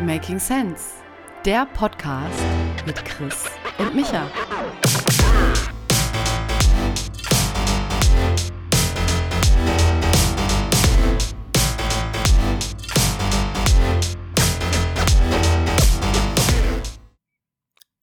[0.00, 0.94] Making Sense,
[1.44, 2.42] der Podcast
[2.86, 3.44] mit Chris
[3.76, 4.26] und Micha.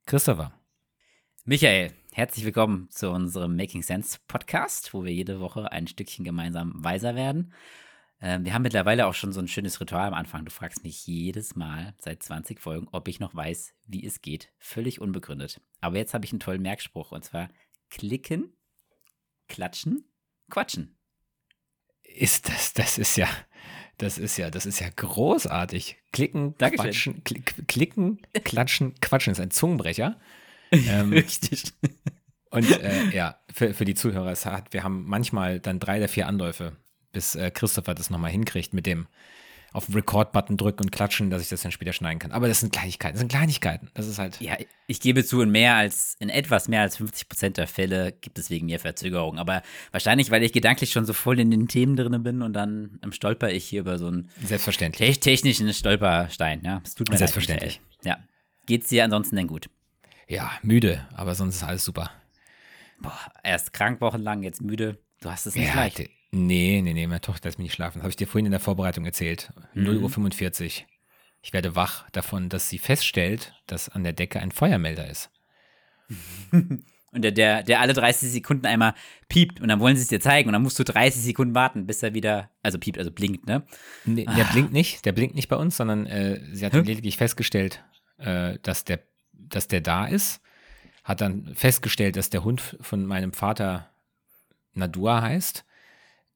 [0.06, 0.52] Christopher.
[1.46, 6.74] Michael, herzlich willkommen zu unserem Making Sense Podcast, wo wir jede Woche ein Stückchen gemeinsam
[6.76, 7.54] weiser werden.
[8.20, 10.44] Ähm, wir haben mittlerweile auch schon so ein schönes Ritual am Anfang.
[10.46, 14.52] Du fragst mich jedes Mal seit 20 Folgen, ob ich noch weiß, wie es geht.
[14.58, 15.62] Völlig unbegründet.
[15.82, 17.50] Aber jetzt habe ich einen tollen Merkspruch und zwar
[17.90, 18.54] klicken,
[19.48, 20.04] klatschen,
[20.50, 20.98] quatschen.
[22.04, 23.28] Ist das, das ist ja,
[23.98, 25.98] das ist ja, das ist ja großartig.
[26.12, 26.86] Klicken, Dankeschön.
[26.86, 30.20] quatschen, klick, klicken, klatschen, quatschen ist ein Zungenbrecher.
[30.70, 31.64] Ähm, Richtig.
[32.50, 36.10] Und äh, ja, für, für die Zuhörer, es hat, wir haben manchmal dann drei oder
[36.10, 36.76] vier Anläufe,
[37.18, 39.08] bis äh, Christopher das nochmal hinkriegt mit dem
[39.74, 42.32] auf den Record-Button drücken und klatschen, dass ich das dann später schneiden kann.
[42.32, 43.90] Aber das sind Kleinigkeiten, das sind Kleinigkeiten.
[43.96, 44.40] Das ist halt.
[44.40, 48.12] Ja, ich gebe zu, in mehr als, in etwas mehr als 50 Prozent der Fälle
[48.12, 49.40] gibt es wegen mir Verzögerungen.
[49.40, 53.00] Aber wahrscheinlich, weil ich gedanklich schon so voll in den Themen drin bin und dann
[53.04, 55.16] ähm, stolper ich hier über so einen Selbstverständlich.
[55.16, 56.62] te technischen Stolperstein.
[56.64, 57.82] Ja, es tut mir Selbstverständlich.
[58.04, 58.24] Leid, ja.
[58.68, 59.70] Geht's dir ansonsten denn gut?
[60.28, 62.12] Ja, müde, aber sonst ist alles super.
[63.00, 64.98] Boah, erst krank wochenlang, jetzt müde.
[65.22, 66.02] Du hast es nicht Ja, leicht.
[66.32, 68.00] Nee, nee, nee, meine Tochter lässt mich nicht schlafen.
[68.00, 69.52] Das habe ich dir vorhin in der Vorbereitung erzählt.
[69.74, 69.84] Mhm.
[69.84, 70.86] 0 Uhr 45.
[71.42, 75.30] Ich werde wach davon, dass sie feststellt, dass an der Decke ein Feuermelder ist.
[77.18, 78.94] Und der, der, der alle 30 Sekunden einmal
[79.30, 81.88] piept und dann wollen sie es dir zeigen und dann musst du 30 Sekunden warten,
[81.88, 83.64] bis er wieder, also piept, also blinkt, ne?
[84.04, 86.82] Nee, der blinkt nicht, der blinkt nicht bei uns, sondern äh, sie hat Hä?
[86.82, 87.84] lediglich festgestellt,
[88.18, 89.00] äh, dass, der,
[89.32, 90.42] dass der da ist.
[91.04, 93.90] Hat dann festgestellt, dass der Hund von meinem Vater
[94.74, 95.66] Nadua heißt.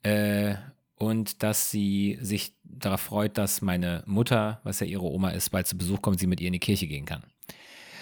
[0.03, 0.55] Äh,
[0.95, 5.67] und dass sie sich darauf freut, dass meine Mutter, was ja ihre Oma ist, bald
[5.67, 7.23] zu Besuch kommt, sie mit ihr in die Kirche gehen kann.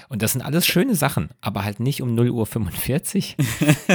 [0.10, 3.38] Und das sind alles schöne Sachen, aber halt nicht um 0 Uhr 45.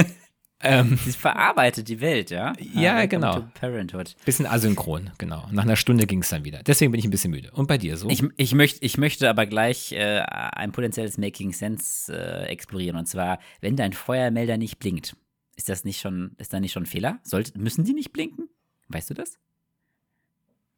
[0.61, 2.53] ähm, Sie verarbeitet die Welt, ja?
[2.57, 3.47] Ja, Welcome genau.
[3.59, 4.15] Parenthood.
[4.25, 5.47] bisschen asynchron, genau.
[5.51, 6.63] Nach einer Stunde ging es dann wieder.
[6.63, 7.51] Deswegen bin ich ein bisschen müde.
[7.51, 8.09] Und bei dir so?
[8.09, 12.97] Ich, ich, möcht, ich möchte aber gleich äh, ein potenzielles Making Sense äh, explorieren.
[12.97, 15.17] Und zwar, wenn dein Feuermelder nicht blinkt,
[15.55, 17.19] ist das nicht schon, ist da nicht schon ein Fehler?
[17.23, 18.49] Sollte, müssen die nicht blinken?
[18.89, 19.37] Weißt du das?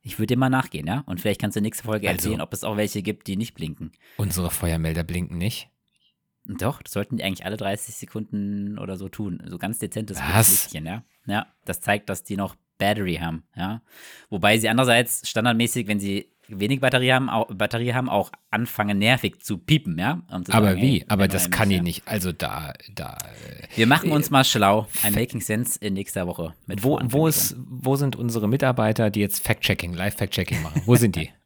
[0.01, 1.03] Ich würde dir mal nachgehen, ja?
[1.05, 3.53] Und vielleicht kannst du nächste Folge Also- erzählen, ob es auch welche gibt, die nicht
[3.55, 3.91] blinken.
[4.17, 5.69] Unsere Feuermelder blinken nicht.
[6.45, 9.43] Doch, das sollten die eigentlich alle 30 Sekunden oder so tun.
[9.47, 10.17] So ganz dezentes?
[10.19, 11.03] Lichtchen, ja.
[11.25, 13.81] Ja, das zeigt, dass die noch Battery haben, ja.
[14.29, 19.39] Wobei sie andererseits standardmäßig, wenn sie wenig Batterie haben, auch, Batterie haben, auch anfangen nervig
[19.41, 20.21] zu piepen, ja.
[20.31, 20.99] Um zu Aber sagen, wie?
[20.99, 22.07] hey, Aber das kann ich nicht.
[22.07, 23.17] Also da, da.
[23.17, 24.87] äh, Wir machen uns mal schlau.
[25.03, 26.53] Ein Making Sense in nächster Woche.
[26.65, 30.81] Mit Wo, wo, ist, wo sind unsere Mitarbeiter, die jetzt Fact-Checking, Live-Fact-Checking machen?
[30.85, 31.29] Wo sind die?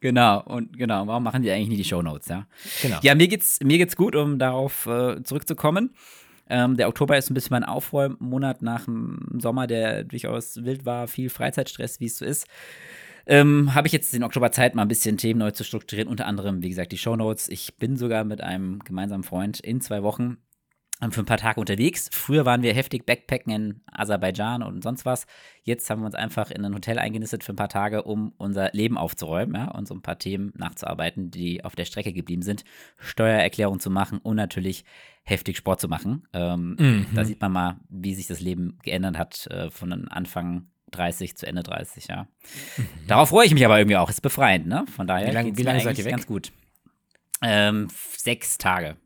[0.00, 2.48] Genau, und genau, warum machen die eigentlich nie die Shownotes, ja?
[2.82, 2.98] Genau.
[3.02, 5.94] Ja, mir geht's, mir geht's gut, um darauf äh, zurückzukommen.
[6.50, 11.06] Ähm, der Oktober ist ein bisschen mein Aufräummonat nach dem Sommer, der durchaus wild war,
[11.06, 12.48] viel Freizeitstress, wie es so ist.
[13.26, 16.26] Ähm, Habe ich jetzt den Oktober Zeit, mal ein bisschen Themen neu zu strukturieren, unter
[16.26, 17.48] anderem, wie gesagt, die Shownotes.
[17.48, 20.38] Ich bin sogar mit einem gemeinsamen Freund in zwei Wochen
[21.00, 22.08] ähm, für ein paar Tage unterwegs.
[22.12, 25.26] Früher waren wir heftig Backpacken in Aserbaidschan und sonst was.
[25.62, 28.70] Jetzt haben wir uns einfach in ein Hotel eingenistet für ein paar Tage, um unser
[28.72, 32.64] Leben aufzuräumen ja, und so ein paar Themen nachzuarbeiten, die auf der Strecke geblieben sind.
[32.98, 34.84] Steuererklärung zu machen und natürlich
[35.24, 36.26] heftig Sport zu machen.
[36.32, 37.06] Ähm, Mhm.
[37.14, 41.46] Da sieht man mal, wie sich das Leben geändert hat äh, von Anfang 30 zu
[41.46, 42.26] Ende 30, ja.
[43.08, 44.08] Darauf freue ich mich aber irgendwie auch.
[44.10, 44.84] Ist befreiend, ne?
[44.94, 45.30] Von daher Mhm.
[45.30, 46.12] Wie lang- geht's wie lange seid ihr weg?
[46.12, 46.52] ganz gut.
[47.42, 48.96] Ähm, sechs Tage.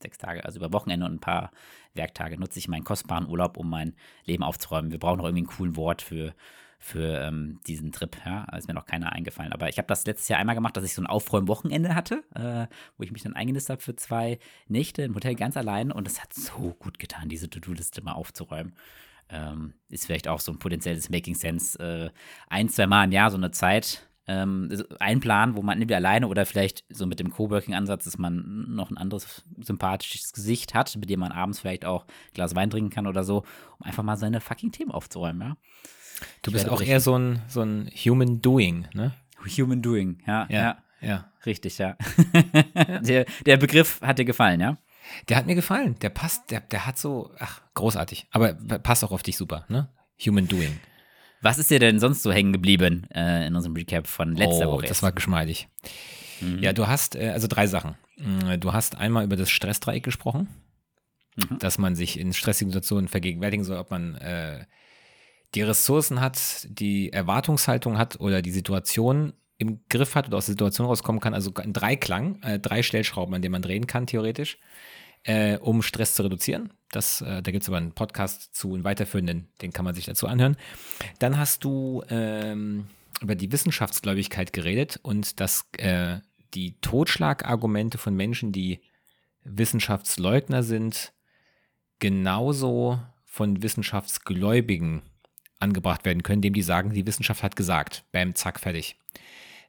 [0.00, 1.50] Sechs Tage, also über Wochenende und ein paar
[1.94, 4.92] Werktage nutze ich meinen kostbaren Urlaub, um mein Leben aufzuräumen.
[4.92, 6.34] Wir brauchen noch irgendwie ein coolen Wort für,
[6.78, 8.16] für ähm, diesen Trip.
[8.24, 9.52] Ja, ist mir noch keiner eingefallen.
[9.52, 12.66] Aber ich habe das letztes Jahr einmal gemacht, dass ich so ein Aufräumwochenende hatte, äh,
[12.96, 15.90] wo ich mich dann eingenistet habe für zwei Nächte im Hotel ganz allein.
[15.90, 18.72] Und es hat so gut getan, diese To-Do-Liste mal aufzuräumen.
[19.30, 21.78] Ähm, ist vielleicht auch so ein potenzielles Making Sense.
[21.78, 22.10] Äh,
[22.48, 24.06] ein, zwei Mal im Jahr so eine Zeit.
[24.26, 24.68] Ähm,
[25.00, 28.90] ein Plan, wo man entweder alleine oder vielleicht so mit dem Coworking-Ansatz, dass man noch
[28.90, 32.90] ein anderes sympathisches Gesicht hat, mit dem man abends vielleicht auch ein Glas Wein trinken
[32.90, 33.38] kann oder so,
[33.78, 35.56] um einfach mal seine fucking Themen aufzuräumen, ja.
[36.42, 36.92] Du Ich bist auch berichten.
[36.92, 39.12] eher so ein, so ein Human Doing, ne?
[39.58, 40.76] Human Doing, ja, ja, Ja.
[41.00, 41.32] ja.
[41.46, 41.96] richtig, ja.
[43.00, 44.76] der, der Begriff hat dir gefallen, ja?
[45.28, 45.96] Der hat mir gefallen.
[46.00, 48.26] Der passt, der, der hat so, ach, großartig.
[48.30, 49.88] Aber passt auch auf dich super, ne?
[50.24, 50.78] Human Doing.
[51.42, 54.72] Was ist dir denn sonst so hängen geblieben äh, in unserem Recap von letzter oh,
[54.72, 54.86] Woche?
[54.86, 55.68] das war geschmeidig.
[56.60, 57.96] Ja, du hast, äh, also drei Sachen.
[58.16, 60.48] Mm, Du hast einmal über das Stressdreieck gesprochen,
[61.36, 61.58] Mhm.
[61.58, 64.64] dass man sich in stressigen Situationen vergegenwärtigen soll, ob man äh,
[65.54, 70.54] die Ressourcen hat, die Erwartungshaltung hat oder die Situation im Griff hat oder aus der
[70.54, 71.34] Situation rauskommen kann.
[71.34, 74.58] Also ein Dreiklang, äh, drei Stellschrauben, an denen man drehen kann, theoretisch,
[75.24, 76.72] äh, um Stress zu reduzieren.
[76.90, 80.06] Das, äh, da gibt es aber einen Podcast zu, einen weiterführenden, den kann man sich
[80.06, 80.56] dazu anhören.
[81.18, 82.86] Dann hast du ähm,
[83.20, 86.18] über die Wissenschaftsgläubigkeit geredet und dass äh,
[86.54, 88.80] die Totschlagargumente von Menschen, die
[89.44, 91.12] Wissenschaftsleugner sind,
[91.98, 95.02] genauso von Wissenschaftsgläubigen
[95.60, 98.04] angebracht werden können, dem die sagen, die Wissenschaft hat gesagt.
[98.12, 98.96] Bam, zack, fertig.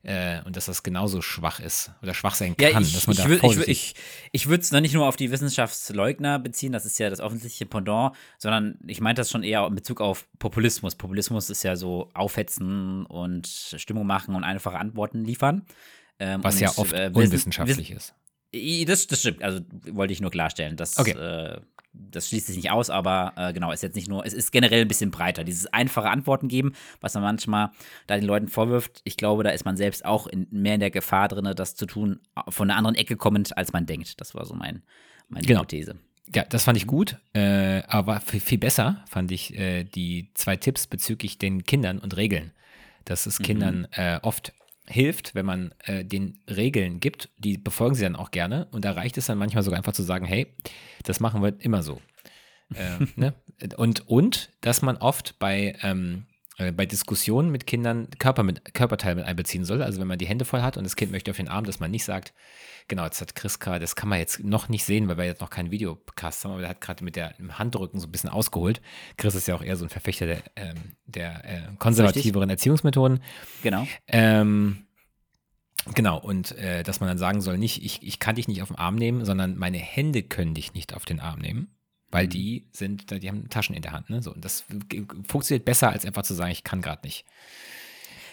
[0.03, 3.15] Äh, und dass das genauso schwach ist oder schwach sein kann, ja, ich, dass man
[3.15, 3.95] ich, da ich, ich,
[4.31, 8.15] ich würde es nicht nur auf die Wissenschaftsleugner beziehen, das ist ja das offensichtliche Pendant,
[8.39, 10.95] sondern ich meinte das schon eher in Bezug auf Populismus.
[10.95, 15.67] Populismus ist ja so aufhetzen und Stimmung machen und einfache Antworten liefern.
[16.17, 18.15] Ähm, Was ja oft äh, unwissenschaftlich ist.
[18.87, 19.61] Das, das stimmt, also
[19.91, 20.77] wollte ich nur klarstellen.
[20.77, 21.11] Das, okay.
[21.11, 21.61] äh,
[21.93, 24.81] das schließt sich nicht aus, aber äh, genau, ist jetzt nicht nur, es ist generell
[24.81, 25.43] ein bisschen breiter.
[25.43, 27.71] Dieses einfache Antworten geben, was man manchmal
[28.07, 30.91] da den Leuten vorwirft, ich glaube, da ist man selbst auch in, mehr in der
[30.91, 34.21] Gefahr drin, das zu tun, von einer anderen Ecke kommend, als man denkt.
[34.21, 34.83] Das war so mein,
[35.29, 35.61] meine genau.
[35.61, 35.95] Hypothese.
[36.33, 40.87] Ja, das fand ich gut, äh, aber viel besser fand ich äh, die zwei Tipps
[40.87, 42.51] bezüglich den Kindern und Regeln.
[43.03, 43.43] Dass es mhm.
[43.43, 44.53] Kindern äh, oft
[44.91, 48.67] hilft, wenn man äh, den Regeln gibt, die befolgen sie dann auch gerne.
[48.71, 50.53] Und da reicht es dann manchmal sogar einfach zu sagen, hey,
[51.03, 52.01] das machen wir immer so.
[52.75, 53.33] äh, ne?
[53.77, 59.15] und, und, dass man oft bei, ähm, äh, bei Diskussionen mit Kindern Körper mit, Körperteile
[59.15, 59.81] mit einbeziehen soll.
[59.81, 61.79] Also wenn man die Hände voll hat und das Kind möchte auf den Arm, dass
[61.79, 62.33] man nicht sagt,
[62.87, 65.41] genau, jetzt hat Chris gerade, das kann man jetzt noch nicht sehen, weil wir jetzt
[65.41, 68.29] noch keinen Videocast haben, aber der hat gerade mit der im Handrücken so ein bisschen
[68.29, 68.81] ausgeholt.
[69.17, 70.75] Chris ist ja auch eher so ein Verfechter der, ähm,
[71.05, 73.21] der äh, konservativeren Erziehungsmethoden.
[73.63, 73.87] Genau.
[74.07, 74.85] Ähm,
[75.95, 78.67] Genau, und äh, dass man dann sagen soll, nicht, ich, ich kann dich nicht auf
[78.67, 81.75] den Arm nehmen, sondern meine Hände können dich nicht auf den Arm nehmen,
[82.11, 82.29] weil mhm.
[82.29, 84.09] die sind, die haben Taschen in der Hand.
[84.09, 84.21] Ne?
[84.21, 84.65] So, und das
[85.27, 87.25] funktioniert besser, als einfach zu sagen, ich kann gerade nicht.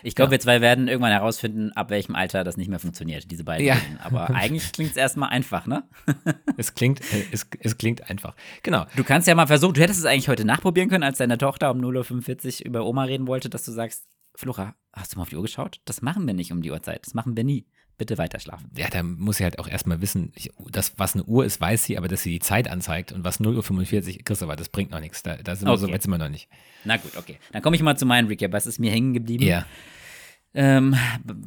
[0.02, 0.32] Ich glaube, ja.
[0.32, 3.66] wir zwei werden irgendwann herausfinden, ab welchem Alter das nicht mehr funktioniert, diese beiden.
[3.66, 3.76] Ja.
[4.00, 5.84] Aber eigentlich klingt es erstmal einfach, ne?
[6.56, 8.34] es, klingt, äh, es, es klingt einfach.
[8.62, 8.86] Genau.
[8.96, 11.70] Du kannst ja mal versuchen, du hättest es eigentlich heute nachprobieren können, als deine Tochter
[11.70, 15.30] um 0.45 Uhr über Oma reden wollte, dass du sagst, Flora, hast du mal auf
[15.30, 15.80] die Uhr geschaut?
[15.84, 17.04] Das machen wir nicht um die Uhrzeit.
[17.04, 17.66] Das machen wir nie.
[17.98, 18.70] Bitte weiter schlafen.
[18.76, 21.82] Ja, da muss sie halt auch erstmal wissen, ich, das, was eine Uhr ist, weiß
[21.84, 25.00] sie, aber dass sie die Zeit anzeigt und was 0.45 Uhr, Christopher, das bringt noch
[25.00, 25.24] nichts.
[25.24, 25.74] Da, da sind okay.
[25.74, 26.48] wir so weit sind wir noch nicht.
[26.84, 27.38] Na gut, okay.
[27.52, 28.52] Dann komme ich mal zu meinem Recap.
[28.52, 29.44] Was ist mir hängen geblieben?
[29.44, 29.66] Ja.
[30.60, 30.96] Ähm,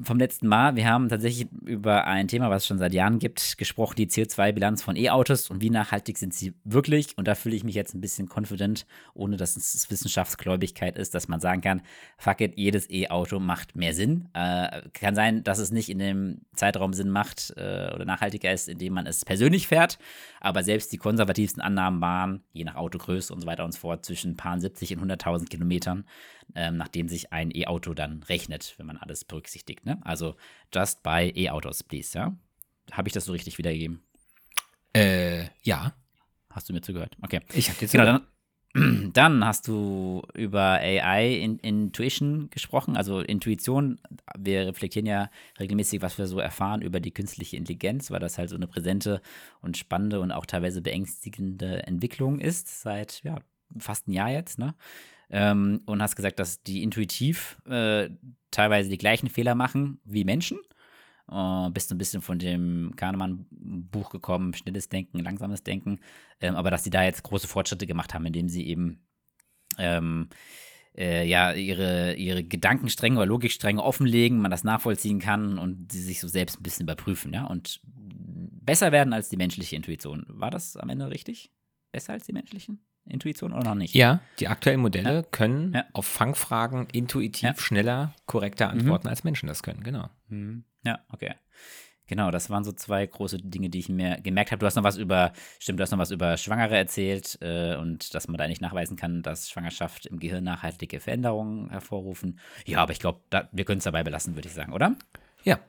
[0.06, 3.58] vom letzten Mal, wir haben tatsächlich über ein Thema, was es schon seit Jahren gibt,
[3.58, 7.18] gesprochen, die CO2-Bilanz von E-Autos und wie nachhaltig sind sie wirklich.
[7.18, 11.28] Und da fühle ich mich jetzt ein bisschen confident, ohne dass es Wissenschaftsgläubigkeit ist, dass
[11.28, 11.82] man sagen kann,
[12.18, 14.30] fuck it, jedes E-Auto macht mehr Sinn.
[14.34, 18.70] Äh, kann sein, dass es nicht in dem Zeitraum Sinn macht äh, oder nachhaltiger ist,
[18.70, 20.00] indem man es persönlich fährt.
[20.40, 24.06] Aber selbst die konservativsten Annahmen waren, je nach Autogröße und so weiter und so fort,
[24.06, 26.06] zwischen paar 70 und 100.000 Kilometern,
[26.56, 29.86] ähm, nachdem sich ein E-Auto dann rechnet, wenn man alles berücksichtigt.
[29.86, 30.00] Ne?
[30.04, 30.36] Also
[30.74, 32.36] just buy E-Autos, please, ja?
[32.92, 34.02] Habe ich das so richtig wiedergegeben?
[34.94, 35.94] Äh, ja.
[36.50, 37.16] Hast du mir zugehört?
[37.22, 37.40] Okay.
[37.54, 38.28] Ich habe jetzt genau, dann,
[39.14, 44.00] dann hast du über AI in, Intuition gesprochen, also Intuition.
[44.38, 48.50] Wir reflektieren ja regelmäßig, was wir so erfahren über die künstliche Intelligenz, weil das halt
[48.50, 49.22] so eine präsente
[49.62, 53.40] und spannende und auch teilweise beängstigende Entwicklung ist seit ja,
[53.78, 54.60] fast ein Jahr jetzt.
[54.60, 54.76] Ne?
[55.32, 58.10] Ähm, und hast gesagt, dass die intuitiv äh,
[58.52, 60.60] teilweise die gleichen Fehler machen wie Menschen.
[61.32, 66.02] Uh, bist ein bisschen von dem Kahnemann-Buch gekommen, schnelles Denken, langsames Denken,
[66.42, 69.08] ähm, aber dass sie da jetzt große Fortschritte gemacht haben, indem sie eben
[69.78, 70.28] ähm,
[70.98, 76.20] äh, ja, ihre, ihre Gedankenstränge oder Logikstränge offenlegen, man das nachvollziehen kann und sie sich
[76.20, 80.26] so selbst ein bisschen überprüfen, ja, und besser werden als die menschliche Intuition.
[80.28, 81.52] War das am Ende richtig?
[81.94, 82.82] Besser als die menschlichen?
[83.12, 83.94] Intuition oder noch nicht?
[83.94, 85.24] Ja, die aktuellen Modelle ja.
[85.24, 85.86] können ja.
[85.94, 87.56] auf Fangfragen intuitiv ja.
[87.56, 88.80] schneller, korrekter mhm.
[88.80, 89.12] antworten, mhm.
[89.12, 90.10] als Menschen das können, genau.
[90.30, 90.64] Mhm.
[90.84, 91.36] Ja, okay.
[92.12, 94.60] Genau, das waren so zwei große Dinge, die ich mir gemerkt habe.
[94.60, 98.14] Du hast noch was über, stimmt, du hast noch was über Schwangere erzählt äh, und
[98.14, 102.38] dass man da nicht nachweisen kann, dass Schwangerschaft im Gehirn nachhaltige Veränderungen hervorrufen.
[102.66, 103.22] Ja, aber ich glaube,
[103.54, 104.98] wir können es dabei belassen, würde ich sagen, oder?
[105.46, 105.60] Ja.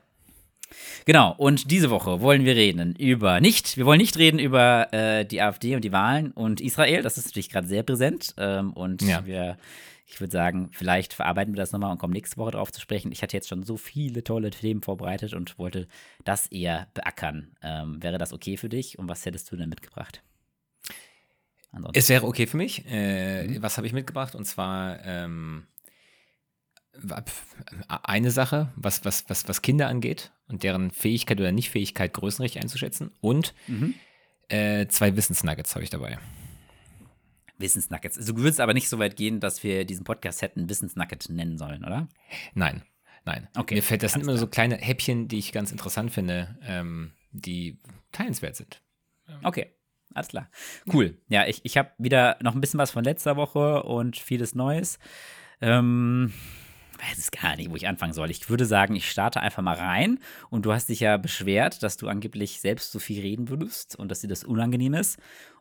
[1.05, 5.25] Genau, und diese Woche wollen wir reden über nicht, wir wollen nicht reden über äh,
[5.25, 9.01] die AfD und die Wahlen und Israel, das ist natürlich gerade sehr präsent ähm, und
[9.01, 9.25] ja.
[9.25, 9.57] wir
[10.05, 13.11] ich würde sagen, vielleicht verarbeiten wir das nochmal und kommen nächste Woche darauf zu sprechen.
[13.11, 15.87] Ich hatte jetzt schon so viele tolle Themen vorbereitet und wollte
[16.23, 17.55] das eher beackern.
[17.63, 20.21] Ähm, wäre das okay für dich und was hättest du denn mitgebracht?
[21.71, 21.97] Ansonsten.
[21.97, 22.85] Es wäre okay für mich.
[22.87, 23.63] Äh, mhm.
[23.63, 24.35] Was habe ich mitgebracht?
[24.35, 25.65] Und zwar ähm,
[27.87, 33.11] eine Sache, was, was, was, was Kinder angeht und deren Fähigkeit oder Nichtfähigkeit größenrecht einzuschätzen.
[33.19, 33.95] Und mhm.
[34.49, 36.19] äh, zwei Wissensnuggets habe ich dabei.
[37.57, 38.17] Wissensnuggets.
[38.17, 41.57] Also du würdest aber nicht so weit gehen, dass wir diesen Podcast hätten Wissensnugget nennen
[41.57, 42.07] sollen, oder?
[42.53, 42.83] Nein.
[43.25, 43.47] Nein.
[43.55, 47.13] Okay, Mir fällt, das sind immer so kleine Häppchen, die ich ganz interessant finde, ähm,
[47.31, 47.79] die
[48.11, 48.81] teilenswert sind.
[49.43, 49.67] Okay,
[50.13, 50.49] alles klar.
[50.91, 51.17] Cool.
[51.29, 54.99] Ja, ich, ich habe wieder noch ein bisschen was von letzter Woche und vieles Neues.
[55.61, 56.33] Ähm,
[57.09, 58.29] weiß es gar nicht, wo ich anfangen soll.
[58.31, 60.19] Ich würde sagen, ich starte einfach mal rein.
[60.49, 64.09] Und du hast dich ja beschwert, dass du angeblich selbst so viel reden würdest und
[64.09, 65.19] dass dir das unangenehm ist.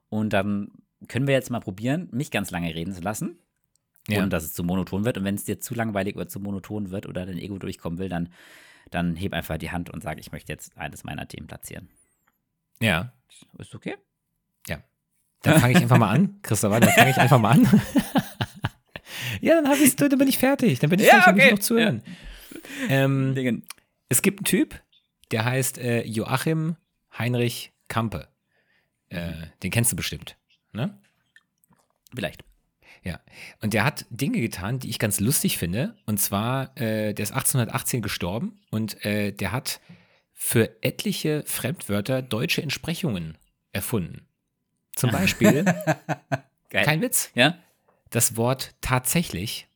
[0.09, 0.71] Und dann
[1.09, 3.39] können wir jetzt mal probieren, mich ganz lange reden zu lassen.
[4.09, 4.23] Ja.
[4.23, 5.19] Und dass es zu monoton wird.
[5.19, 8.09] Und wenn es dir zu langweilig oder zu monoton wird oder dein Ego durchkommen will,
[8.09, 8.31] dann,
[8.91, 11.89] dann heb einfach die Hand und sag, ich möchte jetzt eines meiner Themen platzieren.
[12.81, 13.13] Ja.
[13.59, 13.97] Ist okay?
[15.43, 17.67] Dann fange ich einfach mal an, Christopher, dann fange ich einfach mal an.
[19.43, 20.79] ja, dann, hab ich's, dann bin ich fertig.
[20.79, 21.55] Dann bin ich Ja, fertig, dann muss ich okay.
[21.55, 22.03] noch zuhören.
[22.89, 23.65] Ähm, Dingen.
[24.09, 24.81] es gibt einen Typ,
[25.31, 26.77] der heißt äh, Joachim
[27.19, 28.29] Heinrich Kampe.
[29.09, 29.33] Äh,
[29.63, 30.37] den kennst du bestimmt.
[30.73, 30.99] Ne?
[32.15, 32.45] Vielleicht.
[33.03, 33.21] Ja.
[33.61, 35.97] Und der hat Dinge getan, die ich ganz lustig finde.
[36.07, 39.81] Und zwar, äh, der ist 1818 gestorben und äh, der hat
[40.33, 43.37] für etliche Fremdwörter deutsche Entsprechungen
[43.73, 44.27] erfunden.
[44.95, 45.65] Zum Beispiel,
[46.71, 46.85] Geil.
[46.85, 47.59] kein Witz, ja?
[48.13, 49.67] Das Wort tatsächlich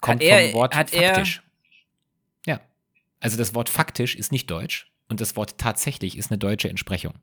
[0.00, 1.42] kommt er- vom Wort hat er- faktisch.
[2.46, 2.60] Ja.
[3.20, 7.14] Also das Wort faktisch ist nicht deutsch und das Wort tatsächlich ist eine deutsche Entsprechung.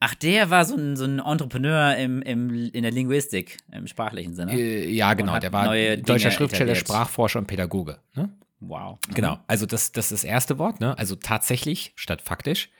[0.00, 4.36] Ach, der war so ein, so ein Entrepreneur im, im, in der Linguistik, im sprachlichen
[4.36, 4.52] Sinne.
[4.52, 5.32] Äh, ja, genau.
[5.32, 6.86] hat Der war Dinge deutscher Schriftsteller, etabliert.
[6.88, 7.98] Sprachforscher und Pädagoge.
[8.14, 8.30] Ne?
[8.60, 8.98] Wow.
[9.12, 10.96] Genau, also das, das ist das erste Wort, ne?
[10.98, 12.70] also tatsächlich statt faktisch.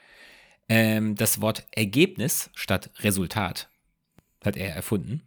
[0.69, 3.68] Ähm, das Wort Ergebnis statt Resultat
[4.43, 5.21] hat er erfunden.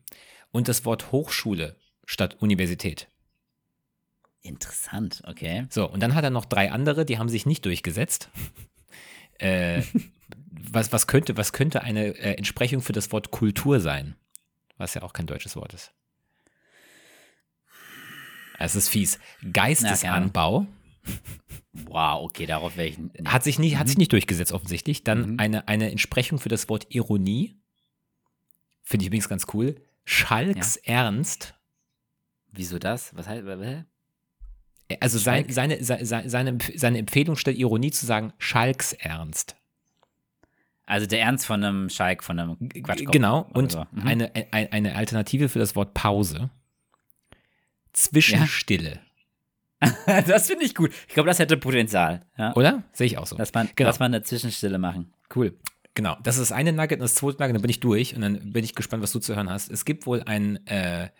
[0.50, 3.08] Und das Wort Hochschule statt Universität.
[4.42, 5.66] Interessant, okay.
[5.70, 8.28] So, und dann hat er noch drei andere, die haben sich nicht durchgesetzt.
[9.38, 9.82] äh,
[10.50, 14.16] was, was, könnte, was könnte eine äh, Entsprechung für das Wort Kultur sein?
[14.78, 15.92] Was ja auch kein deutsches Wort ist.
[18.58, 19.18] Es ist fies.
[19.52, 20.66] Geistesanbau.
[21.72, 22.98] Wow, okay, darauf wäre ich.
[22.98, 25.02] n- Hat sich, nicht, hat sich nicht durchgesetzt, offensichtlich.
[25.04, 25.38] Dann Mhm.
[25.40, 27.56] eine, eine Entsprechung für das Wort Ironie.
[28.82, 29.76] Finde ich übrigens ganz cool.
[30.04, 31.54] Schalks Ernst.
[32.50, 33.14] Wieso das?
[33.16, 33.44] Was heißt.
[33.46, 33.84] hä?
[35.00, 39.56] Also sein, seine, se- se- seine, Empf- seine Empfehlung statt Ironie zu sagen, Schalks Ernst.
[40.84, 43.12] Also der Ernst von einem Schalk, von einem Quatschkopf.
[43.12, 43.48] Genau.
[43.54, 43.86] Und so.
[43.92, 44.06] Mhm.
[44.06, 46.50] eine, eine, eine Alternative für das Wort Pause.
[47.92, 49.00] Zwischenstille.
[50.06, 50.92] das finde ich gut.
[51.08, 52.24] Ich glaube, das hätte Potenzial.
[52.36, 52.54] Ja?
[52.54, 52.82] Oder?
[52.92, 53.36] Sehe ich auch so.
[53.36, 53.88] Lass, man, Genau.
[53.88, 55.12] lass mal eine Zwischenstille machen.
[55.34, 55.56] Cool.
[55.94, 58.22] Genau, das ist das eine Nugget und das zweite Nugget, dann bin ich durch und
[58.22, 59.70] dann bin ich gespannt, was du zu hören hast.
[59.70, 61.10] Es gibt wohl einen, äh,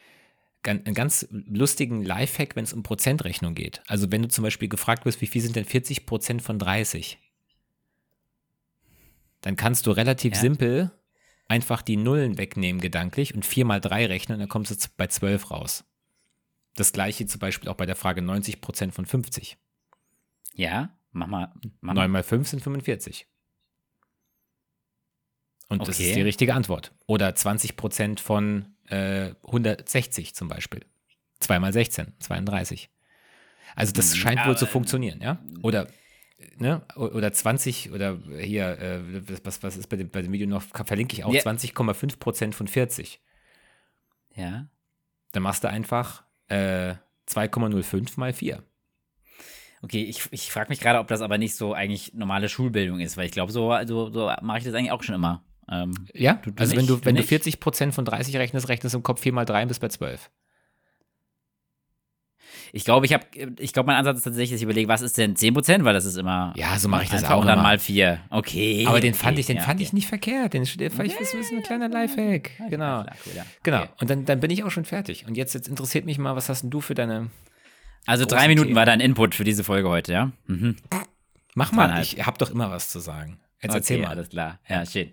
[0.64, 3.82] einen ganz lustigen Lifehack, wenn es um Prozentrechnung geht.
[3.86, 7.18] Also wenn du zum Beispiel gefragt wirst, wie viel sind denn 40 Prozent von 30?
[9.42, 10.40] Dann kannst du relativ Ja.
[10.40, 10.92] simpel
[11.48, 15.08] einfach die Nullen wegnehmen gedanklich und 4 mal 3 rechnen und dann kommst du bei
[15.08, 15.84] 12 raus.
[16.76, 19.58] Das gleiche zum Beispiel auch bei der Frage 90 Prozent von 50.
[20.54, 21.52] Ja, mach mal.
[21.80, 22.08] Mach 9 mal.
[22.08, 23.26] mal 5 sind 45.
[25.72, 26.08] Und das Okay.
[26.10, 26.92] ist die richtige Antwort.
[27.06, 30.84] Oder 20 Prozent von äh, 160 zum Beispiel.
[31.40, 32.90] 2 mal 16, 32.
[33.74, 35.38] Also das Hm, scheint wohl aber- zu funktionieren, ja?
[35.62, 35.88] Oder,
[36.58, 36.82] ne?
[36.96, 39.00] Oder 20, oder hier, äh,
[39.44, 41.40] was, was ist bei dem, bei dem Video noch, verlinke ich auch, Ja.
[41.40, 43.20] 20,5 Prozent von 40.
[44.36, 44.66] Ja.
[45.32, 46.94] Dann machst du einfach äh,
[47.26, 48.62] 2,05 mal 4.
[49.82, 53.16] Okay, ich, ich frage mich gerade, ob das aber nicht so eigentlich normale Schulbildung ist,
[53.16, 55.42] weil ich glaube, so, so, so mache ich das eigentlich auch schon immer.
[55.70, 57.28] Ähm, Ja, Du- du also wenn nicht, du, du wenn du nicht?
[57.28, 59.88] 40 Prozent von 30 rechnest, rechnest du im Kopf 4 mal 3 und bist bei
[59.88, 60.30] 12.
[62.74, 63.24] ich glaube, ich habe,
[63.58, 66.04] ich glaube, mein Ansatz ist tatsächlich, dass ich überlege, was ist denn 10%, weil das
[66.06, 66.52] ist immer.
[66.56, 68.18] Ja, so mache ich das auch Und dann mal 4.
[68.30, 68.84] Okay.
[68.86, 69.82] Aber den okay, fand ich, den ja, fand okay.
[69.84, 70.54] ich nicht verkehrt.
[70.54, 72.50] Den, fand ich, das ist ein kleiner Lifehack.
[72.58, 73.02] Ja, Genau.
[73.02, 73.44] klar, cool, ja.
[73.62, 73.80] Genau.
[73.82, 73.88] Okay.
[74.00, 75.26] Und dann, dann bin ich auch schon fertig.
[75.26, 77.30] Und jetzt, jetzt interessiert mich mal, was hast denn du für deine.
[78.06, 78.76] Also drei Minuten Themen.
[78.76, 80.32] war dein Input für diese Folge heute, ja?
[80.46, 80.76] Mhm.
[81.54, 83.38] Mach mal, ich habe doch immer was zu sagen.
[83.62, 84.10] Jetzt erzähl okay, mal.
[84.10, 84.58] alles klar.
[84.68, 85.10] Ja, schön.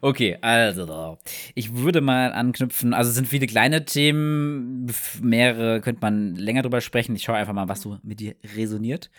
[0.00, 1.18] Okay, also
[1.54, 2.94] ich würde mal anknüpfen.
[2.94, 7.14] Also es sind viele kleine Themen, mehrere könnte man länger drüber sprechen.
[7.14, 9.10] Ich schaue einfach mal, was so mit dir resoniert.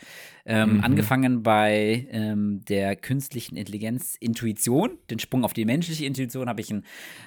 [0.46, 0.84] Ähm, Mhm.
[0.84, 4.98] Angefangen bei ähm, der künstlichen Intelligenz Intuition.
[5.10, 6.84] Den Sprung auf die menschliche Intuition habe ich in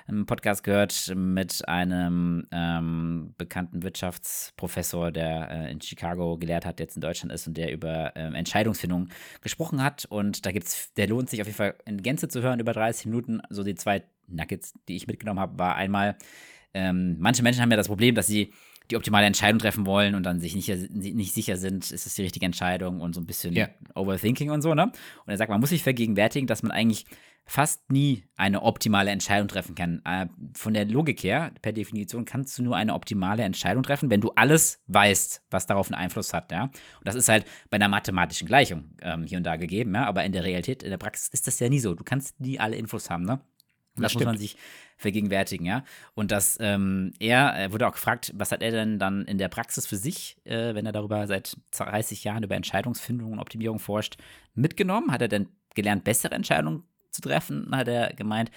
[0.07, 6.97] einem Podcast gehört mit einem ähm, bekannten Wirtschaftsprofessor, der äh, in Chicago gelehrt hat, jetzt
[6.97, 9.09] in Deutschland ist und der über ähm, Entscheidungsfindung
[9.41, 10.05] gesprochen hat.
[10.05, 13.07] Und da gibt's, der lohnt sich auf jeden Fall in Gänze zu hören, über 30
[13.07, 13.41] Minuten.
[13.49, 16.17] So die zwei Nuggets, die ich mitgenommen habe, war einmal,
[16.75, 18.53] ähm, manche Menschen haben ja das Problem, dass sie
[18.91, 22.23] die optimale Entscheidung treffen wollen und dann sich nicht, nicht sicher sind, ist es die
[22.23, 23.69] richtige Entscheidung und so ein bisschen Ja.
[23.95, 24.85] Overthinking und so, ne?
[24.85, 24.93] Und
[25.31, 27.07] er sagt, man muss sich vergegenwärtigen, dass man eigentlich
[27.47, 30.03] fast nie eine optimale Entscheidung treffen kann.
[30.05, 34.21] Äh, von der Logik her, per Definition, kannst du nur eine optimale Entscheidung treffen, wenn
[34.21, 36.51] du alles weißt, was darauf einen Einfluss hat.
[36.51, 36.65] Ja?
[36.65, 36.73] Und
[37.05, 40.07] das ist halt bei einer mathematischen Gleichung ähm, hier und da gegeben, ja?
[40.07, 41.95] aber in der Realität, in der Praxis ist das ja nie so.
[41.95, 43.25] Du kannst nie alle Infos haben.
[43.25, 43.41] Ne?
[43.97, 44.57] Das, das muss man sich
[44.97, 45.85] vergegenwärtigen, ja.
[46.15, 49.49] Und dass ähm, er, er wurde auch gefragt, was hat er denn dann in der
[49.49, 54.17] Praxis für sich, äh, wenn er darüber seit 30 Jahren über Entscheidungsfindung und Optimierung forscht,
[54.55, 55.13] mitgenommen?
[55.13, 57.69] Hat er denn gelernt, bessere Entscheidungen zu treffen?
[57.75, 58.51] Hat er gemeint,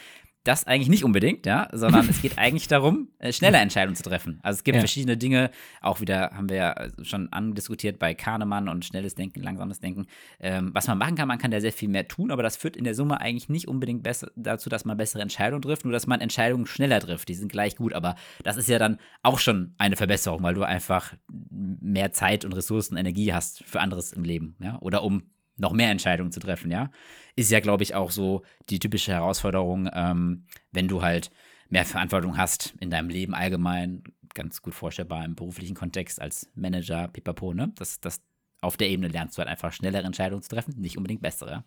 [0.50, 4.40] das eigentlich nicht unbedingt, ja, sondern es geht eigentlich darum, äh, schnelle Entscheidungen zu treffen.
[4.42, 4.82] Also es gibt ja.
[4.82, 5.52] verschiedene Dinge,
[5.82, 10.08] auch wieder haben wir ja schon andiskutiert bei Kahnemann und schnelles Denken, langsames Denken.
[10.40, 12.76] Ähm, was man machen kann, man kann da sehr viel mehr tun, aber das führt
[12.76, 16.08] in der Summe eigentlich nicht unbedingt besser, dazu, dass man bessere Entscheidungen trifft, nur dass
[16.08, 17.30] man Entscheidungen schneller trifft.
[17.30, 20.64] Die sind gleich gut, aber das ist ja dann auch schon eine Verbesserung, weil du
[20.64, 25.24] einfach mehr Zeit und Ressourcen, Energie hast für anderes im Leben, ja, oder um
[25.60, 26.92] noch mehr Entscheidungen zu treffen, ja.
[27.36, 31.32] Ist ja, glaube ich, auch so die typische Herausforderung, ähm, wenn du halt
[31.70, 37.08] mehr Verantwortung hast in deinem Leben allgemein, ganz gut vorstellbar im beruflichen Kontext als Manager,
[37.08, 37.72] pipapo, ne?
[37.76, 38.22] Das, das
[38.62, 41.64] auf der Ebene lernst du halt einfach schnellere Entscheidungen zu treffen, nicht unbedingt bessere.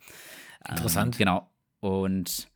[0.69, 1.15] Interessant.
[1.15, 1.51] Ähm, genau.
[1.81, 2.49] Und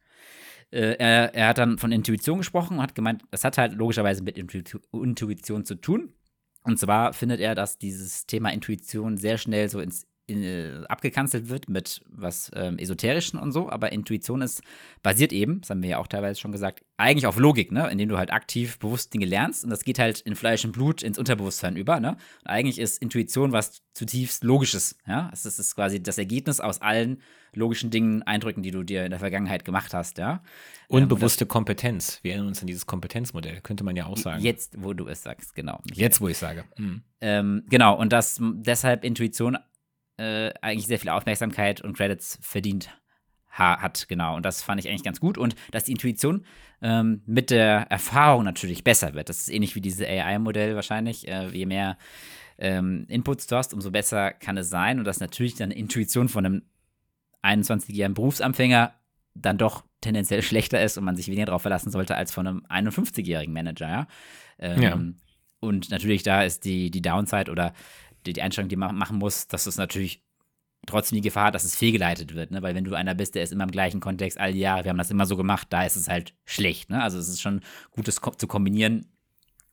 [0.71, 4.23] äh, er, er hat dann von Intuition gesprochen und hat gemeint, das hat halt logischerweise
[4.23, 6.13] mit Intuition zu tun.
[6.63, 11.49] Und zwar findet er, dass dieses Thema Intuition sehr schnell so ins in, äh, abgekanzelt
[11.49, 14.63] wird mit was ähm, Esoterischen und so, aber Intuition ist
[15.03, 17.89] basiert eben, das haben wir ja auch teilweise schon gesagt, eigentlich auf Logik, ne?
[17.91, 21.03] indem du halt aktiv bewusst Dinge lernst und das geht halt in Fleisch und Blut
[21.03, 22.01] ins Unterbewusstsein über.
[22.01, 22.17] Ne?
[22.43, 24.99] Und eigentlich ist Intuition was zutiefst Logisches.
[25.07, 25.31] Ja?
[25.33, 27.23] Es ist, ist quasi das Ergebnis aus allen
[27.55, 30.19] logischen Dingen, Eindrücken, die du dir in der Vergangenheit gemacht hast.
[30.19, 30.43] Ja?
[30.89, 32.19] Unbewusste ähm, Kompetenz.
[32.23, 34.43] Wir erinnern uns an dieses Kompetenzmodell, könnte man ja auch sagen.
[34.43, 35.81] Jetzt, wo du es sagst, genau.
[35.93, 36.65] Jetzt, wo ich sage.
[36.77, 37.03] Mhm.
[37.21, 39.57] Ähm, genau, und das deshalb Intuition
[40.19, 42.91] äh, eigentlich sehr viel Aufmerksamkeit und Credits verdient
[43.59, 44.37] ha hat, genau.
[44.37, 45.39] Und das fand ich eigentlich ganz gut.
[45.39, 46.45] Und dass die Intuition
[46.83, 49.29] ähm, mit der Erfahrung natürlich besser wird.
[49.29, 51.27] Das ist ähnlich wie dieses AI-Modell wahrscheinlich.
[51.27, 51.97] Äh, je mehr
[52.59, 54.99] ähm, Inputs du hast, umso besser kann es sein.
[54.99, 56.63] Und dass natürlich dann Intuition von einem
[57.43, 58.95] 21-jährigen Berufsanfänger
[59.35, 62.67] dann doch tendenziell schlechter ist und man sich weniger darauf verlassen sollte als von einem
[62.69, 64.07] 51-jährigen Manager, ja.
[64.59, 64.99] Ähm, ja.
[65.61, 67.73] Und natürlich da ist die, die Downside oder
[68.27, 70.23] die, die Einstellung, die man machen muss, dass es natürlich
[70.87, 72.63] trotzdem die Gefahr hat, dass es fehlgeleitet wird, ne?
[72.63, 74.91] Weil wenn du einer bist, der ist immer im gleichen Kontext all die Jahre, wir
[74.91, 77.03] haben das immer so gemacht, da ist es halt schlecht, ne?
[77.03, 77.61] Also es ist schon
[77.91, 79.07] gut, das zu kombinieren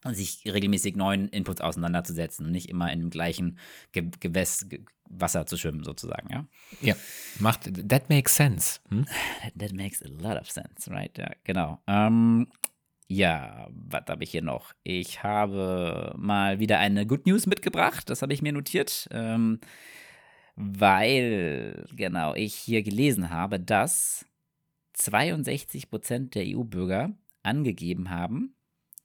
[0.04, 3.58] und sich regelmäßig neuen Inputs auseinanderzusetzen und nicht immer in dem gleichen
[3.92, 4.82] Ge Gewäss Ge
[5.16, 6.46] Wasser zu schwimmen, sozusagen, ja?
[6.82, 6.96] Ja,
[7.38, 8.80] macht, that makes sense.
[8.90, 9.06] Hm?
[9.60, 11.16] That makes a lot of sense, right?
[11.18, 11.80] Ja, genau.
[11.86, 12.48] Ähm,
[13.14, 14.74] ja, was habe ich hier noch?
[14.84, 18.10] Ich habe mal wieder eine Good News mitgebracht.
[18.10, 19.60] Das habe ich mir notiert, ähm,
[20.56, 24.26] weil, genau, ich hier gelesen habe, dass
[24.94, 27.12] 62 Prozent der EU-Bürger
[27.44, 28.56] angegeben haben,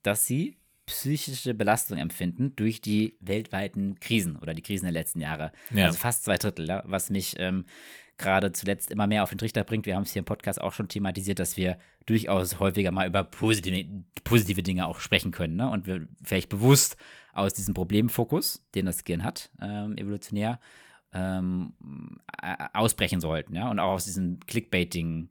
[0.02, 5.52] dass sie psychische Belastung empfinden durch die weltweiten Krisen oder die Krisen der letzten Jahre.
[5.70, 5.86] Ja.
[5.86, 7.66] Also fast zwei Drittel, was mich ähm,
[8.18, 9.86] gerade zuletzt immer mehr auf den Trichter bringt.
[9.86, 13.24] Wir haben es hier im Podcast auch schon thematisiert, dass wir durchaus häufiger mal über
[13.24, 15.56] positive, positive Dinge auch sprechen können.
[15.56, 15.70] Ne?
[15.70, 16.96] Und wir vielleicht bewusst
[17.32, 20.58] aus diesem Problemfokus, den das Gehirn hat, ähm, evolutionär,
[21.12, 21.72] ähm,
[22.72, 23.54] ausbrechen sollten.
[23.54, 23.70] Ja?
[23.70, 25.30] Und auch aus diesem Clickbaiting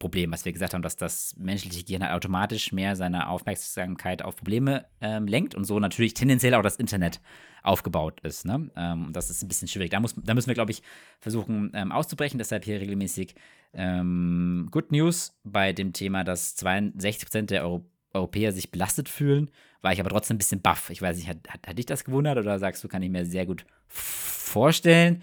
[0.00, 4.34] Problem, was wir gesagt haben, dass das menschliche Gehirn halt automatisch mehr seine Aufmerksamkeit auf
[4.34, 7.20] Probleme ähm, lenkt und so natürlich tendenziell auch das Internet
[7.62, 8.46] aufgebaut ist.
[8.46, 8.70] Ne?
[8.74, 9.90] Ähm, das ist ein bisschen schwierig.
[9.90, 10.82] Da, muss, da müssen wir, glaube ich,
[11.20, 12.38] versuchen ähm, auszubrechen.
[12.38, 13.34] Deshalb hier regelmäßig
[13.74, 19.50] ähm, Good News bei dem Thema, dass 62 Prozent der Euro Europäer sich belastet fühlen,
[19.82, 20.90] war ich aber trotzdem ein bisschen baff.
[20.90, 23.24] Ich weiß nicht, hat, hat, hat dich das gewundert oder sagst du, kann ich mir
[23.24, 25.22] sehr gut vorstellen?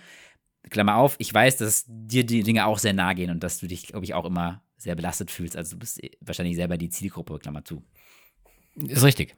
[0.70, 3.68] Klammer auf, ich weiß, dass dir die Dinge auch sehr nahe gehen und dass du
[3.68, 5.58] dich, glaube ich, auch immer sehr belastet fühlst.
[5.58, 7.84] Also du bist wahrscheinlich selber die Zielgruppe, Klammer zu.
[8.76, 9.36] Ist richtig.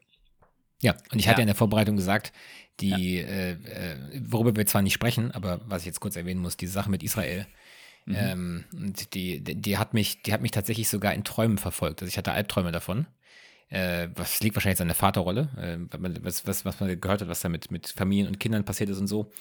[0.82, 1.32] Ja, und ich ja.
[1.32, 2.32] hatte in der Vorbereitung gesagt,
[2.80, 3.28] die, ja.
[3.28, 6.72] äh, äh, worüber wir zwar nicht sprechen, aber was ich jetzt kurz erwähnen muss, diese
[6.72, 7.48] Sache mit Israel,
[8.06, 8.16] mhm.
[8.16, 12.02] ähm, die, die, die, hat mich, die hat mich tatsächlich sogar in Träumen verfolgt.
[12.02, 13.08] Also ich hatte Albträume davon.
[13.70, 17.42] Äh, was liegt wahrscheinlich an der Vaterrolle, äh, was, was, was man gehört hat, was
[17.42, 19.32] da mit, mit Familien und Kindern passiert ist und so.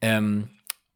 [0.00, 0.48] Ähm,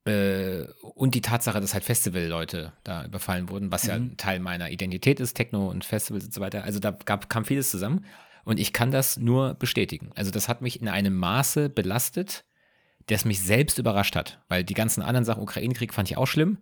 [0.05, 3.89] äh, und die Tatsache, dass halt Festivalleute da überfallen wurden, was mhm.
[3.89, 6.65] ja ein Teil meiner Identität ist, Techno und Festivals und so weiter.
[6.65, 8.05] Also da gab, kam vieles zusammen.
[8.45, 10.11] Und ich kann das nur bestätigen.
[10.15, 12.45] Also das hat mich in einem Maße belastet,
[13.07, 14.41] das mich selbst überrascht hat.
[14.49, 16.59] Weil die ganzen anderen Sachen, Ukraine-Krieg fand ich auch schlimm,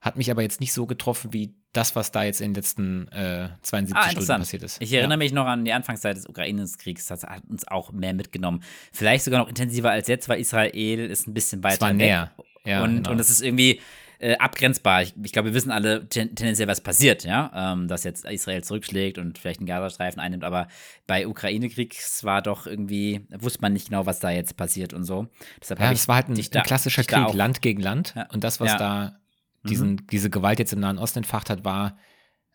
[0.00, 3.08] hat mich aber jetzt nicht so getroffen wie das, was da jetzt in den letzten
[3.08, 4.82] äh, 72 ah, Stunden passiert ist.
[4.82, 5.16] Ich erinnere ja.
[5.16, 8.62] mich noch an die Anfangszeit des Ukraine-Kriegs, das hat uns auch mehr mitgenommen.
[8.92, 12.32] Vielleicht sogar noch intensiver als jetzt, weil Israel ist ein bisschen weiter war näher.
[12.64, 13.10] Ja, und, genau.
[13.10, 13.80] und es ist irgendwie,
[14.24, 15.02] äh, abgrenzbar.
[15.02, 17.50] Ich, ich glaube, wir wissen alle ten, tendenziell, was passiert, ja.
[17.54, 20.68] Ähm, dass jetzt Israel zurückschlägt und vielleicht einen Gazastreifen einnimmt, aber
[21.06, 25.26] bei Ukraine-Krieg war doch irgendwie, wusste man nicht genau, was da jetzt passiert und so.
[25.60, 28.14] Deshalb ja, es war halt ein, ein klassischer Krieg, Land gegen Land.
[28.16, 28.26] Ja.
[28.32, 28.78] Und das, was ja.
[28.78, 29.18] da
[29.64, 30.06] diesen, mhm.
[30.10, 31.98] diese Gewalt jetzt im Nahen Osten entfacht hat, war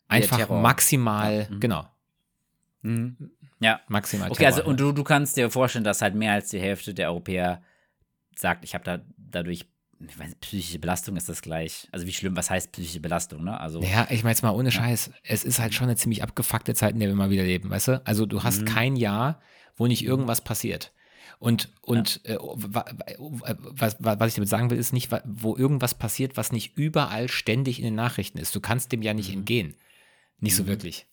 [0.08, 1.60] einfach maximal, mhm.
[1.60, 1.86] genau.
[2.82, 3.32] Mhm.
[3.60, 3.82] Ja.
[3.90, 4.32] Maximal.
[4.32, 6.94] Okay, Terror, also und du, du kannst dir vorstellen, dass halt mehr als die Hälfte
[6.94, 7.62] der Europäer
[8.36, 9.68] sagt, ich habe da dadurch
[10.00, 11.88] weiß, psychische Belastung ist das gleich.
[11.92, 13.60] Also wie schlimm, was heißt psychische Belastung, ne?
[13.60, 16.74] Also, ja, ich meine jetzt mal ohne Scheiß, es ist halt schon eine ziemlich abgefuckte
[16.74, 18.02] Zeit, in der wir mal wieder leben, weißt du?
[18.06, 18.66] Also du hast mhm.
[18.66, 19.42] kein Jahr,
[19.76, 20.94] wo nicht irgendwas passiert.
[21.38, 22.36] Und, und ja.
[22.36, 27.30] äh, was, was ich damit sagen will, ist nicht, wo irgendwas passiert, was nicht überall
[27.30, 28.56] ständig in den Nachrichten ist.
[28.56, 29.40] Du kannst dem ja nicht mhm.
[29.40, 29.76] entgehen.
[30.40, 30.68] Nicht so mhm.
[30.68, 31.08] wirklich.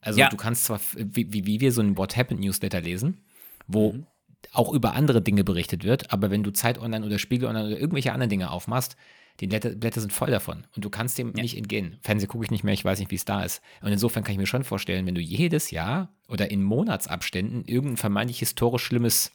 [0.00, 0.28] Also ja.
[0.28, 3.22] du kannst zwar, wie, wie wir so ein What Happened Newsletter lesen,
[3.66, 4.06] wo mhm
[4.52, 7.78] auch über andere Dinge berichtet wird, aber wenn du Zeit Online oder Spiegel Online oder
[7.78, 8.96] irgendwelche anderen Dinge aufmachst,
[9.40, 11.42] die Blätter, Blätter sind voll davon und du kannst dem ja.
[11.42, 11.98] nicht entgehen.
[12.02, 13.62] Fernsehen gucke ich nicht mehr, ich weiß nicht, wie es da ist.
[13.80, 17.96] Und insofern kann ich mir schon vorstellen, wenn du jedes Jahr oder in Monatsabständen irgendein
[17.96, 19.32] vermeintlich historisch schlimmes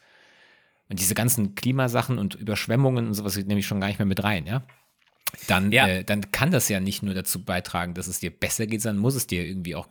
[0.90, 4.24] und diese ganzen Klimasachen und Überschwemmungen und sowas nehme ich schon gar nicht mehr mit
[4.24, 4.64] rein, ja.
[5.48, 5.88] Dann, ja.
[5.88, 9.02] Äh, dann kann das ja nicht nur dazu beitragen, dass es dir besser geht, sondern
[9.02, 9.88] muss es dir irgendwie auch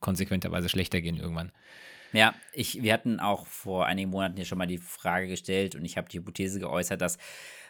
[0.00, 1.52] konsequenterweise schlechter gehen irgendwann.
[2.12, 5.84] Ja, ich, wir hatten auch vor einigen Monaten hier schon mal die Frage gestellt und
[5.84, 7.18] ich habe die Hypothese geäußert, dass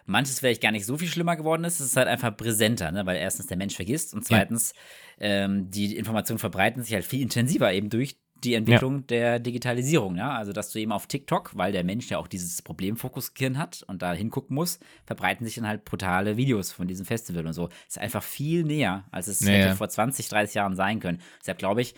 [0.07, 1.81] manches vielleicht gar nicht so viel schlimmer geworden ist.
[1.81, 3.05] Es ist halt einfach präsenter, ne?
[3.07, 4.73] weil erstens der Mensch vergisst und zweitens
[5.19, 5.45] ja.
[5.45, 9.05] ähm, die Informationen verbreiten sich halt viel intensiver eben durch die Entwicklung ja.
[9.09, 10.17] der Digitalisierung.
[10.17, 10.37] Ja?
[10.37, 14.03] Also, dass du eben auf TikTok, weil der Mensch ja auch dieses Problemfokusgehirn hat und
[14.03, 17.69] da hingucken muss, verbreiten sich dann halt brutale Videos von diesem Festival und so.
[17.89, 19.67] Ist einfach viel näher, als es naja.
[19.67, 21.21] hätte vor 20, 30 Jahren sein können.
[21.41, 21.95] Deshalb glaube ich,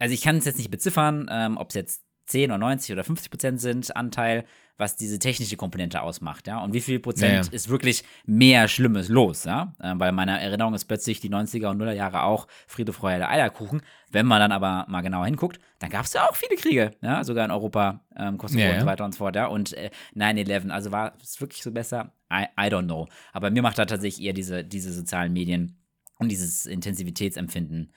[0.00, 3.04] also ich kann es jetzt nicht beziffern, ähm, ob es jetzt 10 oder 90 oder
[3.04, 4.44] 50 Prozent sind Anteil,
[4.76, 6.62] was diese technische Komponente ausmacht, ja.
[6.62, 9.74] Und wie viel Prozent ja, ist wirklich mehr Schlimmes los, ja.
[9.78, 13.82] Äh, weil meiner Erinnerung ist plötzlich die 90er und 0er Jahre auch Friede, Freude, Eierkuchen.
[14.10, 17.22] Wenn man dann aber mal genauer hinguckt, dann gab es ja auch viele Kriege, ja,
[17.24, 19.46] sogar in Europa, ähm, Kosovo ja, und so weiter und so fort, ja.
[19.46, 22.12] Und äh, 9-11, also war es wirklich so besser?
[22.32, 23.08] I, I don't know.
[23.32, 25.76] Aber mir macht da tatsächlich eher diese, diese sozialen Medien
[26.18, 27.92] und dieses Intensivitätsempfinden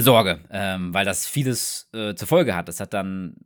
[0.00, 2.68] Sorge, ähm, weil das vieles äh, zur Folge hat.
[2.68, 3.36] Das hat dann,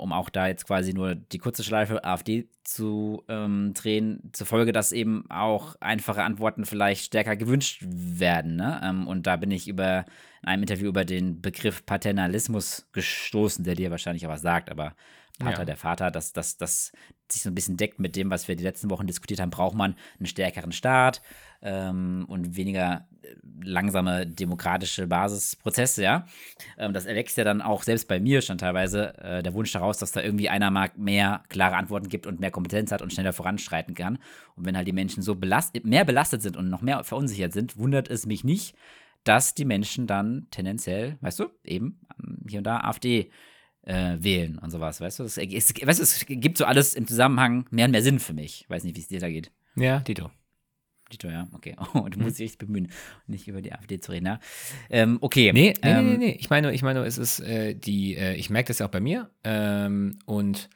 [0.00, 4.70] um auch da jetzt quasi nur die kurze Schleife AfD zu ähm, drehen, zur Folge,
[4.72, 8.54] dass eben auch einfache Antworten vielleicht stärker gewünscht werden.
[8.54, 8.80] Ne?
[8.84, 10.04] Ähm, und da bin ich über
[10.42, 14.94] in einem Interview über den Begriff Paternalismus gestoßen, der dir wahrscheinlich auch was sagt, aber
[15.38, 15.64] Vater, ja.
[15.64, 16.92] der Vater, dass das, das
[17.30, 19.74] sich so ein bisschen deckt mit dem, was wir die letzten Wochen diskutiert haben, braucht
[19.74, 21.20] man einen stärkeren Staat
[21.60, 23.15] ähm, und weniger äh,
[23.62, 26.26] langsame demokratische Basisprozesse, ja.
[26.78, 29.98] Ähm, das erwächst ja dann auch selbst bei mir schon teilweise äh, der Wunsch daraus,
[29.98, 33.32] dass da irgendwie einer mal mehr klare Antworten gibt und mehr Kompetenz hat und schneller
[33.32, 34.18] voranschreiten kann.
[34.54, 37.76] Und wenn halt die Menschen so belast mehr belastet sind und noch mehr verunsichert sind,
[37.76, 38.74] wundert es mich nicht,
[39.24, 43.30] dass die Menschen dann tendenziell, weißt du, eben ähm, hier und da AfD
[43.82, 45.24] äh, wählen und sowas, weißt du?
[45.24, 48.34] Es, es, weißt du, es gibt so alles im Zusammenhang mehr und mehr Sinn für
[48.34, 48.66] mich.
[48.68, 49.50] Weiß nicht, wie es dir da geht.
[49.76, 50.30] Ja, Dito.
[51.12, 51.76] Dito, ja, okay.
[51.94, 52.90] Oh, du musst dich echt bemühen,
[53.26, 54.40] nicht über die AfD zu reden, ja.
[54.90, 55.52] Ähm, okay.
[55.52, 58.50] Nee, nee, ähm, nee, nee, Ich meine, ich meine, es ist äh, die, äh, ich
[58.50, 59.30] merke das ja auch bei mir.
[59.44, 60.68] Ähm, und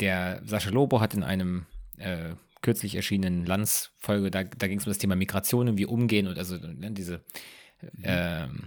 [0.00, 1.66] der Sascha Lobo hat in einem
[1.98, 6.26] äh, kürzlich erschienenen Landsfolge, da, da ging es um das Thema Migration und wie umgehen
[6.26, 7.22] und also ne, diese
[7.80, 8.02] mhm.
[8.02, 8.62] ähm,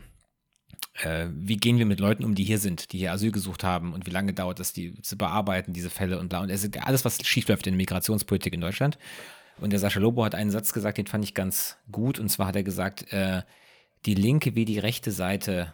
[1.02, 3.94] äh, wie gehen wir mit Leuten um, die hier sind, die hier Asyl gesucht haben
[3.94, 6.42] und wie lange dauert es, die zu bearbeiten, diese Fälle und bla.
[6.42, 8.98] Und ist alles, was schiefläuft in der Migrationspolitik in Deutschland.
[9.60, 12.20] Und der Sascha Lobo hat einen Satz gesagt, den fand ich ganz gut.
[12.20, 13.44] Und zwar hat er gesagt, äh,
[14.06, 15.74] die linke wie die rechte Seite,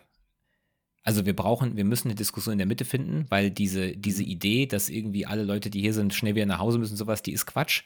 [1.04, 4.66] also wir brauchen, wir müssen eine Diskussion in der Mitte finden, weil diese, diese Idee,
[4.66, 7.46] dass irgendwie alle Leute, die hier sind, schnell wieder nach Hause müssen, sowas, die ist
[7.46, 7.84] Quatsch.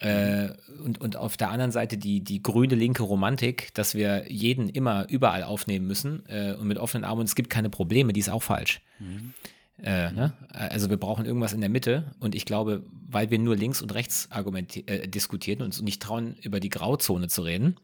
[0.00, 0.50] Äh,
[0.84, 5.08] und, und auf der anderen Seite die, die grüne linke Romantik, dass wir jeden immer
[5.08, 8.28] überall aufnehmen müssen äh, und mit offenen Armen und es gibt keine Probleme, die ist
[8.28, 8.80] auch falsch.
[9.00, 9.34] Mhm.
[9.82, 10.32] Äh, ne?
[10.50, 13.94] Also wir brauchen irgendwas in der Mitte und ich glaube, weil wir nur links und
[13.94, 17.76] rechts äh, diskutieren und uns nicht trauen, über die Grauzone zu reden,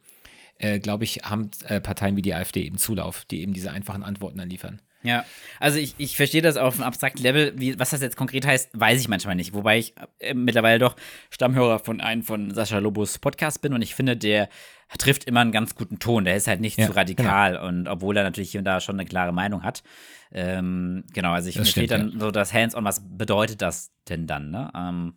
[0.59, 4.02] äh, glaube ich, haben äh, Parteien wie die AfD eben Zulauf, die eben diese einfachen
[4.02, 4.80] Antworten dann liefern.
[5.04, 5.24] Ja,
[5.60, 7.52] also ich, ich verstehe das auf einem abstrakten Level.
[7.56, 9.52] Wie, was das jetzt konkret heißt, weiß ich manchmal nicht.
[9.52, 10.96] Wobei ich äh, mittlerweile doch
[11.30, 14.48] Stammhörer von einem von Sascha Lobos Podcast bin und ich finde, der
[14.98, 16.24] trifft immer einen ganz guten Ton.
[16.24, 17.66] Der ist halt nicht ja, zu radikal genau.
[17.66, 19.82] und obwohl er natürlich hier und da schon eine klare Meinung hat.
[20.32, 22.18] Ähm, genau, also ich verstehe dann ja.
[22.18, 24.72] so das Hands-on, was bedeutet das denn dann, ne?
[24.74, 25.14] Ähm,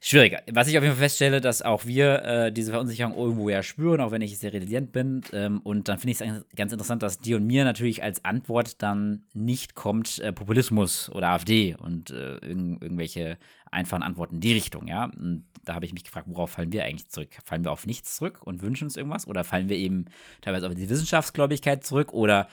[0.00, 0.36] schwierig.
[0.50, 4.00] Was ich auf jeden Fall feststelle, dass auch wir äh, diese Verunsicherung irgendwo ja spüren,
[4.00, 5.22] auch wenn ich sehr resilient bin.
[5.32, 8.82] Ähm, und dann finde ich es ganz interessant, dass dir und mir natürlich als Antwort
[8.82, 13.38] dann nicht kommt äh, Populismus oder AfD und äh, irg irgendwelche
[13.70, 15.04] einfachen Antworten in die Richtung, ja.
[15.04, 17.30] Und da habe ich mich gefragt, worauf fallen wir eigentlich zurück?
[17.44, 19.26] Fallen wir auf nichts zurück und wünschen uns irgendwas?
[19.26, 20.06] Oder fallen wir eben
[20.40, 22.12] teilweise auf die Wissenschaftsgläubigkeit zurück?
[22.12, 22.48] Oder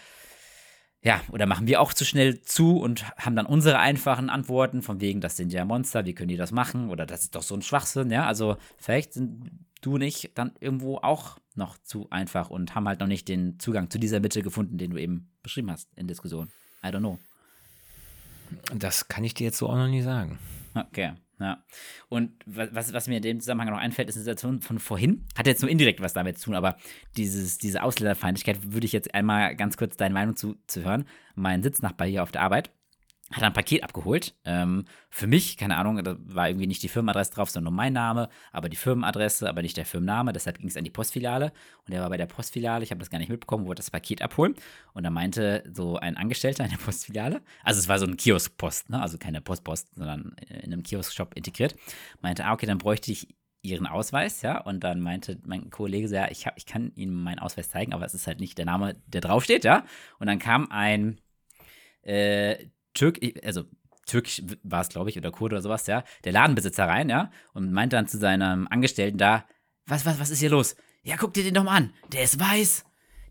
[1.06, 5.00] ja, oder machen wir auch zu schnell zu und haben dann unsere einfachen Antworten, von
[5.00, 6.90] wegen, das sind ja Monster, wie können die das machen?
[6.90, 8.26] Oder das ist doch so ein Schwachsinn, ja.
[8.26, 13.02] Also vielleicht sind du und ich dann irgendwo auch noch zu einfach und haben halt
[13.02, 16.50] noch nicht den Zugang zu dieser Mitte gefunden, den du eben beschrieben hast in Diskussion.
[16.84, 17.20] I don't know.
[18.74, 20.40] Das kann ich dir jetzt so auch noch nie sagen.
[20.74, 21.14] Okay.
[21.40, 21.64] Ja.
[22.08, 25.26] Und was, was mir in dem Zusammenhang noch einfällt, ist eine Situation von vorhin.
[25.38, 26.78] Hat jetzt nur indirekt was damit zu tun, aber
[27.18, 31.06] dieses, diese Ausländerfeindlichkeit würde ich jetzt einmal ganz kurz deine Meinung zu, zu hören.
[31.36, 32.72] Mein Sitznachbar hier auf der Arbeit
[33.32, 34.36] hat ein Paket abgeholt.
[34.46, 37.94] Ähm, für mich, keine Ahnung, da war irgendwie nicht die Firmenadresse drauf, sondern nur mein
[37.94, 40.32] Name, aber die Firmenadresse, aber nicht der Firmenname.
[40.32, 41.52] Deshalb ging es an die Postfiliale
[41.88, 42.84] und er war bei der Postfiliale.
[42.84, 44.54] Ich habe das gar nicht mitbekommen, wollte das Paket abholen.
[44.94, 48.92] Und da meinte so ein Angestellter in der Postfiliale, also es war so ein Kioskpost,
[48.92, 49.02] ne?
[49.02, 51.76] also keine Postpost, sondern in einem Kioskshop integriert,
[52.22, 56.14] meinte, ah, okay, dann bräuchte ich ihren Ausweis, ja, und dann meinte mein Kollege so,
[56.14, 58.66] ja, ich, hab, ich kann Ihnen meinen Ausweis zeigen, aber es ist halt nicht der
[58.66, 59.84] Name, der draufsteht, ja.
[60.20, 61.20] Und dann kam ein
[62.04, 63.66] äh, Türk, also
[64.08, 67.72] Türkisch war es, glaube ich, oder Kurde oder sowas, ja, der Ladenbesitzer rein, ja, und
[67.72, 69.46] meinte dann zu seinem Angestellten da,
[69.86, 70.76] was, was, was ist hier los?
[71.04, 71.94] Ja, guck dir den doch mal an.
[72.12, 72.84] Der ist weiß.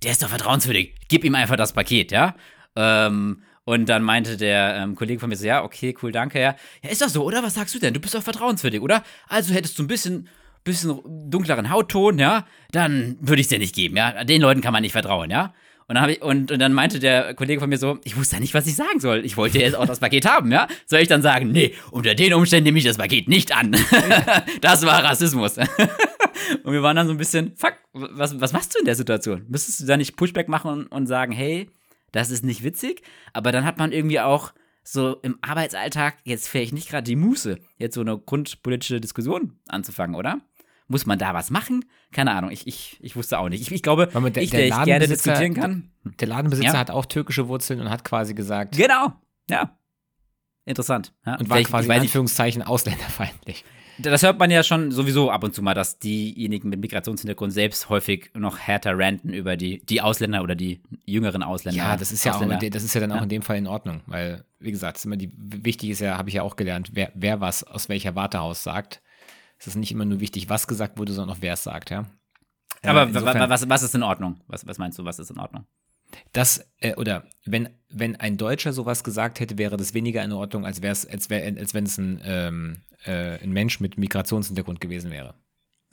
[0.05, 0.95] Der ist doch vertrauenswürdig.
[1.09, 2.37] Gib ihm einfach das Paket, ja.
[2.77, 6.55] Ähm, und dann meinte der ähm, Kollege von mir so, ja, okay, cool, danke, ja.
[6.83, 7.43] Ja, ist doch so, oder?
[7.43, 7.95] Was sagst du denn?
[7.95, 9.03] Du bist doch vertrauenswürdig, oder?
[9.27, 10.29] Also hättest du ein bisschen,
[10.63, 11.01] bisschen
[11.31, 14.25] dunkleren Hautton, ja, dann würde ich es dir nicht geben, ja.
[14.25, 15.55] Den Leuten kann man nicht vertrauen, ja.
[15.87, 18.41] Und dann, ich, und, und dann meinte der Kollege von mir so, ich wusste ja
[18.41, 19.25] nicht, was ich sagen soll.
[19.25, 20.67] Ich wollte jetzt auch das Paket haben, ja?
[20.87, 23.77] Soll ich dann sagen, nee, unter den Umständen nehme ich das Paket nicht an.
[24.63, 25.59] das war Rassismus.
[26.65, 29.45] und wir waren dann so ein bisschen, fuck, was, was machst du in der Situation?
[29.49, 31.69] Müsstest du da nicht Pushback machen und, und sagen, hey,
[32.13, 33.03] das ist nicht witzig?
[33.33, 34.53] Aber dann hat man irgendwie auch
[34.85, 40.15] so im Arbeitsalltag jetzt vielleicht nicht gerade die Muße, jetzt so eine grundpolitische Diskussion anzufangen,
[40.15, 40.41] oder?
[40.87, 41.85] Muss man da was machen?
[42.13, 43.63] Keine Ahnung, ich, ich, ich wusste auch nicht.
[43.63, 45.91] Ich, ich glaube, der, ich, der, der ich gerne diskutieren kann.
[46.21, 46.79] Der Ladenbesitzer ja.
[46.79, 48.77] hat auch türkische Wurzeln und hat quasi gesagt.
[48.77, 49.13] Genau,
[49.49, 49.79] ja.
[50.67, 51.13] Interessant.
[51.27, 51.37] Ja.
[51.37, 53.65] Und war quasi in Anführungszeichen ausländerfeindlich.
[53.99, 57.89] Das hört man ja schon sowieso ab und zu mal, dass diejenigen mit Migrationshintergrund selbst
[57.89, 61.79] häufig noch härter ranten über die, die Ausländer oder die jüngeren Ausländer.
[61.79, 63.23] Ja, das ist ja, auch, das ist ja dann auch ja.
[63.23, 66.35] in dem Fall in Ordnung, weil, wie gesagt, immer die, wichtig ist ja, habe ich
[66.35, 69.01] ja auch gelernt, wer, wer was aus welcher Warte aus sagt.
[69.65, 72.05] Es ist nicht immer nur wichtig, was gesagt wurde, sondern auch wer es sagt, ja.
[72.83, 74.41] Aber insofern, was, was ist in Ordnung?
[74.47, 75.65] Was, was meinst du, was ist in Ordnung?
[76.33, 80.67] Das, äh, oder wenn, wenn ein Deutscher sowas gesagt hätte, wäre das weniger in Ordnung,
[80.67, 85.35] als, als, wär, als wenn es ein, ähm, äh, ein Mensch mit Migrationshintergrund gewesen wäre.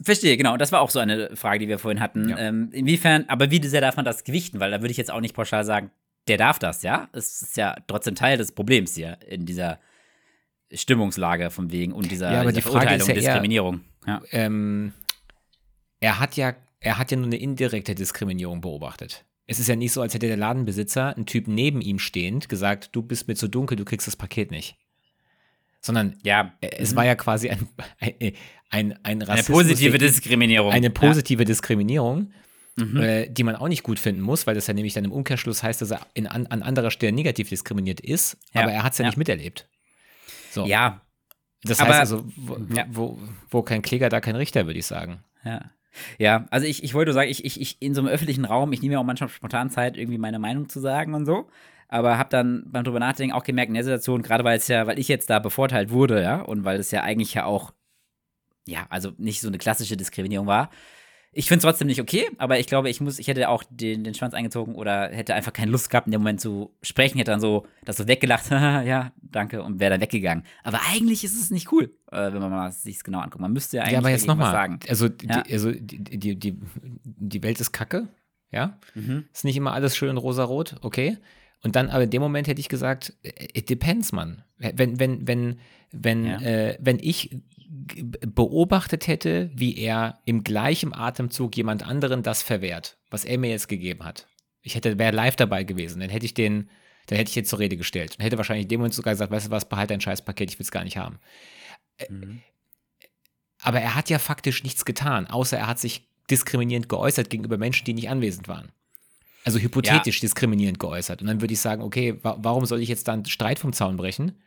[0.02, 0.58] Verstehe, genau.
[0.58, 2.28] Das war auch so eine Frage, die wir vorhin hatten.
[2.28, 2.38] Ja.
[2.38, 4.60] Ähm, inwiefern, aber wie sehr darf man das gewichten?
[4.60, 5.90] Weil da würde ich jetzt auch nicht pauschal sagen,
[6.28, 7.08] der darf das, ja?
[7.12, 9.80] Es ist ja trotzdem Teil des Problems hier in dieser
[10.72, 13.80] Stimmungslage von wegen und dieser, ja, aber dieser die Frage ist ja Diskriminierung.
[14.06, 14.22] Eher, ja.
[14.32, 14.92] ähm,
[16.00, 19.24] er hat ja, er hat ja nur eine indirekte Diskriminierung beobachtet.
[19.46, 22.90] Es ist ja nicht so, als hätte der Ladenbesitzer einen Typ neben ihm stehend gesagt,
[22.92, 24.76] du bist mir zu dunkel, du kriegst das Paket nicht.
[25.80, 26.96] Sondern ja, es mhm.
[26.96, 28.32] war ja quasi ein, ein,
[28.70, 29.58] ein, ein Rassismus.
[29.58, 30.72] Eine positive Diskriminierung.
[30.72, 31.46] Eine positive ja.
[31.46, 32.32] Diskriminierung.
[32.76, 33.02] Mhm.
[33.02, 35.62] Äh, die man auch nicht gut finden muss, weil das ja nämlich dann im Umkehrschluss
[35.62, 38.62] heißt, dass er in, an, an anderer Stelle negativ diskriminiert ist, ja.
[38.62, 39.68] aber er hat es ja, ja, nicht miterlebt.
[40.52, 40.66] So.
[40.66, 41.00] Ja.
[41.64, 42.84] Das heißt also, wo, ja.
[42.90, 43.18] wo,
[43.50, 45.22] wo, kein Kläger, da kein Richter, würde ich sagen.
[45.44, 45.70] Ja.
[46.18, 48.80] Ja, also ich, ich wollte sagen, ich, ich, ich in so einem öffentlichen Raum, ich
[48.80, 51.48] nehme ja auch manchmal spontan Zeit, irgendwie meine Meinung zu sagen und so.
[51.88, 54.86] Aber habe dann beim drüber nachdenken auch gemerkt, in der Situation, gerade weil es ja,
[54.86, 57.72] weil ich jetzt da bevorteilt wurde, ja, und weil es ja eigentlich ja auch,
[58.66, 60.70] ja, also nicht so eine klassische Diskriminierung war,
[61.34, 64.04] ich finde es trotzdem nicht okay, aber ich glaube, ich muss, ich hätte auch den,
[64.04, 67.30] den Schwanz eingezogen oder hätte einfach keine Lust gehabt, in dem Moment zu sprechen, hätte
[67.30, 70.44] dann so das so weggelacht, ja, danke, und wäre dann weggegangen.
[70.62, 73.40] Aber eigentlich ist es nicht cool, äh, wenn man mal sich es genau anguckt.
[73.40, 74.80] Man müsste ja eigentlich ja, aber jetzt noch mal, sagen.
[74.88, 75.42] Also, ja.
[75.42, 76.58] die, also die, die, die,
[77.02, 78.08] die Welt ist kacke,
[78.50, 78.78] ja.
[78.94, 79.24] Mhm.
[79.32, 81.16] Ist nicht immer alles schön rosarot, okay.
[81.62, 84.42] Und dann, aber in dem Moment hätte ich gesagt, it depends, man.
[84.58, 85.58] Wenn, wenn, wenn,
[85.92, 86.40] wenn, ja.
[86.40, 87.30] äh, wenn ich
[87.72, 93.68] beobachtet hätte, wie er im gleichen Atemzug jemand anderen das verwehrt, was er mir jetzt
[93.68, 94.26] gegeben hat.
[94.60, 96.68] Ich hätte, wäre live dabei gewesen, dann hätte ich den,
[97.06, 98.18] dann hätte ich jetzt zur Rede gestellt.
[98.18, 100.58] Dann hätte wahrscheinlich in dem Moment sogar gesagt, weißt du was, behalte dein Scheißpaket, ich
[100.58, 101.18] will es gar nicht haben.
[101.96, 102.42] Äh, mhm.
[103.62, 107.84] Aber er hat ja faktisch nichts getan, außer er hat sich diskriminierend geäußert gegenüber Menschen,
[107.84, 108.70] die nicht anwesend waren.
[109.44, 110.20] Also hypothetisch ja.
[110.20, 111.20] diskriminierend geäußert.
[111.20, 113.96] Und dann würde ich sagen, okay, wa warum soll ich jetzt dann Streit vom Zaun
[113.96, 114.40] brechen?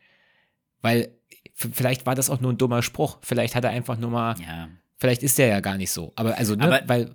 [0.82, 1.12] Weil
[1.54, 3.18] vielleicht war das auch nur ein dummer Spruch.
[3.22, 4.68] Vielleicht hat er einfach nur mal, Ja.
[4.98, 6.12] vielleicht ist der ja gar nicht so.
[6.16, 7.12] Aber also, ne, Aber- weil,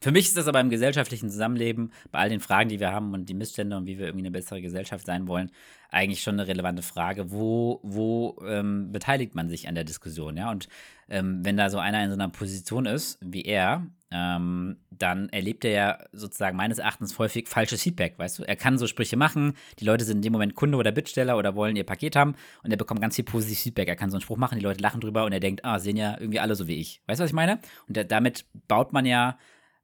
[0.00, 3.12] Für mich ist das aber im gesellschaftlichen Zusammenleben, bei all den Fragen, die wir haben
[3.14, 5.50] und die Missstände und wie wir irgendwie eine bessere Gesellschaft sein wollen,
[5.90, 7.32] eigentlich schon eine relevante Frage.
[7.32, 10.36] Wo, wo ähm, beteiligt man sich an der Diskussion?
[10.36, 10.68] Ja, und
[11.08, 15.64] ähm, wenn da so einer in so einer Position ist wie er, ähm, dann erlebt
[15.64, 18.42] er ja sozusagen meines Erachtens häufig falsches Feedback, weißt du?
[18.44, 21.54] Er kann so Sprüche machen, die Leute sind in dem Moment Kunde oder Bittsteller oder
[21.54, 23.88] wollen ihr Paket haben und er bekommt ganz viel positives Feedback.
[23.88, 25.96] Er kann so einen Spruch machen, die Leute lachen drüber und er denkt, ah, sehen
[25.96, 27.02] ja irgendwie alle so wie ich.
[27.06, 27.60] Weißt du, was ich meine?
[27.86, 29.38] Und da, damit baut man ja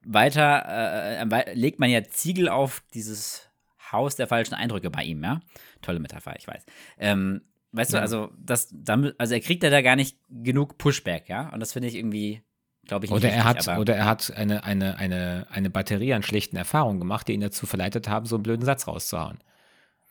[0.06, 3.50] weiter, äh, äh, wei- legt man ja Ziegel auf dieses
[3.92, 5.40] Haus der falschen Eindrücke bei ihm, ja?
[5.82, 6.64] Tolle Metapher, ich weiß.
[6.98, 8.02] Ähm, weißt du, Ja.
[8.02, 8.74] also das,
[9.18, 11.50] also er kriegt ja da gar nicht genug Pushback, ja?
[11.50, 12.42] Und das finde ich irgendwie,
[12.86, 16.14] glaube ich, nicht oder er richtig, hat, oder er hat eine, eine, eine, eine Batterie
[16.14, 19.38] an schlechten Erfahrungen gemacht, die ihn dazu verleitet haben, so einen blöden Satz rauszuhauen.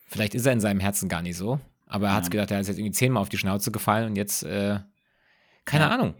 [0.07, 2.29] Vielleicht ist er in seinem Herzen gar nicht so, aber er hat Ja.
[2.29, 4.79] gedacht, er ist jetzt irgendwie zehnmal auf die Schnauze gefallen und jetzt, äh,
[5.65, 5.89] keine Ja.
[5.89, 6.15] Ahnung.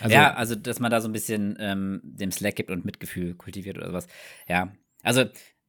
[0.00, 3.34] Also, ja, also dass man da so ein bisschen ähm, dem Slack gibt und Mitgefühl
[3.34, 4.06] kultiviert oder sowas.
[4.48, 5.22] Ja, also,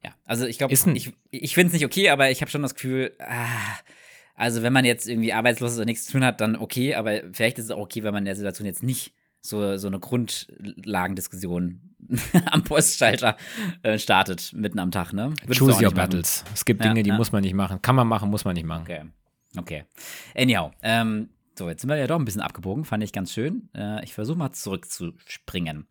[0.04, 2.74] ja, also ich glaube, ich, ich finde es nicht okay, aber ich habe schon das
[2.76, 3.46] Gefühl, ah,
[4.36, 7.22] also wenn man jetzt irgendwie arbeitslos ist und nichts zu tun hat, dann okay, aber
[7.34, 10.00] vielleicht ist es auch okay, wenn man in der Situation jetzt nicht so, so eine
[10.00, 11.82] Grundlagendiskussion
[12.52, 13.38] am Postschalter
[13.84, 15.34] äh, startet, mitten am Tag, ne?
[15.41, 15.95] Würdest choose your nicht machen?
[15.95, 16.43] battles.
[16.54, 17.17] Es gibt Ja, Dinge, die ja.
[17.17, 17.82] muss man nicht machen.
[17.82, 18.84] Kann man machen, muss man nicht machen.
[18.84, 19.04] Okay.
[19.58, 19.84] Okay.
[20.36, 23.69] Anyhow, ähm, so, jetzt sind wir ja doch ein bisschen abgebogen, fand ich ganz schön.
[23.76, 25.88] Äh, ich versuche mal zurückzuspringen.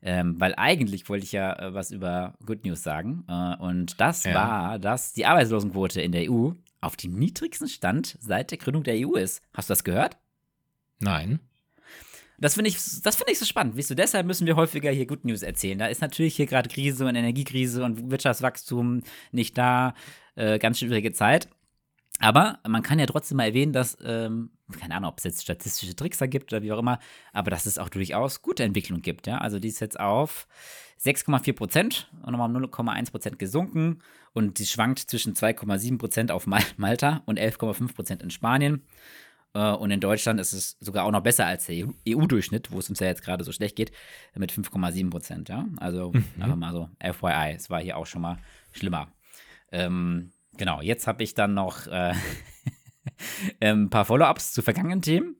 [0.00, 3.24] Ähm, weil eigentlich wollte ich ja äh, was über Good News sagen.
[3.28, 4.34] Äh, und das Ja.
[4.34, 8.94] war, dass die Arbeitslosenquote in der EU auf dem niedrigsten Stand seit der Gründung der
[8.96, 9.42] EU ist.
[9.52, 10.16] Hast du das gehört?
[11.00, 11.40] Nein.
[12.40, 13.76] Das finde ich, das finde ich so spannend.
[13.76, 15.78] Weißt du, deshalb müssen wir häufiger hier Good News erzählen.
[15.78, 19.94] Da ist natürlich hier gerade Krise und Energiekrise und Wirtschaftswachstum nicht da.
[20.36, 21.48] Äh, ganz schwierige Zeit.
[22.20, 25.94] Aber man kann ja trotzdem mal erwähnen, dass, ähm, keine Ahnung, ob es jetzt statistische
[25.94, 26.98] Tricks da gibt oder wie auch immer,
[27.32, 29.26] aber dass es auch durchaus gute Entwicklung gibt.
[29.26, 29.38] Ja?
[29.38, 30.46] Also die ist jetzt auf
[31.00, 34.00] 6,4 Prozent und nochmal um 0,1 Prozent gesunken
[34.32, 38.82] und die schwankt zwischen 2,7 Prozent auf Mal Malta und 11,5 Prozent in Spanien.
[39.54, 42.88] Äh, Und in Deutschland ist es sogar auch noch besser als der EU-Durchschnitt, wo es
[42.88, 43.92] uns ja jetzt gerade so schlecht geht,
[44.34, 45.48] mit 5,7 Prozent.
[45.48, 45.66] Ja?
[45.78, 48.38] Also einfach mal so FYI, es war hier auch schon mal
[48.72, 49.12] schlimmer.
[49.72, 52.14] Ähm, genau, jetzt habe ich dann noch äh,
[53.60, 55.36] ein paar Follow-ups zu vergangenen Themen.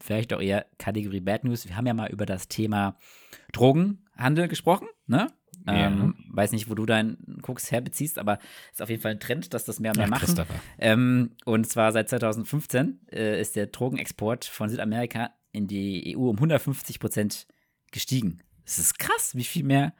[0.00, 1.68] Vielleicht auch eher Kategorie Bad News.
[1.68, 2.96] Wir haben ja mal über das Thema
[3.52, 5.32] Drogenhandel gesprochen, ne?
[5.66, 5.86] Ja.
[5.86, 8.38] Ähm, weiß nicht, wo du deinen Koks herbeziehst, aber
[8.72, 10.46] ist auf jeden Fall ein Trend, dass das mehr und mehr Ach, machen.
[10.78, 16.36] Ähm, und zwar seit 2015 äh, ist der Drogenexport von Südamerika in die EU um
[16.36, 17.46] 150 Prozent
[17.92, 18.40] gestiegen.
[18.64, 19.92] Das ist krass, wie viel mehr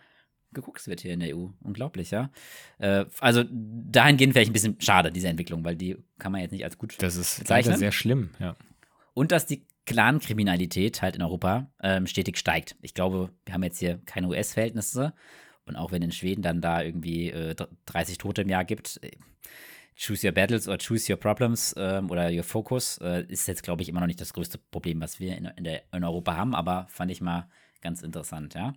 [0.52, 1.48] geguckt wird hier in der EU.
[1.60, 2.30] Unglaublich, ja.
[2.78, 6.52] Äh, also dahingehend wäre ich ein bisschen schade, diese Entwicklung, weil die kann man jetzt
[6.52, 7.70] nicht als gut Das ist bezeichnen.
[7.70, 8.56] leider sehr schlimm, ja.
[9.14, 12.76] Und dass die Clan-Kriminalität halt in Europa ähm, stetig steigt.
[12.82, 15.12] Ich glaube, wir haben jetzt hier keine US-Verhältnisse.
[15.66, 17.54] Und auch wenn in Schweden dann da irgendwie äh,
[17.86, 19.10] 30 Tote im Jahr gibt, äh,
[19.96, 23.82] choose your battles or choose your problems ähm, oder your focus, äh, ist jetzt, glaube
[23.82, 26.54] ich, immer noch nicht das größte Problem, was wir in, in, der, in Europa haben.
[26.54, 27.48] Aber fand ich mal
[27.80, 28.72] ganz interessant, ja.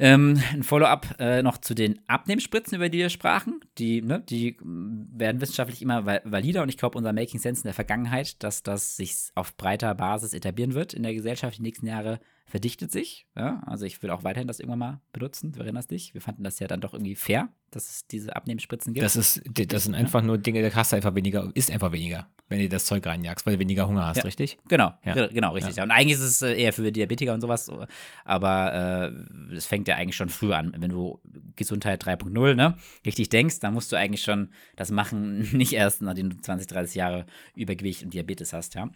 [0.00, 3.60] Ähm, ein Follow-up äh, noch zu den Abnehmspritzen, über die wir sprachen.
[3.78, 7.62] Die, ne, die m, werden wissenschaftlich immer val- valider und ich glaube, unser Making Sense
[7.62, 11.62] in der Vergangenheit, dass das sich auf breiter Basis etablieren wird in der Gesellschaft die
[11.62, 13.26] nächsten Jahre, verdichtet sich.
[13.36, 13.62] Ja?
[13.66, 15.52] Also ich will auch weiterhin das irgendwann mal benutzen.
[15.52, 16.14] Du erinnerst dich?
[16.14, 19.04] Wir fanden das ja dann doch irgendwie fair, dass es diese Abnehmspritzen gibt.
[19.04, 22.28] Das, ist, das sind einfach nur Dinge, da hast du einfach weniger, ist einfach weniger,
[22.48, 24.22] wenn du das Zeug reinjagst, weil du weniger Hunger hast, Ja.
[24.24, 24.58] richtig?
[24.68, 25.12] Genau, Ja.
[25.12, 25.76] ge- genau, richtig.
[25.76, 25.82] Ja.
[25.84, 27.84] Und eigentlich ist es äh, eher für Diabetiker und sowas, so.
[28.24, 29.12] aber
[29.50, 30.72] äh, es fängt ja eigentlich schon früh an.
[30.78, 31.20] Wenn du
[31.56, 36.30] Gesundheit 3.0, ne, richtig denkst, dann musst du eigentlich schon das machen, nicht erst, nachdem
[36.30, 38.88] du 20, 30 Jahre Übergewicht und Diabetes hast, ja.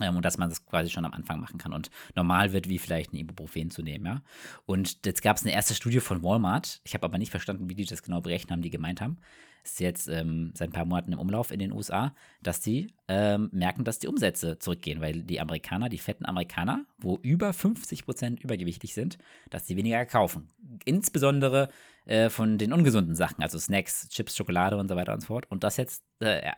[0.00, 2.78] Ähm, und dass man das quasi schon am Anfang machen kann und normal wird, wie
[2.78, 4.22] vielleicht ein Ibuprofen zu nehmen, ja.
[4.64, 6.80] Und jetzt gab es eine erste Studie von Walmart.
[6.84, 9.18] Ich habe aber nicht verstanden, wie die das genau berechnet haben, die gemeint haben.
[9.64, 13.48] Ist jetzt ähm, seit ein paar Monaten im Umlauf in den USA, dass die ähm,
[13.52, 18.40] merken, dass die Umsätze zurückgehen, weil die Amerikaner, die fetten Amerikaner, wo über 50 Prozent
[18.42, 19.18] übergewichtig sind,
[19.50, 20.48] dass die weniger kaufen.
[20.84, 21.68] Insbesondere
[22.06, 25.46] äh, von den ungesunden Sachen, also Snacks, Chips, Schokolade und so weiter und so fort.
[25.48, 26.50] Und dass jetzt äh,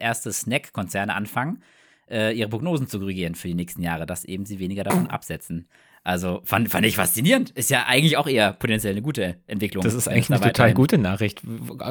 [0.00, 1.62] erste Snack-Konzerne anfangen,
[2.10, 5.68] äh, ihre Prognosen zu korrigieren für die nächsten Jahre, dass eben sie weniger davon absetzen.
[6.04, 7.50] Also fand, fand ich faszinierend.
[7.50, 9.84] Ist ja eigentlich auch eher potenziell eine gute Entwicklung.
[9.84, 11.42] Das ist eigentlich eine total gute Nachricht.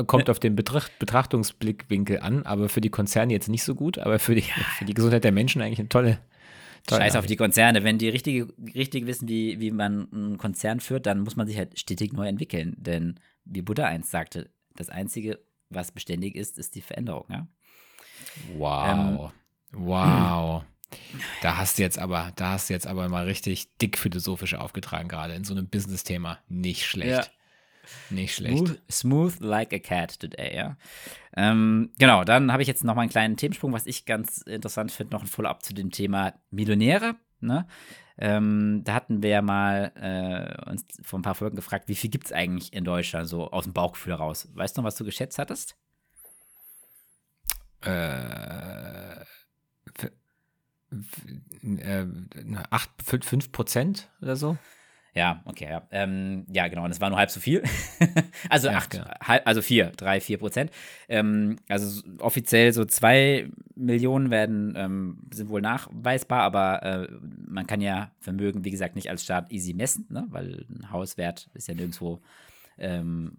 [0.08, 4.17] Kommt auf den Betracht, Betrachtungsblickwinkel an, aber für die Konzerne jetzt nicht so gut, aber
[4.17, 4.41] für die,
[4.77, 6.19] für die Gesundheit der Menschen eigentlich eine tolle.
[6.87, 7.83] tolle Scheiß auf die Konzerne.
[7.83, 11.58] Wenn die richtig, richtig wissen, wie, wie man einen Konzern führt, dann muss man sich
[11.58, 12.75] halt stetig neu entwickeln.
[12.79, 15.39] Denn wie Buddha einst sagte, das Einzige,
[15.69, 17.25] was beständig ist, ist die Veränderung.
[17.29, 17.48] Ja?
[18.58, 19.31] Wow.
[19.71, 20.63] Wow.
[21.41, 25.09] Da hast du jetzt aber, da hast du jetzt aber mal richtig dick philosophisch aufgetragen,
[25.09, 26.39] gerade in so einem Business-Thema.
[26.47, 27.09] Nicht schlecht.
[27.09, 27.25] Ja.
[28.09, 28.57] Nicht schlecht.
[28.57, 30.77] Smooth, smooth, like a cat today, ja.
[31.35, 34.91] Ähm, genau, dann habe ich jetzt noch mal einen kleinen Themensprung, was ich ganz interessant
[34.91, 37.15] finde, noch ein Follow-up zu dem Thema Millionäre.
[37.39, 37.67] Ne?
[38.17, 42.09] Ähm, da hatten wir ja mal äh, uns vor ein paar Folgen gefragt, wie viel
[42.09, 44.49] gibt es eigentlich in Deutschland, so aus dem Bauchgefühl raus.
[44.53, 45.75] Weißt du noch, was du geschätzt hattest?
[47.81, 48.87] Äh,
[51.63, 52.06] äh,
[52.69, 54.58] 8, 5 Prozent oder so?
[55.17, 55.81] Ja, okay, ja.
[55.90, 56.85] Ähm, ja, genau.
[56.85, 57.63] Und es war nur halb so viel.
[58.50, 59.06] also ja, acht, genau.
[59.19, 60.69] halb, also vier, drei, vier Prozent.
[61.10, 67.08] Ähm, also offiziell so zwei Millionen werden, ähm, sind wohl nachweisbar, aber äh,
[67.48, 70.27] man kann ja Vermögen, wie gesagt, nicht als Staat easy messen, ne?
[70.29, 72.21] weil ein Hauswert ist ja nirgendwo
[72.77, 73.31] ähm,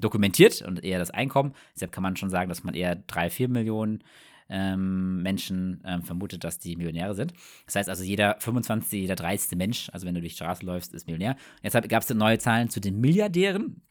[0.00, 1.54] dokumentiert und eher das Einkommen.
[1.76, 4.02] Deshalb kann man schon sagen, dass man eher drei, vier Millionen
[4.50, 7.32] ähm, Menschen ähm, vermutet, dass die Millionäre sind.
[7.66, 9.56] Das heißt also, jeder 25., jeder 30.
[9.56, 11.36] Mensch, also wenn du durch die Straße läufst, ist Millionär.
[11.62, 13.82] Jetzt gab es neue Zahlen zu den Milliardären.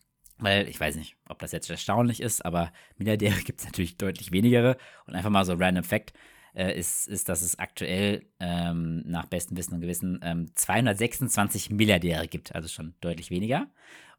[0.41, 4.32] Weil ich weiß nicht, ob das jetzt erstaunlich ist, aber Milliardäre gibt es natürlich deutlich
[4.32, 4.78] wenigere.
[5.05, 6.14] Und einfach mal so random Fact
[6.55, 12.28] äh, ist, ist, dass es aktuell ähm, nach bestem Wissen und Gewissen ähm, 226 Milliardäre
[12.28, 13.68] gibt, also schon deutlich weniger.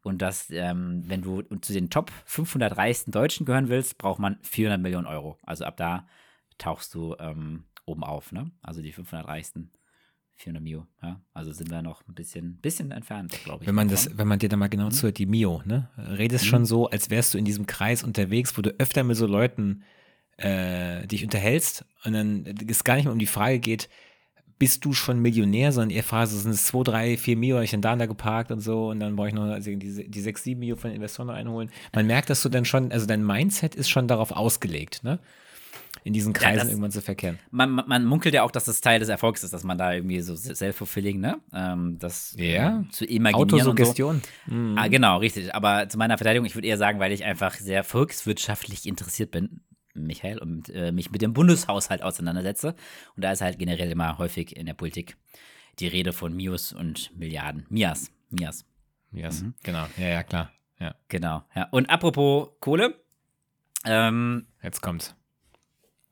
[0.03, 4.39] Und dass, ähm, wenn du zu den Top 500 reichsten Deutschen gehören willst, braucht man
[4.43, 5.39] 400 Millionen Euro.
[5.43, 6.07] Also ab da
[6.61, 8.51] tauchst du ähm, oben auf, ne?
[8.63, 9.71] Also die 500 reichsten.
[10.37, 11.21] 400 Mio, ja.
[11.35, 13.69] Also sind wir noch ein bisschen, bisschen entfernt, glaube ich.
[13.69, 14.93] Wenn man das, wenn man dir da mal genau mhm.
[14.93, 15.91] zuhört, die Mio, ne?
[15.99, 16.49] Redest mhm.
[16.49, 19.83] schon so, als wärst du in diesem Kreis unterwegs, wo du öfter mit so Leuten
[20.39, 23.91] äh, dich unterhältst und dann es gar nicht mehr um die Frage geht,
[24.59, 27.71] bist du schon Millionär, sondern ihr fragt, sind es 2, 3, 4 Mio, habe ich
[27.71, 30.21] denn da und da geparkt und so und dann brauche ich noch also die, die
[30.21, 31.71] 6, 7 Mio von den Investoren einholen.
[31.95, 35.19] Man merkt, dass du dann schon, also dein Mindset ist schon darauf ausgelegt, ne?
[36.03, 37.39] In diesen Kreisen ja, das, irgendwann zu verkehren.
[37.51, 40.21] Man, man, munkelt ja auch, dass das Teil des Erfolgs ist, dass man da irgendwie
[40.21, 41.41] so self-fulfilling, ne?
[41.53, 42.85] Ähm, das ja.
[42.91, 43.35] zu imaginieren.
[43.35, 44.23] Autosuggestion.
[44.47, 44.55] So.
[44.55, 44.79] Mhm.
[44.79, 45.55] Ah, genau, richtig.
[45.55, 49.61] Aber zu meiner Verteidigung, ich würde eher sagen, weil ich einfach sehr volkswirtschaftlich interessiert bin,
[49.95, 52.75] Michael und äh, mich mit dem Bundeshaushalt auseinandersetze.
[53.17, 55.17] Und da ist halt generell immer häufig in der Politik
[55.79, 57.67] die Rede von Mios und Milliarden.
[57.69, 58.11] Mias.
[58.31, 58.65] Mias.
[59.11, 59.55] Mias, mhm.
[59.63, 59.87] genau.
[59.97, 60.53] Ja, ja, klar.
[60.79, 60.95] Ja.
[61.09, 61.43] Genau.
[61.55, 61.69] Ja.
[61.71, 62.95] Und apropos Kohle.
[63.85, 65.15] Ähm, Jetzt kommt's.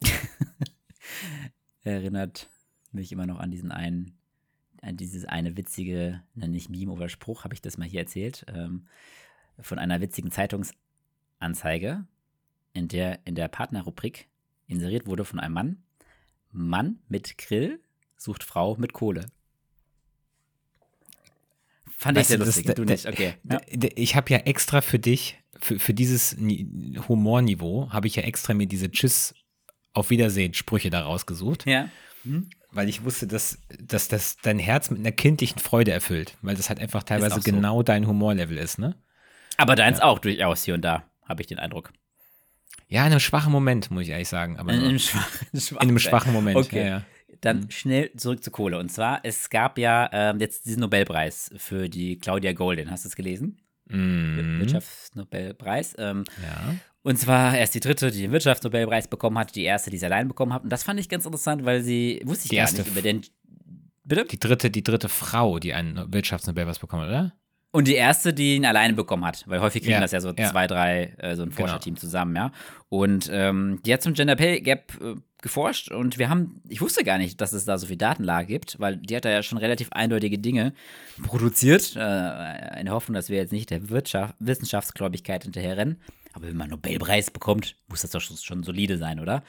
[1.84, 2.50] erinnert
[2.92, 4.18] mich immer noch an diesen einen,
[4.82, 8.46] an dieses eine witzige, nenne ich Meme oder Spruch, habe ich das mal hier erzählt,
[8.48, 8.86] ähm,
[9.60, 12.06] von einer witzigen Zeitungsanzeige,
[12.72, 14.28] in der in der Partnerrubrik
[14.66, 15.82] inseriert wurde von einem Mann.
[16.52, 17.80] Mann mit Grill
[18.16, 19.26] sucht Frau mit Kohle.
[21.86, 22.66] Fand weißt ich sehr lustig.
[22.66, 23.34] Das, du nicht, okay.
[23.50, 23.60] Ja.
[23.96, 28.68] Ich habe ja extra für dich, für, für dieses Humorniveau, habe ich ja extra mir
[28.68, 29.34] diese Tschüss,
[29.92, 31.66] auf Wiedersehen Sprüche da rausgesucht.
[31.66, 31.88] Ja.
[32.24, 32.50] Mhm.
[32.70, 36.68] Weil ich wusste, dass, dass das dein Herz mit einer kindlichen Freude erfüllt, weil das
[36.68, 37.82] halt einfach teilweise genau so.
[37.82, 38.94] dein Humorlevel ist, ne?
[39.56, 40.04] Aber deins ja.
[40.04, 41.92] auch durchaus hier und da, habe ich den Eindruck.
[42.88, 44.58] Ja, in einem schwachen Moment, muss ich ehrlich sagen.
[44.58, 46.56] Aber in, einem schwachen, in einem schwachen Moment.
[46.56, 46.80] Okay.
[46.80, 47.02] Ja, ja.
[47.40, 47.70] Dann mhm.
[47.70, 48.78] schnell zurück zur Kohle.
[48.78, 52.90] Und zwar, es gab ja ähm, jetzt diesen Nobelpreis für die Claudia Golden.
[52.90, 53.60] Hast du es gelesen?
[53.86, 54.60] Mhm.
[54.60, 55.94] Wirtschaftsnobelpreis.
[55.98, 56.74] Ähm, ja.
[57.02, 60.28] Und zwar erst die dritte, die den Wirtschaftsnobelpreis bekommen hat, die erste, die sie allein
[60.28, 60.64] bekommen hat.
[60.64, 63.22] Und das fand ich ganz interessant, weil sie, wusste ich die gar nicht über den.
[64.04, 64.24] Bitte?
[64.24, 67.32] Die dritte, die dritte Frau, die einen Wirtschaftsnobelpreis bekommen hat, oder?
[67.70, 70.32] Und die erste, die ihn alleine bekommen hat, weil häufig kriegen ja, das ja so
[70.32, 70.50] ja.
[70.50, 71.60] zwei, drei, äh, so ein genau.
[71.60, 72.00] Forscherteam genau.
[72.00, 72.50] zusammen, ja.
[72.88, 77.04] Und ähm, die hat zum Gender Pay Gap äh, geforscht und wir haben, ich wusste
[77.04, 79.58] gar nicht, dass es da so viel Datenlage gibt, weil die hat da ja schon
[79.58, 80.72] relativ eindeutige Dinge
[81.22, 86.00] produziert, äh, in der Hoffnung, dass wir jetzt nicht der Wirtschaft, Wissenschaftsgläubigkeit hinterherrennen.
[86.38, 89.42] Aber wenn man einen Nobelpreis bekommt, muss das doch schon, solide sein, oder?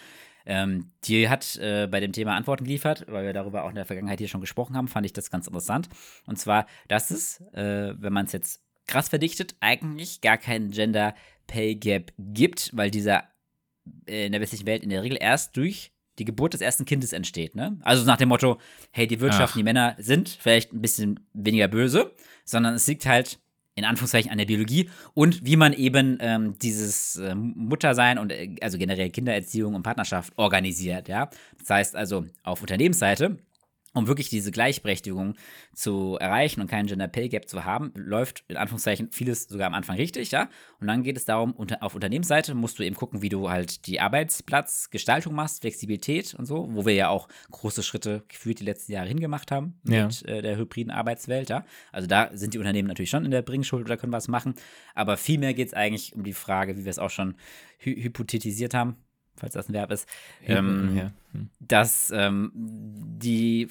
[0.45, 3.85] Ähm, die hat äh, bei dem Thema Antworten geliefert, weil wir darüber auch in der
[3.85, 5.89] Vergangenheit hier schon gesprochen haben, fand ich das ganz interessant.
[6.25, 11.13] Und zwar, dass es, äh, wenn man es jetzt krass verdichtet, eigentlich gar keinen Gender
[11.45, 13.25] Pay Gap gibt, weil dieser
[14.07, 17.13] äh, in der westlichen Welt in der Regel erst durch die Geburt des ersten Kindes
[17.13, 17.55] entsteht.
[17.55, 17.77] Ne?
[17.81, 18.57] Also nach dem Motto,
[18.91, 19.57] hey, die Wirtschaft, Ach.
[19.57, 22.15] die Männer sind vielleicht ein bisschen weniger böse,
[22.45, 23.39] sondern es liegt halt
[23.79, 28.55] in Anführungszeichen an der Biologie und wie man eben ähm, dieses äh, Muttersein und äh,
[28.61, 31.29] also generell Kindererziehung und Partnerschaft organisiert, ja.
[31.57, 33.37] Das heißt also auf Unternehmensseite
[33.93, 35.35] um wirklich diese Gleichberechtigung
[35.73, 39.73] zu erreichen und keinen Gender Pay Gap zu haben, läuft in Anführungszeichen vieles sogar am
[39.73, 40.49] Anfang richtig, ja.
[40.79, 43.87] Und dann geht es darum, unter, auf Unternehmensseite musst du eben gucken, wie du halt
[43.87, 48.91] die Arbeitsplatzgestaltung machst, Flexibilität und so, wo wir ja auch große Schritte gefühlt die letzten
[48.91, 50.05] Jahre hingemacht haben ja.
[50.05, 51.65] mit äh, der hybriden Arbeitswelt, ja.
[51.91, 54.53] Also da sind die Unternehmen natürlich schon in der Bringschuld oder können was machen,
[54.93, 57.35] aber vielmehr geht es eigentlich um die Frage, wie wir es auch schon
[57.79, 58.97] hy hypothetisiert haben,
[59.39, 60.07] falls das ein Verb ist,
[60.45, 61.11] Ähm, ja.
[61.31, 61.49] Hm.
[61.59, 63.67] dass ähm, die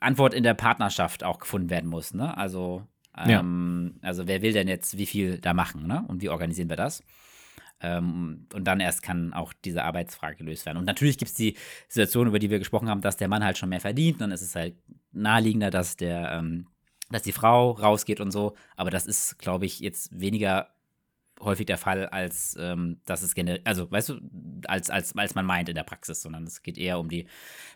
[0.00, 2.14] Antwort in der Partnerschaft auch gefunden werden muss.
[2.14, 2.36] Ne?
[2.36, 2.86] Also,
[3.16, 3.40] Ja.
[3.40, 6.04] ähm, also wer will denn jetzt wie viel da machen ne?
[6.08, 7.02] und wie organisieren wir das?
[7.80, 10.78] Ähm, und dann erst kann auch diese Arbeitsfrage gelöst werden.
[10.78, 11.56] Und natürlich gibt es die
[11.88, 14.20] Situation, über die wir gesprochen haben, dass der Mann halt schon mehr verdient.
[14.20, 14.76] Dann ist es halt
[15.12, 16.68] naheliegender, dass der, ähm,
[17.10, 18.54] dass die Frau rausgeht und so.
[18.76, 20.68] Aber das ist, glaube ich, jetzt weniger
[21.40, 24.20] häufig der Fall, als ähm, dass es generell, also weißt du,
[24.66, 27.26] als, als, als man meint in der Praxis, sondern es geht eher um die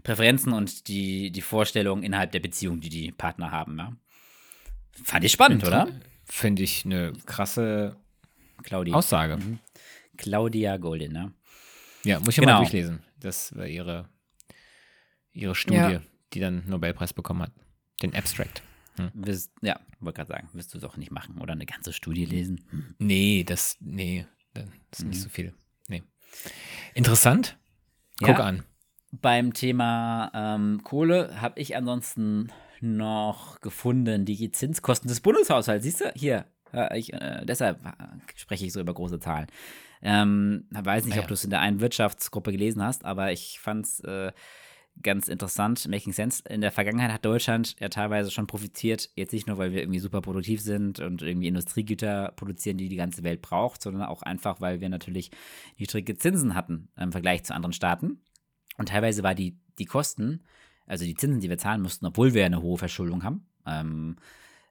[0.02, 3.76] Präferenzen und die, die Vorstellungen innerhalb der Beziehung, die die Partner haben.
[3.78, 3.92] Ja?
[5.04, 5.88] Fand ich spannend, oder?
[6.24, 7.96] Finde ich eine krasse
[8.62, 8.94] Claudia.
[8.94, 9.38] Aussage.
[10.16, 11.32] Claudia Goldin, ne?
[12.04, 12.52] Ja, muss ich Genau.
[12.54, 13.00] mal durchlesen.
[13.18, 14.08] Das war ihre,
[15.32, 16.02] ihre Studie, Ja.
[16.32, 17.52] die dann Nobelpreis bekommen hat.
[18.02, 18.62] Den Abstract.
[19.14, 22.24] Wirst, ja, wollte gerade sagen, wirst du es auch nicht machen oder eine ganze Studie
[22.24, 22.64] lesen.
[22.70, 22.94] Hm.
[22.98, 25.54] Nee, das, nee, das ist nicht so viel.
[25.88, 26.02] Nee.
[26.94, 27.56] Interessant.
[28.18, 28.44] Guck Ja.
[28.44, 28.62] an.
[29.12, 35.84] Beim Thema ähm, Kohle habe ich ansonsten noch gefunden die Zinskosten des Bundeshaushalts.
[35.84, 36.12] Siehst du?
[36.14, 36.46] Hier.
[36.94, 37.90] Ich, äh, deshalb äh,
[38.36, 39.48] spreche ich so über große Zahlen.
[40.02, 41.22] Ähm, weiß nicht, Ah ja.
[41.22, 44.30] ob du es in der einen Wirtschaftsgruppe gelesen hast, aber ich fand es äh,
[45.02, 46.42] ganz interessant, making sense.
[46.48, 49.98] In der Vergangenheit hat Deutschland ja teilweise schon profitiert, jetzt nicht nur, weil wir irgendwie
[49.98, 54.60] super produktiv sind und irgendwie Industriegüter produzieren, die die ganze Welt braucht, sondern auch einfach,
[54.60, 55.30] weil wir natürlich
[55.78, 58.20] niedrige Zinsen hatten im Vergleich zu anderen Staaten.
[58.76, 60.42] Und teilweise war die, die Kosten,
[60.86, 64.16] also die Zinsen, die wir zahlen mussten, obwohl wir eine hohe Verschuldung haben, ähm,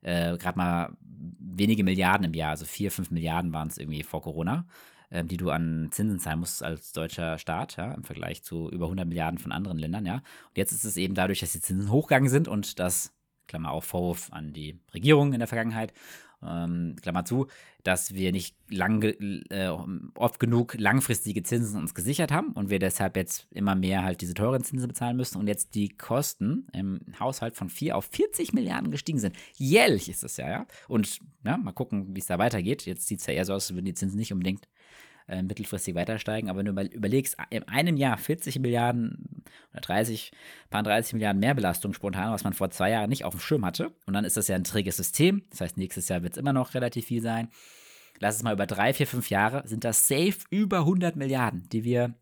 [0.02, 4.22] äh, gerade mal wenige Milliarden im Jahr, also vier, fünf Milliarden waren es irgendwie vor
[4.22, 4.66] Corona,
[5.12, 8.86] ähm, die du an Zinsen zahlen musst als deutscher Staat, ja, im Vergleich zu über
[8.86, 10.16] 100 Milliarden von anderen Ländern, ja.
[10.16, 13.14] Und jetzt ist es eben dadurch, dass die Zinsen hochgegangen sind und das,
[13.48, 15.94] Klammer auf, Vorwurf an die Regierung in der Vergangenheit,
[16.42, 17.48] ähm, Klammer zu,
[17.84, 19.70] dass wir nicht lang, äh,
[20.16, 24.34] oft genug langfristige Zinsen uns gesichert haben und wir deshalb jetzt immer mehr halt diese
[24.34, 28.92] teuren Zinsen bezahlen müssen und jetzt die Kosten im Haushalt von 4 auf 40 Milliarden
[28.92, 29.36] gestiegen sind.
[29.58, 30.68] Jährlich ist das ja, ja.
[30.88, 32.86] Und ja, mal gucken, wie es da weitergeht.
[32.86, 34.68] Jetzt sieht es ja eher so aus, als würden die Zinsen nicht unbedingt
[35.30, 36.50] äh, mittelfristig weiter steigen.
[36.50, 40.32] Aber wenn du überlegst, in einem Jahr 40 Milliarden oder 30,
[40.70, 43.66] paar 30 Milliarden mehr Belastung spontan, was man vor zwei Jahren nicht auf dem Schirm
[43.66, 43.92] hatte.
[44.06, 45.44] Und dann ist das ja ein träges System.
[45.50, 47.50] Das heißt, nächstes Jahr wird es immer noch relativ viel sein.
[48.20, 51.84] Lass es mal über drei, vier, fünf Jahre, sind das safe über 100 Milliarden, die
[51.84, 52.14] wir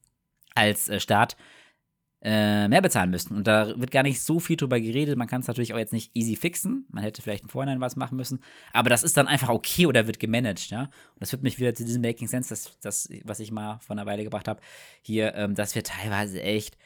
[0.53, 1.37] als äh, Staat
[2.21, 3.35] äh, mehr bezahlen müssen.
[3.35, 5.17] Und da wird gar nicht so viel drüber geredet.
[5.17, 6.85] Man kann es natürlich auch jetzt nicht easy fixen.
[6.89, 8.39] Man hätte vielleicht im Vorhinein was machen müssen.
[8.73, 10.83] Aber das ist dann einfach okay oder wird gemanagt, ja.
[10.83, 13.95] Und das führt mich wieder zu diesem Making Sense, das, das was ich mal vor
[13.95, 14.61] einer Weile gebracht habe,
[15.01, 16.77] hier, ähm, dass wir teilweise echt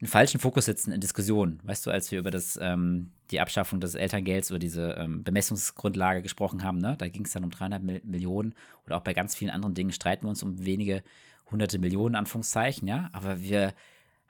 [0.00, 1.60] einen falschen Fokus setzen in Diskussionen.
[1.62, 6.22] Weißt du, als wir über das, ähm, die Abschaffung des Elterngelds oder diese ähm, Bemessungsgrundlage
[6.22, 6.96] gesprochen haben, ne?
[6.96, 8.54] da ging es dann um 300 Mil Millionen
[8.86, 11.02] oder auch bei ganz vielen anderen Dingen streiten wir uns um wenige
[11.50, 13.10] hunderte Millionen, Anführungszeichen, ja.
[13.12, 13.74] Aber wir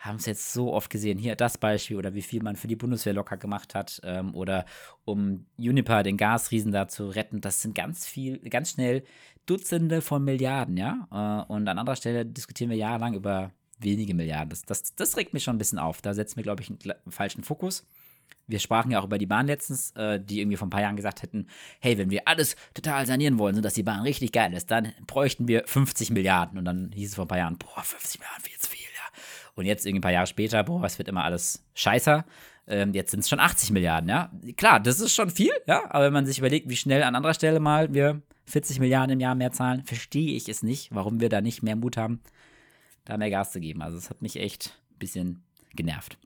[0.00, 1.18] haben es jetzt so oft gesehen.
[1.18, 4.64] Hier das Beispiel oder wie viel man für die Bundeswehr locker gemacht hat ähm, oder
[5.04, 7.40] um Uniper, den Gasriesen da zu retten.
[7.40, 9.04] Das sind ganz viel, ganz schnell
[9.46, 11.06] Dutzende von Milliarden, ja.
[11.10, 14.50] Äh, und an anderer Stelle diskutieren wir jahrelang über wenige Milliarden.
[14.50, 16.02] Das, das, das regt mich schon ein bisschen auf.
[16.02, 17.86] Da setzen wir, glaube ich, einen kla- falschen Fokus.
[18.46, 20.96] Wir sprachen ja auch über die Bahn letztens, äh, die irgendwie vor ein paar Jahren
[20.96, 21.46] gesagt hätten,
[21.80, 25.46] hey, wenn wir alles total sanieren wollen, sodass die Bahn richtig geil ist, dann bräuchten
[25.46, 26.58] wir 50 Milliarden.
[26.58, 28.59] Und dann hieß es vor ein paar Jahren, boah, 50 Milliarden, viel.
[29.60, 32.24] Und jetzt irgendwie ein paar Jahre später, boah, es wird immer alles scheißer.
[32.66, 34.30] Ähm, jetzt sind es schon 80 Milliarden, ja.
[34.56, 35.84] Klar, das ist schon viel, ja.
[35.90, 39.20] Aber wenn man sich überlegt, wie schnell an anderer Stelle mal wir 40 Milliarden im
[39.20, 42.20] Jahr mehr zahlen, verstehe ich es nicht, warum wir da nicht mehr Mut haben,
[43.04, 43.82] da mehr Gas zu geben.
[43.82, 45.42] Also es hat mich echt ein bisschen
[45.74, 46.16] genervt.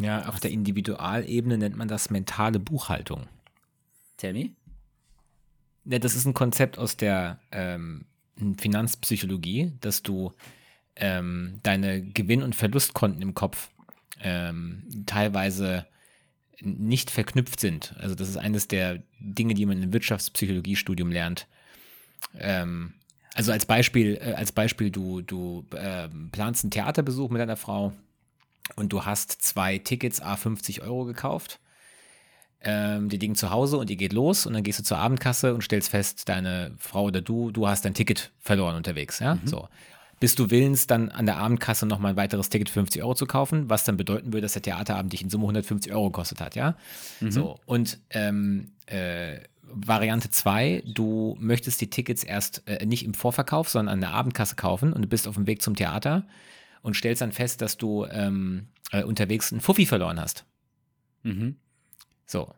[0.00, 3.26] Ja, auf der Individualebene nennt man das mentale Buchhaltung.
[4.16, 4.50] Tell me.
[5.84, 8.04] Ja, das ist ein Konzept aus der ähm,
[8.58, 10.32] Finanzpsychologie, dass du
[10.96, 13.70] ähm, deine Gewinn- und Verlustkonten im Kopf
[14.20, 15.86] ähm, teilweise
[16.60, 17.94] nicht verknüpft sind.
[17.98, 21.46] Also das ist eines der Dinge, die man im Wirtschaftspsychologiestudium lernt.
[22.38, 22.94] Ähm,
[23.34, 27.92] also als Beispiel, äh, als Beispiel, du, du ähm, planst einen Theaterbesuch mit deiner Frau
[28.74, 31.60] und du hast zwei Tickets A 50 Euro gekauft.
[32.62, 35.54] Ähm, die liegen zu Hause und die geht los und dann gehst du zur Abendkasse
[35.54, 39.68] und stellst fest, deine Frau oder du, du hast dein Ticket verloren unterwegs, ja, so.
[40.18, 43.26] Bist du willens, dann an der Abendkasse nochmal ein weiteres Ticket für 50 Euro zu
[43.26, 46.56] kaufen, was dann bedeuten würde, dass der Theaterabend dich in Summe 150 Euro gekostet hat,
[46.56, 46.76] ja?
[47.30, 53.68] So, und ähm, äh, Variante 2, du möchtest die Tickets erst äh, nicht im Vorverkauf,
[53.68, 56.26] sondern an der Abendkasse kaufen und du bist auf dem Weg zum Theater
[56.82, 60.44] und stellst dann fest, dass du ähm, äh, unterwegs einen Fuffi verloren hast.
[61.24, 61.56] Mhm.
[62.26, 62.54] So.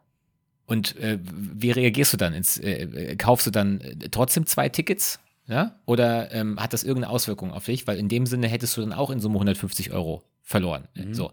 [0.67, 2.35] Und äh, wie reagierst du dann?
[2.35, 5.19] Ins, äh, äh, kaufst du dann äh, trotzdem zwei Tickets
[5.49, 5.77] Ja?
[5.87, 7.87] Oder ähm, hat das irgendeine Auswirkung auf dich?
[7.87, 10.87] Weil in dem Sinne hättest du dann auch in Summe 150 Euro verloren.
[10.95, 11.15] Mhm.
[11.15, 11.33] So.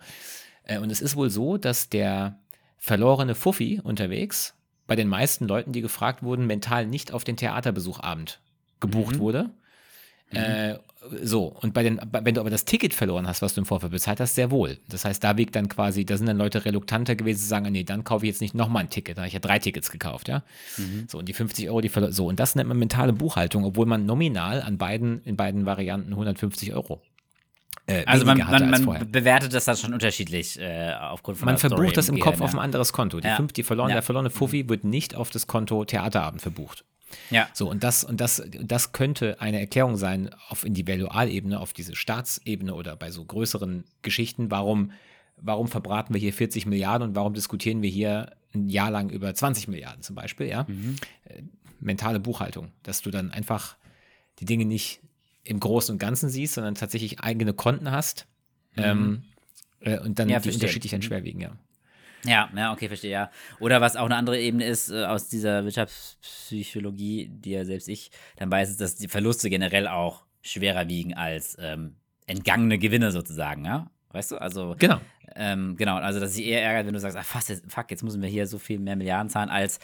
[0.63, 2.39] Äh, und es ist wohl so, dass der
[2.77, 4.53] verlorene Fuffi unterwegs
[4.87, 8.39] bei den meisten Leuten, die gefragt wurden, mental nicht auf den Theaterbesuchabend
[8.79, 9.19] gebucht Mhm.
[9.19, 9.49] wurde.
[10.31, 10.75] Äh,
[11.23, 13.91] so, und bei den, wenn du aber das Ticket verloren hast, was du im Vorfeld
[13.91, 14.77] bezahlt hast, sehr wohl.
[14.89, 17.83] Das heißt, da wiegt dann quasi, da sind dann Leute reluktanter gewesen zu sagen, nee,
[17.83, 19.17] dann kaufe ich jetzt nicht nochmal ein Ticket.
[19.17, 20.43] Da habe ich ja drei Tickets gekauft, ja.
[21.07, 23.85] So, und die 50 Euro, die verlo- so, und das nennt man mentale Buchhaltung, obwohl
[23.85, 27.01] man nominal an beiden, in beiden Varianten 150 Euro
[27.87, 29.05] äh, Also man, man, als man vorher.
[29.05, 32.33] bewertet das dann schon unterschiedlich äh, aufgrund von Man der Story verbucht das im Kopf
[32.37, 33.19] Gehirn, auf ein anderes Konto.
[33.19, 33.35] Die Ja.
[33.35, 33.95] fünf, die verloren, Ja.
[33.97, 36.83] Der verlorene Fuffi wird nicht auf das Konto Theaterabend verbucht.
[37.29, 37.49] Ja.
[37.53, 42.73] So, und das, und das, das könnte eine Erklärung sein auf Individualebene, auf diese Staatsebene
[42.73, 44.91] oder bei so größeren Geschichten, warum,
[45.37, 49.33] warum verbraten wir hier 40 Milliarden und warum diskutieren wir hier ein Jahr lang über
[49.33, 50.65] 20 Milliarden zum Beispiel, ja?
[51.25, 51.43] Äh,
[51.79, 53.75] mentale Buchhaltung, dass du dann einfach
[54.39, 55.01] die Dinge nicht
[55.43, 58.27] im Großen und Ganzen siehst, sondern tatsächlich eigene Konten hast
[58.77, 59.23] ähm,
[59.81, 61.55] äh, und dann Ja, die unterschiedlich dann schwerwiegen, ja.
[62.25, 63.31] Ja, ja, okay, verstehe, ja.
[63.59, 68.11] Oder was auch eine andere Ebene ist, äh, aus dieser Wirtschaftspsychologie, die ja selbst ich
[68.37, 71.95] dann weiß, ist, dass die Verluste generell auch schwerer wiegen als ähm,
[72.27, 73.89] entgangene Gewinne sozusagen, ja?
[74.11, 74.37] Weißt du?
[74.37, 75.01] Also, Genau.
[75.35, 78.03] ähm, genau, also dass sich eher ärgert, wenn du sagst, ach, fast, jetzt, fuck, jetzt
[78.03, 79.79] müssen wir hier so viel mehr Milliarden zahlen, als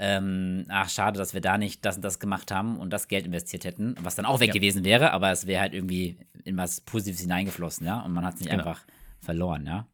[0.00, 3.26] ähm, ach, schade, dass wir da nicht das und das gemacht haben und das Geld
[3.26, 4.54] investiert hätten, was dann auch weg Ja.
[4.54, 8.00] gewesen wäre, aber es wäre halt irgendwie in was Positives hineingeflossen, ja?
[8.00, 8.62] Und man hat es nicht Genau.
[8.64, 8.84] einfach
[9.20, 9.86] verloren, ja?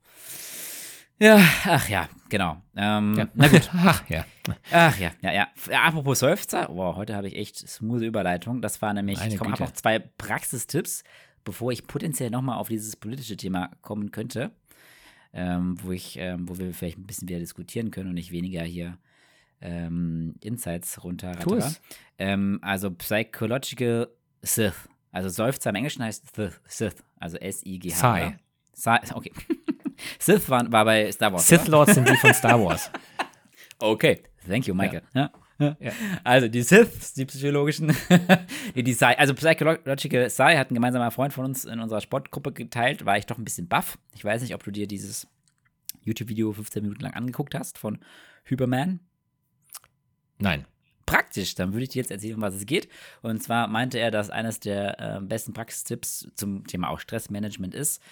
[1.21, 2.61] Ja, ach ja, genau.
[2.77, 3.29] Ähm, Ja.
[3.35, 3.71] Na gut.
[3.75, 4.27] Ach, ja.
[4.73, 5.49] Ach ja, ja, ja.
[5.85, 8.61] Apropos Seufzer, wow, heute habe ich echt smooth Überleitung.
[8.61, 9.63] Das war nämlich, Meine ich komme Güte.
[9.63, 11.05] noch zwei Praxistipps,
[11.45, 14.51] bevor ich potenziell nochmal auf dieses politische Thema kommen könnte,
[15.33, 18.63] ähm, wo ich, ähm, wo wir vielleicht ein bisschen wieder diskutieren können und nicht weniger
[18.65, 18.99] hier
[19.61, 20.99] ähm, Insights
[21.59, 21.81] es.
[22.19, 24.09] Ähm, also Psychological
[24.43, 24.89] Sith.
[25.13, 27.95] Also Seufzer im Englischen heißt Sith, Sith also S-I-G-H.
[27.95, 28.37] Sigh.
[28.73, 29.33] Sigh, okay.
[30.19, 31.47] Sith war, war bei Star Wars.
[31.47, 31.71] Sith oder?
[31.71, 32.91] Lords sind die von Star Wars.
[33.79, 35.03] Okay, thank you, Michael.
[35.15, 35.31] Ja.
[35.59, 35.77] Ja.
[35.79, 35.93] Ja.
[36.25, 37.95] Also die Siths, die psychologischen,
[38.75, 42.53] die, die Psy, also Psychological Psy hat ein gemeinsamer Freund von uns in unserer Sportgruppe
[42.53, 43.99] geteilt, war ich doch ein bisschen baff.
[44.15, 45.29] Ich weiß nicht, ob du dir dieses
[46.03, 47.99] YouTube-Video 15 Minuten lang angeguckt hast von
[48.51, 49.01] Huberman.
[50.39, 50.67] Nein.
[51.07, 52.89] Praktisch, dann würde ich dir jetzt erzählen, um was es geht.
[53.23, 58.03] Und zwar meinte er, dass eines der äh, besten Praxistipps zum Thema auch Stressmanagement ist,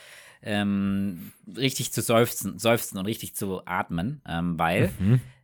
[0.42, 4.90] ähm, richtig zu seufzen, seufzen und richtig zu atmen, ähm, weil,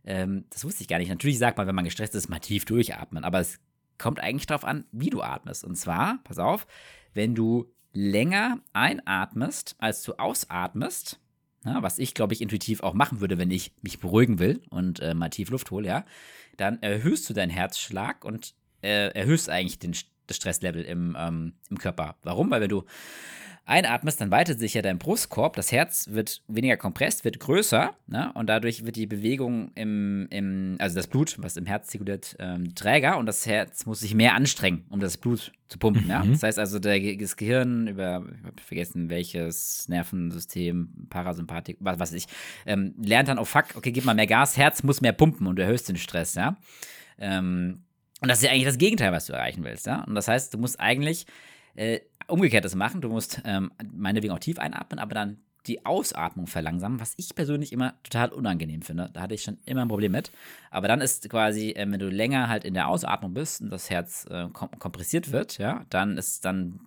[0.05, 1.09] ähm, das wusste ich gar nicht.
[1.09, 3.59] Natürlich sagt man, wenn man gestresst ist, mal tief durchatmen, aber es
[3.97, 5.63] kommt eigentlich darauf an, wie du atmest.
[5.63, 6.67] Und zwar, pass auf,
[7.13, 11.19] wenn du länger einatmest, als du ausatmest,
[11.65, 14.99] ja, was ich, glaube ich, intuitiv auch machen würde, wenn ich mich beruhigen will und
[15.01, 16.05] äh, mal tief Luft hole, ja,
[16.55, 19.93] dann erhöhst du deinen Herzschlag und äh, erhöhst eigentlich den,
[20.29, 22.15] das Stresslevel im, ähm, im Körper.
[22.23, 22.51] Warum?
[22.51, 22.83] Weil wenn du
[23.69, 28.31] einatmest, dann weitet sich ja dein Brustkorb, das Herz wird weniger kompresst, wird größer ne?
[28.33, 32.73] und dadurch wird die Bewegung im, im, also das Blut, was im Herz zirkuliert, ähm,
[32.73, 36.07] träger und das Herz muss sich mehr anstrengen, um das Blut zu pumpen.
[36.09, 36.25] Ja?
[36.25, 42.13] Das heißt also, der, das Gehirn über, ich habe vergessen, welches Nervensystem, Parasympathik, was weiß
[42.13, 42.25] ich,
[42.65, 45.57] ähm, lernt dann, oh fuck, okay, gib mal mehr Gas, Herz muss mehr pumpen und
[45.57, 46.57] du erhöhst den Stress, ja.
[47.19, 47.83] Ähm,
[48.21, 50.03] und das ist ja eigentlich das Gegenteil, was du erreichen willst, ja.
[50.03, 51.25] Und das heißt, du musst eigentlich
[51.75, 53.01] äh, Umgekehrtes machen.
[53.01, 57.73] Du musst ähm, meinetwegen auch tief einatmen, aber dann die Ausatmung verlangsamen, was ich persönlich
[57.73, 59.09] immer total unangenehm finde.
[59.13, 60.31] Da hatte ich schon immer ein Problem mit.
[60.71, 63.89] Aber dann ist quasi, äh, wenn du länger halt in der Ausatmung bist und das
[63.89, 66.79] Herz äh, kom kompressiert wird, ja, dann ist dann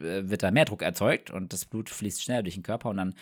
[0.00, 2.98] äh, wird da mehr Druck erzeugt und das Blut fließt schneller durch den Körper und
[2.98, 3.14] dann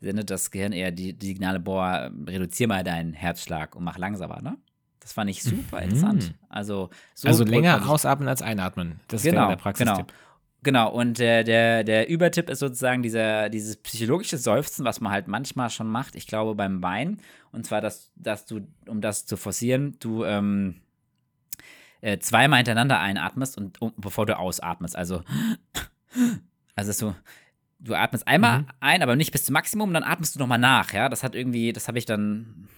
[0.00, 4.40] sendet das Gehirn eher die, die Signale, boah, reduzier mal deinen Herzschlag und mach langsamer,
[4.42, 4.56] ne?
[5.04, 6.32] Das fand ich super interessant.
[6.48, 9.00] Also, so also länger ausatmen als einatmen.
[9.08, 10.06] Das Genau, wäre der Praxistipp.
[10.06, 10.18] genau.
[10.62, 15.28] Genau, und der, der, der Übertipp ist sozusagen dieser, dieses psychologische Seufzen, was man halt
[15.28, 17.20] manchmal schon macht, ich glaube beim Wein.
[17.52, 20.76] Und zwar, dass, dass du, um das zu forcieren, du ähm,
[22.00, 24.96] äh, zweimal hintereinander einatmest und um, bevor du ausatmest.
[24.96, 25.22] Also,
[26.76, 27.14] also du,
[27.80, 28.66] du atmest einmal Mhm.
[28.80, 31.10] ein, aber nicht bis zum Maximum, dann atmest du nochmal nach, ja.
[31.10, 32.68] Das hat irgendwie, das habe ich dann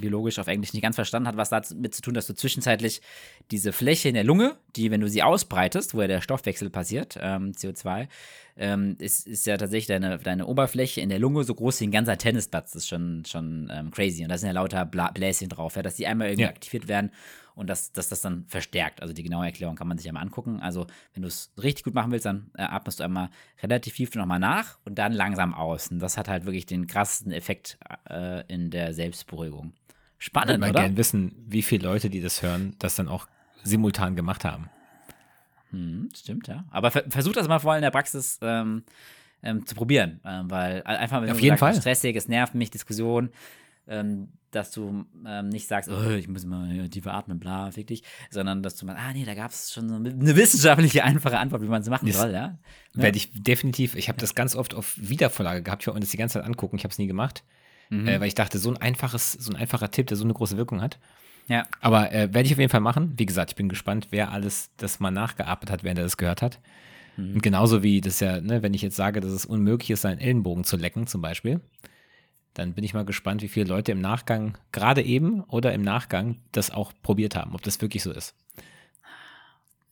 [0.00, 3.00] biologisch auf Englisch nicht ganz verstanden, hat was damit zu tun, dass du zwischenzeitlich
[3.50, 7.18] diese Fläche in der Lunge, die, wenn du sie ausbreitest, wo ja der Stoffwechsel passiert,
[7.20, 8.08] ähm, CO2,
[8.56, 11.90] ähm, ist, ist ja tatsächlich deine, deine Oberfläche in der Lunge so groß wie ein
[11.90, 12.72] ganzer Tennisplatz.
[12.72, 14.22] Das ist schon, schon ähm, crazy.
[14.22, 16.48] Und da sind ja lauter Bla Bläschen drauf, ja, dass die einmal irgendwie Ja.
[16.50, 17.10] aktiviert werden
[17.56, 19.00] und dass, dass das dann verstärkt.
[19.02, 20.60] Also die genaue Erklärung kann man sich ja mal angucken.
[20.60, 23.28] Also wenn du es richtig gut machen willst, dann äh, atmest du einmal
[23.62, 25.88] relativ tief nochmal nach und dann langsam aus.
[25.88, 27.78] Und das hat halt wirklich den krassesten Effekt
[28.08, 29.72] äh, in der Selbstberuhigung.
[30.24, 30.80] Ich würde Spannend, mal oder?
[30.80, 33.28] gerne wissen, wie viele Leute, die das hören, das dann auch
[33.62, 34.70] simultan gemacht haben.
[35.68, 36.64] Hm, stimmt, ja.
[36.70, 38.84] Aber ver versuch das mal vor allem in der Praxis ähm,
[39.42, 41.74] ähm, zu probieren, ähm, weil einfach, wenn Auf jeden sagst, Fall.
[41.74, 43.28] stressig, es nervt mich, Diskussion,
[43.86, 47.88] ähm, dass du ähm, nicht sagst, oh, ich muss mal hier tiefer atmen, bla, fick
[47.88, 51.38] dich, sondern dass du mal, ah nee, da gab es schon so eine wissenschaftliche, einfache
[51.38, 52.56] Antwort, wie man es machen Das soll, ja.
[52.94, 56.10] Werde ich definitiv, ich habe das ganz oft auf Wiedervorlage gehabt, ich wollte mir das
[56.10, 57.44] die ganze Zeit angucken, ich habe es nie gemacht,
[57.90, 58.08] Mhm.
[58.08, 60.56] äh, weil ich dachte, so ein einfaches, so ein einfacher Tipp, der so eine große
[60.56, 60.98] Wirkung hat.
[61.46, 63.12] Ja, Aber äh, werde ich auf jeden Fall machen.
[63.16, 66.40] Wie gesagt, ich bin gespannt, wer alles das mal nachgearbeitet hat, während er das gehört
[66.40, 66.58] hat.
[67.18, 67.34] Mhm.
[67.34, 70.18] Und genauso wie das ja, ne, wenn ich jetzt sage, dass es unmöglich ist, seinen
[70.18, 71.60] Ellenbogen zu lecken, zum Beispiel,
[72.54, 76.36] dann bin ich mal gespannt, wie viele Leute im Nachgang, gerade eben oder im Nachgang,
[76.52, 78.34] das auch probiert haben, ob das wirklich so ist.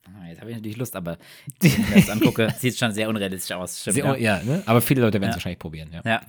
[0.04, 1.18] Ah, jetzt habe ich natürlich Lust, aber
[1.60, 3.80] wenn ich mir das angucke, sieht schon sehr unrealistisch aus.
[3.80, 4.42] Stimmt, Sehr, ja.
[4.42, 4.62] ne?
[4.66, 5.36] Aber viele Leute werden es Ja.
[5.38, 6.00] wahrscheinlich probieren, ja.
[6.04, 6.20] ja.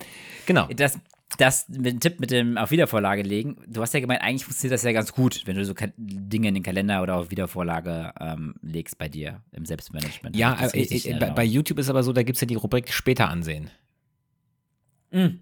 [0.46, 0.66] Genau.
[0.68, 0.98] Das,
[1.38, 4.74] das mit dem Tipp mit dem auf Wiedervorlage legen, du hast ja gemeint, eigentlich funktioniert
[4.74, 8.54] das ja ganz gut, wenn du so Dinge in den Kalender oder auf Wiedervorlage ähm,
[8.62, 10.36] legst bei dir im Selbstmanagement.
[10.36, 11.44] Ja, äh, äh, bei, bei?
[11.44, 13.70] YouTube ist aber so, da gibt es ja die Rubrik später ansehen.
[15.10, 15.40] Mm.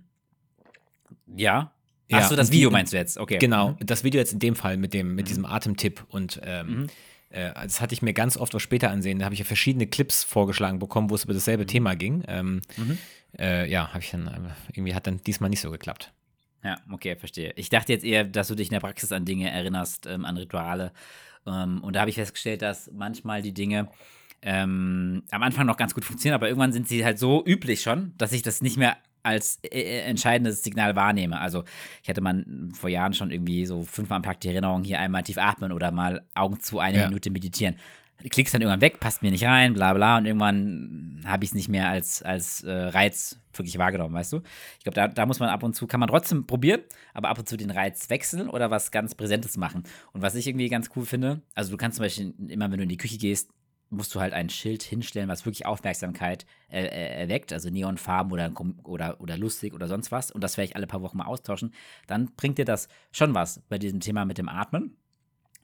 [1.37, 1.73] Ja.
[2.09, 3.17] Ja, Achso, das Video meinst du jetzt?
[3.19, 3.39] Okay.
[3.39, 3.87] Genau, Mhm.
[3.87, 6.87] das Video jetzt in dem Fall mit, dem, mit diesem Atemtipp und ähm, Mhm.
[7.31, 9.19] äh, das hatte ich mir ganz oft was später ansehen.
[9.19, 12.23] Da habe ich ja verschiedene Clips vorgeschlagen bekommen, wo es über dasselbe Thema ging.
[12.29, 12.99] Ähm, Mhm.
[13.39, 14.31] Äh, ja, habe ich dann, äh,
[14.73, 16.13] irgendwie hat dann diesmal nicht so geklappt.
[16.65, 17.53] Ja, okay, verstehe.
[17.57, 20.37] Ich dachte jetzt eher, dass du dich in der Praxis an Dinge erinnerst, ähm, an
[20.37, 20.93] Rituale.
[21.47, 23.89] Ähm, und da habe ich festgestellt, dass manchmal die Dinge
[24.43, 28.13] ähm, am Anfang noch ganz gut funktionieren, aber irgendwann sind sie halt so üblich schon,
[28.19, 31.41] dass ich das nicht mehr als äh, äh, entscheidendes Signal wahrnehme.
[31.41, 31.65] Also
[32.03, 35.23] ich hatte mal vor Jahren schon irgendwie so fünfmal am Tag die Erinnerung, hier einmal
[35.23, 37.09] tief atmen oder mal Augen zu eine Ja.
[37.09, 37.77] Minute meditieren.
[38.31, 41.55] Klickst dann irgendwann weg, passt mir nicht rein, bla bla, und irgendwann habe ich es
[41.55, 44.43] nicht mehr als, als äh, Reiz wirklich wahrgenommen, weißt du?
[44.79, 46.83] Ich glaube, da, da muss man ab und zu, kann man trotzdem probieren,
[47.15, 49.85] aber ab und zu den Reiz wechseln oder was ganz Präsentes machen.
[50.13, 52.85] Und was ich irgendwie ganz cool finde, also du kannst zum Beispiel immer, wenn du
[52.85, 53.51] in die Küche gehst,
[53.93, 58.51] musst du halt ein Schild hinstellen, was wirklich Aufmerksamkeit äh, äh, erweckt, also Neonfarben oder,
[58.85, 60.31] oder, oder lustig oder sonst was.
[60.31, 61.75] Und das werde ich alle paar Wochen mal austauschen.
[62.07, 64.97] Dann bringt dir das schon was bei diesem Thema mit dem Atmen.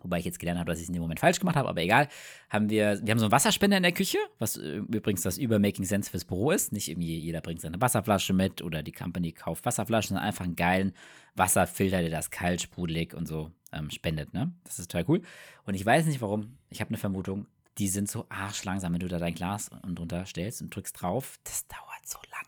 [0.01, 1.83] Wobei ich jetzt gelernt habe, dass ich es in dem Moment falsch gemacht habe, aber
[1.83, 2.09] egal.
[2.49, 5.59] Haben wir, wir haben so einen Wasserspender in der Küche, was äh, übrigens das über
[5.59, 6.73] Making Sense fürs Büro ist.
[6.73, 10.57] Nicht irgendwie jeder bringt seine Wasserflasche mit oder die Company kauft Wasserflaschen, sondern einfach einen
[10.57, 10.93] geilen
[11.35, 14.35] Wasserfilter, der das kalt, sprudelig und so ähm, spendet.
[14.35, 14.53] Ne?
[14.65, 15.23] Das ist total cool.
[15.65, 17.47] Und ich weiß nicht warum, ich habe eine Vermutung,
[17.79, 21.39] die sind so arschlangsam, wenn du da dein Glas und drunter stellst und drückst drauf.
[21.45, 22.48] Das dauert so lange.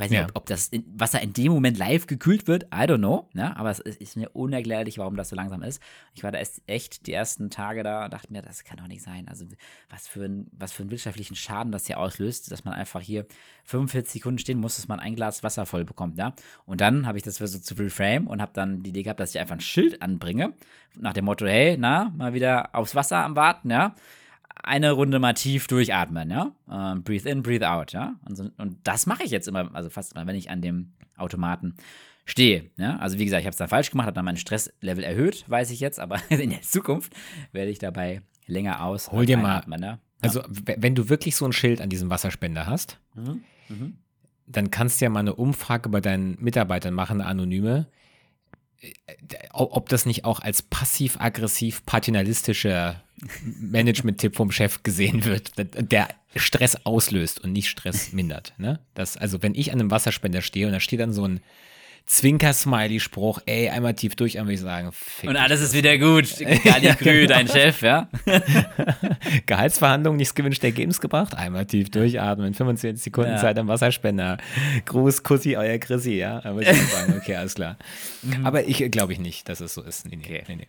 [0.00, 0.26] Ich weiß nicht, Ja.
[0.28, 2.64] ob, ob das Wasser in dem Moment live gekühlt wird.
[2.64, 3.28] I don't know.
[3.34, 3.54] Ne?
[3.56, 5.82] Aber es ist, ist mir unerklärlich, warum das so langsam ist.
[6.14, 8.86] Ich war da erst echt die ersten Tage da und dachte mir, das kann doch
[8.86, 9.28] nicht sein.
[9.28, 9.44] Also
[9.90, 13.26] was für, ein, was für einen wirtschaftlichen Schaden das hier auslöst, dass man einfach hier
[13.64, 16.16] 45 Sekunden stehen muss, dass man ein Glas Wasser voll bekommt.
[16.16, 16.34] Ja?
[16.64, 19.34] Und dann habe ich das versucht zu reframe und habe dann die Idee gehabt, dass
[19.34, 20.54] ich einfach ein Schild anbringe.
[20.96, 23.94] Nach dem Motto, hey, na, mal wieder aufs Wasser am Warten, ja
[24.62, 26.52] eine Runde mal tief durchatmen, ja.
[26.70, 28.14] Ähm, breathe in, breathe out, ja.
[28.28, 30.92] Und, so, und das mache ich jetzt immer, also fast immer, wenn ich an dem
[31.16, 31.74] Automaten
[32.24, 32.70] stehe.
[32.76, 32.96] Ja?
[32.98, 35.70] Also wie gesagt, ich habe es dann falsch gemacht, habe dann mein Stresslevel erhöht, weiß
[35.70, 37.12] ich jetzt, aber in der Zukunft
[37.52, 39.10] werde ich dabei länger aus.
[39.12, 39.98] Hol dir und mal- einatmen, ne?
[40.22, 43.40] Also, wenn du wirklich so ein Schild an diesem Wasserspender hast, Mhm.
[43.70, 43.94] Mhm.
[44.46, 47.86] dann kannst du ja mal eine Umfrage bei deinen Mitarbeitern machen, eine anonyme,
[49.52, 53.02] ob ob das nicht auch als passiv-aggressiv paternalistischer
[53.42, 58.54] Management-Tipp vom Chef gesehen wird, der Stress auslöst und nicht Stress mindert.
[58.56, 58.80] Ne?
[58.94, 61.40] Das, also wenn ich an einem Wasserspender stehe und da steht dann so ein
[62.06, 66.38] Zwinker-Smiley-Spruch, ey, einmal tief durch, dann würde ich sagen, fick Und alles ist wieder gut.
[66.64, 68.08] Gali Krü, dein Chef, ja.
[69.46, 73.36] Gehaltsverhandlungen, nicht das gewünschte Ergebnis gebracht, einmal tief durchatmen, 25 Sekunden Ja.
[73.38, 74.38] Zeit am Wasserspender.
[74.86, 76.44] Gruß, Kussi, euer Chrissy, ja.
[76.44, 77.76] Aber ich sagen, okay, alles klar.
[78.44, 80.06] Aber ich glaube ich nicht, dass es so ist.
[80.08, 80.44] Nee, nee, Okay.
[80.48, 80.68] nee, nee.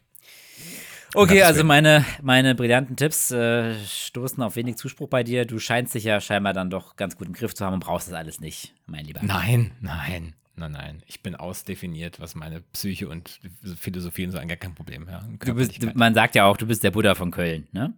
[1.14, 5.44] Okay, also meine, meine brillanten Tipps äh, stoßen auf wenig Zuspruch bei dir.
[5.46, 8.08] Du scheinst dich ja scheinbar dann doch ganz gut im Griff zu haben und brauchst
[8.08, 9.20] das alles nicht, mein Lieber.
[9.22, 11.04] Nein, nein, nein, nein.
[11.08, 13.40] Ich bin ausdefiniert, was meine Psyche und
[13.78, 15.08] Philosophie und so angeht, kein Problem.
[15.10, 15.28] Ja.
[15.40, 17.94] Du bist, man sagt ja auch, du bist der Buddha von Köln, ne?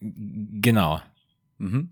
[0.00, 1.00] genau,
[1.58, 1.90] Mhm.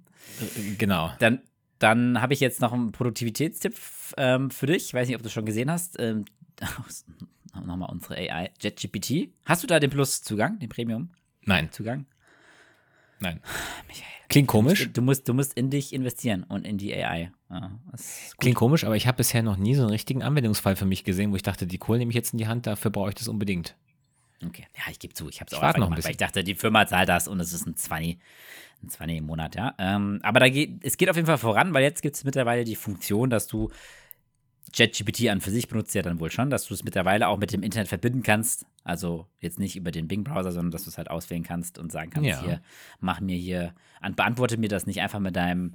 [0.78, 1.12] genau.
[1.20, 1.40] Dann,
[1.78, 3.74] dann habe ich jetzt noch einen Produktivitätstipp
[4.16, 4.86] ähm, für dich.
[4.86, 5.98] Ich weiß nicht, ob du es schon gesehen hast.
[6.00, 6.24] Ähm,
[7.66, 9.32] Nochmal unsere AI, JetGPT.
[9.44, 12.06] Hast du da den Plus-Zugang, den Premium-Zugang?
[13.20, 13.40] Nein, nein.
[14.31, 14.89] Klingt komisch.
[14.93, 17.33] Du musst, du musst in dich investieren und in die AI.
[17.51, 17.72] Ja.
[18.39, 21.33] Klingt komisch, aber ich habe bisher noch nie so einen richtigen Anwendungsfall für mich gesehen,
[21.33, 23.26] wo ich dachte, die Kohle nehme ich jetzt in die Hand, dafür brauche ich das
[23.26, 23.74] unbedingt.
[24.47, 26.11] Okay, ja, ich gebe zu, ich habe es auch einfach noch ein gemacht, weil bisschen.
[26.12, 28.18] ich dachte, die Firma zahlt das und es ist ein 20,
[28.85, 29.74] ein 20 im Monat, ja.
[29.78, 32.62] Ähm, aber da geht, es geht auf jeden Fall voran, weil jetzt gibt es mittlerweile
[32.62, 33.70] die Funktion, dass du
[34.72, 37.53] ChatGPT an für sich benutzt ja dann wohl schon, dass du es mittlerweile auch mit
[37.53, 41.11] dem Internet verbinden kannst Also jetzt nicht über den Bing-Browser, sondern dass du es halt
[41.11, 42.43] auswählen kannst und sagen kannst, Ja.
[42.43, 42.61] hier,
[43.01, 45.74] mach mir hier, an- beantworte mir das nicht einfach mit deinem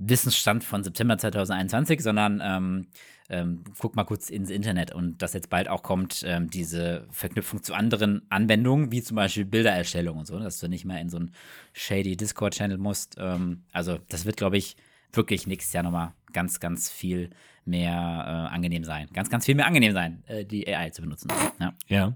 [0.00, 2.86] Wissensstand von September 2021, sondern ähm,
[3.30, 7.62] ähm, guck mal kurz ins Internet und dass jetzt bald auch kommt, ähm, diese Verknüpfung
[7.64, 11.16] zu anderen Anwendungen, wie zum Beispiel Bildererstellung und so, dass du nicht mehr in so
[11.18, 11.32] einen
[11.72, 13.16] shady Discord-Channel musst.
[13.18, 14.76] Ähm, also das wird, glaube ich,
[15.12, 17.30] wirklich nächstes Jahr nochmal ganz, ganz viel
[17.64, 19.08] mehr äh, angenehm sein.
[19.12, 21.28] Ganz, ganz viel mehr angenehm sein, äh, die AI zu benutzen.
[21.58, 21.74] Ja.
[21.88, 22.14] Ja.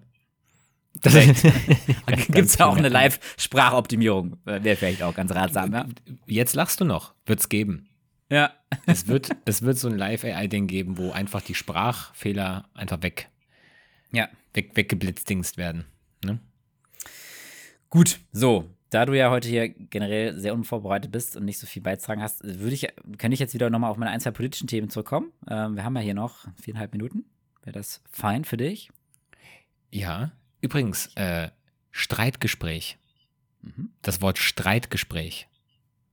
[1.01, 4.36] Gibt es ja auch eine Live-Sprachoptimierung.
[4.45, 5.86] Wäre vielleicht auch ganz ratsam, ja?
[6.26, 7.14] Jetzt lachst du noch.
[7.26, 7.88] Wird's geben.
[8.30, 8.53] Ja.
[8.86, 13.28] Es wird, es wird so ein Live-AI-Ding geben, wo einfach die Sprachfehler einfach weg,
[14.12, 14.28] Ja.
[14.55, 15.84] weg, weggeblitzdingst werden.
[16.24, 16.38] Ne?
[17.90, 18.68] Gut, so.
[18.90, 22.45] Da du ja heute hier generell sehr unvorbereitet bist und nicht so viel beitragen hast,
[22.45, 22.86] würde ich,
[23.16, 25.32] kann ich jetzt wieder nochmal auf meine ein, zwei politischen Themen zurückkommen.
[25.49, 27.24] Ähm, wir haben ja hier noch viereinhalb Minuten.
[27.62, 28.90] Wäre das fein für dich?
[29.90, 30.32] Ja.
[30.62, 31.50] Übrigens, äh,
[31.90, 32.96] Streitgespräch.
[33.60, 33.90] Mhm.
[34.00, 35.48] Das Wort Streitgespräch,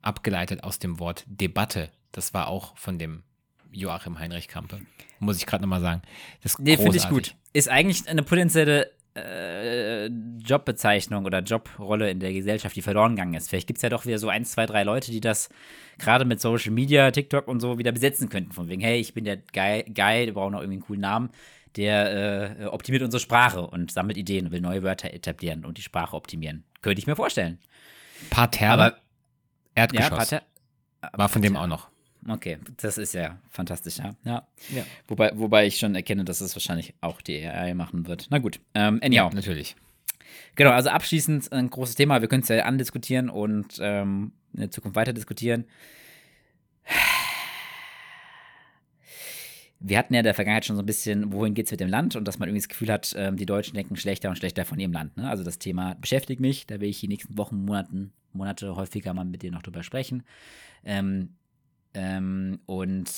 [0.02, 3.24] abgeleitet aus dem Wort Debatte, das war auch von dem
[3.72, 4.82] Joachim Heinrich Kampe.
[5.20, 6.02] Muss ich gerade nochmal sagen.
[6.42, 7.36] Das ist Nee, finde ich gut.
[7.54, 13.50] Ist eigentlich eine potenzielle äh, Jobbezeichnung oder Jobrolle in der Gesellschaft, die verloren gegangen ist.
[13.50, 15.50] Vielleicht gibt es ja doch wieder so ein, zwei, drei Leute, die das
[15.98, 18.52] gerade mit Social Media, TikTok und so wieder besetzen könnten.
[18.52, 21.30] Von wegen, hey, ich bin der Guy, Guy wir brauchen noch irgendwie einen coolen Namen.
[21.76, 25.84] Der äh, optimiert unsere Sprache und sammelt Ideen und will neue Wörter etablieren und die
[25.84, 26.64] Sprache optimieren.
[26.82, 27.60] Könnte ich mir vorstellen.
[28.32, 28.98] Parterre, Aber ja,
[29.76, 30.30] Erdgeschoss.
[30.30, 30.42] Pater
[31.14, 31.90] war von dem auch noch.
[32.28, 34.16] Okay, das ist ja fantastisch, ja.
[34.26, 34.48] ja.
[34.70, 34.84] Ja.
[35.08, 38.28] Wobei, wobei ich schon erkenne, dass es wahrscheinlich auch die AI machen wird.
[38.30, 39.34] Na gut, ähm, anyhow.
[39.34, 39.76] natürlich.
[40.56, 42.22] Genau, also abschließend ein großes Thema.
[42.22, 45.66] Wir können es ja andiskutieren und ähm, in der Zukunft weiter diskutieren.
[49.80, 51.88] Wir hatten ja in der Vergangenheit schon so ein bisschen, wohin geht es mit dem
[51.88, 54.66] Land und dass man irgendwie das Gefühl hat, ähm, die Deutschen denken schlechter und schlechter
[54.66, 55.16] von ihrem Land.
[55.16, 55.30] Ne?
[55.30, 59.24] Also das Thema beschäftigt mich, da will ich die nächsten Wochen, Monaten, Monate häufiger mal
[59.24, 60.24] mit dir noch drüber sprechen.
[60.84, 61.36] Ähm,
[62.00, 63.12] ähm, und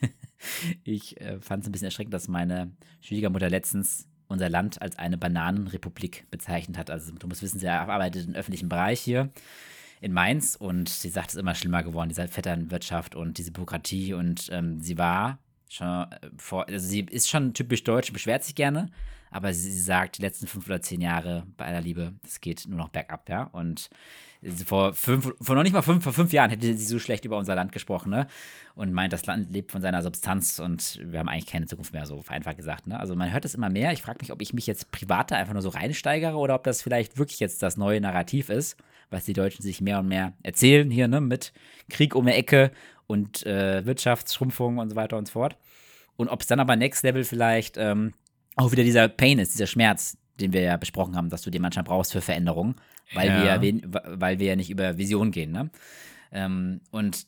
[0.84, 2.70] ich äh, fand es ein bisschen erschreckend, dass meine
[3.00, 6.88] Schwiegermutter letztens unser Land als eine Bananenrepublik bezeichnet hat.
[6.88, 9.30] Also du musst wissen, sie arbeitet im öffentlichen Bereich hier
[10.00, 14.14] in Mainz und sie sagt, es ist immer schlimmer geworden, diese Vetternwirtschaft und diese Bürokratie
[14.14, 18.54] und ähm, sie war schon äh, vor, also sie ist schon typisch deutsch, beschwert sich
[18.54, 18.90] gerne,
[19.32, 22.66] aber sie, sie sagt, die letzten fünf oder zehn Jahre bei aller Liebe, es geht
[22.68, 23.90] nur noch bergab, ja, und
[24.64, 27.36] vor fünf, vor noch nicht mal fünf, vor fünf Jahren hätte sie so schlecht über
[27.36, 28.26] unser Land gesprochen, ne,
[28.74, 32.06] und meint, das Land lebt von seiner Substanz und wir haben eigentlich keine Zukunft mehr,
[32.06, 34.52] so einfach gesagt, ne, also man hört es immer mehr, ich frage mich, ob ich
[34.52, 37.76] mich jetzt privat da einfach nur so reinsteigere oder ob das vielleicht wirklich jetzt das
[37.76, 38.76] neue Narrativ ist,
[39.10, 41.52] was die Deutschen sich mehr und mehr erzählen hier, ne, mit
[41.88, 42.70] Krieg um die Ecke
[43.06, 45.56] und äh, Wirtschaftsschrumpfung und so weiter und so fort.
[46.16, 48.12] Und ob es dann aber Next Level vielleicht ähm,
[48.54, 51.62] auch wieder dieser Pain ist, dieser Schmerz, den wir ja besprochen haben, dass du den
[51.62, 52.76] manchmal brauchst für Veränderungen,
[53.14, 53.60] weil, Ja.
[53.62, 55.52] wir, weil wir ja nicht über Vision gehen.
[55.52, 55.70] Ne?
[56.32, 57.26] Ähm, und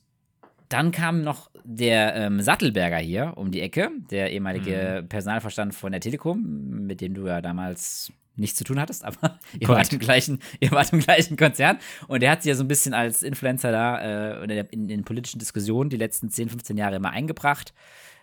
[0.69, 6.01] dann kam noch der ähm, Sattelberger hier um die Ecke, der ehemalige Personalverstand von der
[6.01, 10.39] Telekom, mit dem du ja damals nichts zu tun hattest, aber ihr wart, im gleichen,
[10.61, 11.79] ihr wart im gleichen Konzern.
[12.07, 15.41] Und der hat sich ja so ein bisschen als Influencer da äh, in den politischen
[15.41, 17.75] Diskussionen die letzten 10, 15 Jahre immer eingebracht.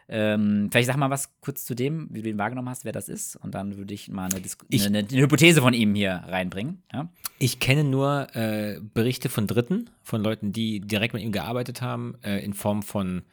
[0.09, 3.09] Ähm, vielleicht sag mal was kurz zu dem, wie du ihn wahrgenommen hast, wer das
[3.09, 3.35] ist.
[3.35, 6.81] Und dann würde ich mal eine, Dis Ich- eine, eine Hypothese von ihm hier reinbringen.
[6.93, 7.09] Ja?
[7.39, 12.15] Ich kenne nur äh, Berichte von Dritten, von Leuten, die direkt mit ihm gearbeitet haben,
[12.23, 13.23] äh, in Form von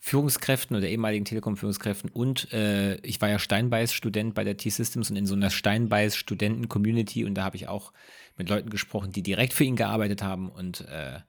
[0.00, 2.10] Führungskräften oder ehemaligen Telekom-Führungskräften.
[2.10, 7.24] Und äh, ich war ja Steinbeiß-Student bei der T-Systems und in so einer Steinbeiß-Studenten-Community.
[7.24, 7.92] Und da habe ich auch
[8.36, 10.48] mit Leuten gesprochen, die direkt für ihn gearbeitet haben.
[10.48, 11.20] Und äh,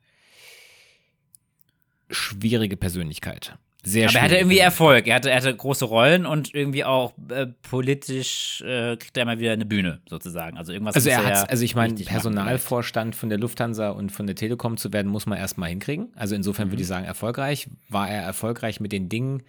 [2.10, 3.56] schwierige Persönlichkeit.
[3.86, 4.58] Sehr Aber er hatte irgendwie.
[4.58, 5.06] Erfolg.
[5.06, 9.38] Er hatte, er hatte große Rollen und irgendwie auch äh, politisch äh, kriegt er immer
[9.38, 10.56] wieder eine Bühne, sozusagen.
[10.56, 14.26] Also irgendwas Also er hat, also ich meine, machen Personalvorstand von der Lufthansa und von
[14.26, 16.12] der Telekom zu werden, muss man erstmal hinkriegen.
[16.16, 16.72] Also insofern Mhm.
[16.72, 17.68] würde ich sagen, erfolgreich.
[17.90, 19.42] War er erfolgreich mit den Dingen,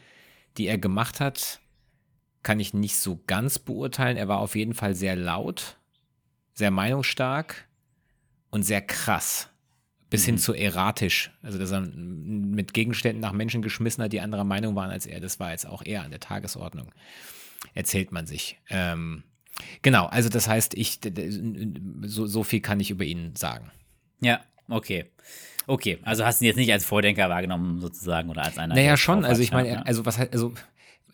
[0.58, 1.60] die er gemacht hat,
[2.44, 4.18] kann ich nicht so ganz beurteilen.
[4.18, 5.78] Er war auf jeden Fall sehr laut,
[6.54, 7.68] sehr meinungsstark
[8.52, 9.50] und sehr krass.
[10.16, 10.32] Bis Mhm.
[10.32, 11.32] hin zu erratisch.
[11.44, 15.20] Also, dass er mit Gegenständen nach Menschen geschmissen hat, die anderer Meinung waren als er.
[15.20, 16.92] Das war jetzt auch eher an der Tagesordnung.
[17.74, 18.58] Erzählt man sich.
[18.70, 19.24] Ähm,
[19.82, 21.00] genau, also das heißt, ich,
[22.04, 23.72] so, so viel kann ich über ihn sagen.
[24.22, 25.06] Ja, okay.
[25.68, 28.76] Okay, also hast du ihn jetzt nicht als Vordenker wahrgenommen, sozusagen, oder als einer.
[28.76, 29.26] Naja, schon.
[29.26, 30.54] Also ich meine, ja, also was also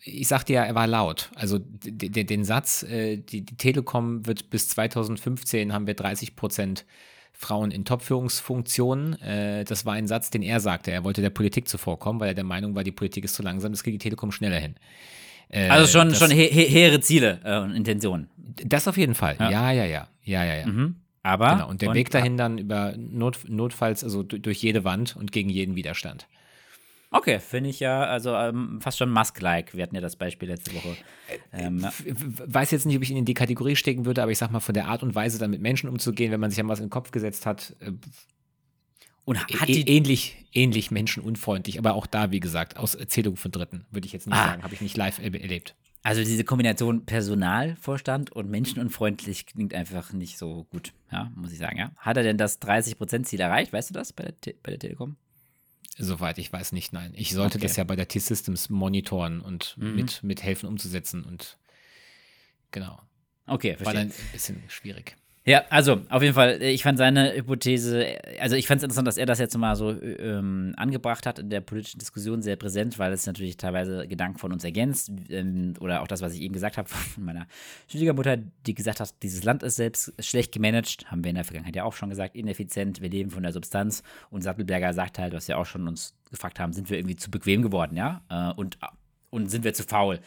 [0.04, 1.30] ich sagte ja, er war laut.
[1.36, 6.84] Also den Satz, äh, die, die Telekom wird bis 2015 haben wir 30 Prozent
[7.32, 9.20] Frauen in Top-Führungsfunktionen.
[9.22, 10.90] Äh, das war ein Satz, den er sagte.
[10.90, 13.72] Er wollte der Politik zuvorkommen, weil er der Meinung war, die Politik ist zu langsam,
[13.72, 14.74] das kriegt die Telekom schneller hin.
[15.48, 18.28] Äh, Also schon, das- schon he he hehre Ziele äh, und Intentionen.
[18.64, 19.36] Das auf jeden Fall.
[19.38, 20.08] Ja, ja, ja, ja.
[20.24, 20.66] Ja, ja, ja.
[20.66, 20.96] Mhm.
[21.24, 21.50] Aber.
[21.50, 21.68] Genau.
[21.68, 25.74] Und der Weg dahin dann über Not, notfalls, also durch jede Wand und gegen jeden
[25.76, 26.26] Widerstand.
[27.12, 29.74] Okay, finde ich ja, also ähm, fast schon Musk-like.
[29.76, 30.96] Wir hatten ja das Beispiel letzte Woche.
[31.52, 31.92] Ähm, ja.
[32.46, 34.60] Weiß jetzt nicht, ob ich ihn in die Kategorie stecken würde, aber ich sag mal,
[34.60, 36.86] von der Art und Weise, dann mit Menschen umzugehen, wenn man sich an was in
[36.86, 37.92] den Kopf gesetzt hat, äh,
[39.24, 43.86] und hat die ähnlich, ähnlich menschenunfreundlich, aber auch da, wie gesagt, aus Erzählung von Dritten,
[43.90, 44.48] würde ich jetzt nicht ah.
[44.48, 45.76] sagen, habe ich nicht live erlebt.
[46.02, 51.78] Also diese Kombination Personalvorstand und menschenunfreundlich klingt einfach nicht so gut, ja, muss ich sagen,
[51.78, 51.92] ja.
[51.96, 55.16] Hat er denn das 30%-Ziel erreicht, weißt du das bei der, bei der Telekom?
[55.98, 57.12] Soweit ich weiß nicht, nein.
[57.14, 57.66] Ich sollte okay.
[57.66, 59.94] das ja bei der T-Systems monitoren und mhm.
[59.94, 61.58] mit, mit helfen umzusetzen und
[62.70, 63.00] genau.
[63.46, 63.86] Okay, verstehe.
[63.86, 65.16] War dann ein bisschen schwierig.
[65.44, 69.16] Ja, also auf jeden Fall, ich fand seine Hypothese, also ich fand es interessant, dass
[69.16, 73.12] er das jetzt mal so ähm, angebracht hat in der politischen Diskussion, sehr präsent, weil
[73.12, 76.78] es natürlich teilweise Gedanken von uns ergänzt ähm, oder auch das, was ich eben gesagt
[76.78, 77.48] habe von meiner
[77.88, 81.74] Schwiegermutter, die gesagt hat, dieses Land ist selbst schlecht gemanagt, haben wir in der Vergangenheit
[81.74, 84.04] ja auch schon gesagt, ineffizient, wir leben von der Substanz.
[84.30, 87.32] Und Sattelberger sagt halt, was wir auch schon uns gefragt haben, sind wir irgendwie zu
[87.32, 88.78] bequem geworden, ja, äh, und,
[89.30, 90.20] und sind wir zu faul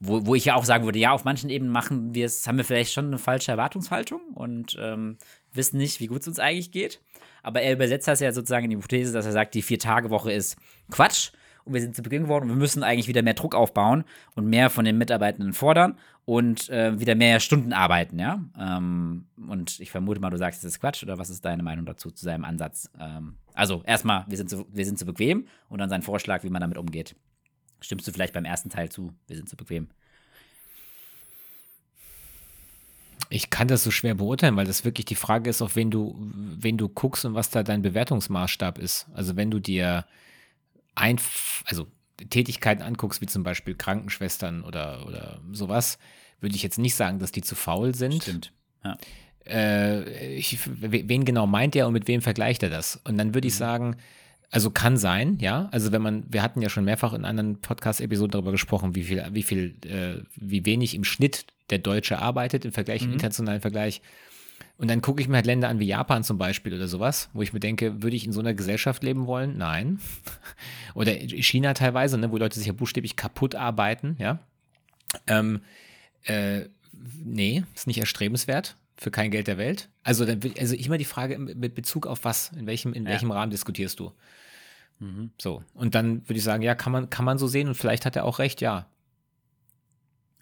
[0.00, 2.56] wo, wo ich ja auch sagen würde, ja, auf manchen Ebenen machen wir es, haben
[2.56, 5.18] wir vielleicht schon eine falsche Erwartungshaltung und ähm,
[5.52, 7.00] wissen nicht, wie gut es uns eigentlich geht.
[7.42, 10.56] Aber er übersetzt das ja sozusagen in die Hypothese, dass er sagt, die Vier-Tage-Woche ist
[10.90, 11.32] Quatsch
[11.64, 14.46] und wir sind zu Beginn geworden und wir müssen eigentlich wieder mehr Druck aufbauen und
[14.46, 18.42] mehr von den Mitarbeitenden fordern und äh, wieder mehr Stunden arbeiten, ja.
[18.58, 21.84] Ähm, und ich vermute mal, du sagst, das ist Quatsch oder was ist deine Meinung
[21.84, 22.90] dazu, zu seinem Ansatz?
[22.98, 26.50] Ähm, also erstmal, wir sind, zu, wir sind zu bequem und dann sein Vorschlag, wie
[26.50, 27.16] man damit umgeht.
[27.80, 29.12] Stimmst du vielleicht beim ersten Teil zu?
[29.26, 29.88] Wir sind zu bequem.
[33.32, 36.16] Ich kann das so schwer beurteilen, weil das wirklich die Frage ist, auf wen du,
[36.18, 39.06] wen du guckst und was da dein Bewertungsmaßstab ist.
[39.14, 40.04] Also wenn du dir
[40.96, 41.20] ein,
[41.64, 41.86] also
[42.28, 45.98] Tätigkeiten anguckst, wie zum Beispiel Krankenschwestern oder, oder sowas,
[46.40, 48.22] würde ich jetzt nicht sagen, dass die zu faul sind.
[48.22, 48.52] Stimmt.
[48.84, 48.96] Ja.
[49.46, 53.00] Äh, ich, wen genau meint er und mit wem vergleicht er das?
[53.04, 53.58] Und dann würde ich mhm.
[53.58, 53.96] sagen,
[54.50, 55.68] also kann sein, ja.
[55.70, 59.24] Also wenn man, wir hatten ja schon mehrfach in anderen Podcast-Episoden darüber gesprochen, wie viel,
[59.32, 63.08] wie viel, äh, wie wenig im Schnitt der Deutsche arbeitet im Vergleich, mhm.
[63.08, 64.02] im internationalen Vergleich.
[64.76, 67.42] Und dann gucke ich mir halt Länder an wie Japan zum Beispiel oder sowas, wo
[67.42, 69.56] ich mir denke, würde ich in so einer Gesellschaft leben wollen?
[69.56, 70.00] Nein.
[70.94, 74.40] oder China teilweise, ne, wo Leute sich ja buchstäblich kaputt arbeiten, ja.
[75.26, 75.60] Ähm,
[76.24, 76.62] äh,
[77.22, 79.88] nee, ist nicht erstrebenswert für kein Geld der Welt.
[80.02, 83.10] Also, dann, also immer die Frage mit Bezug auf was, in welchem, in ja.
[83.10, 84.12] welchem Rahmen diskutierst du?
[85.00, 85.30] Mhm.
[85.40, 85.62] So.
[85.74, 88.16] Und dann würde ich sagen, ja, kann man, kann man so sehen und vielleicht hat
[88.16, 88.86] er auch recht, ja.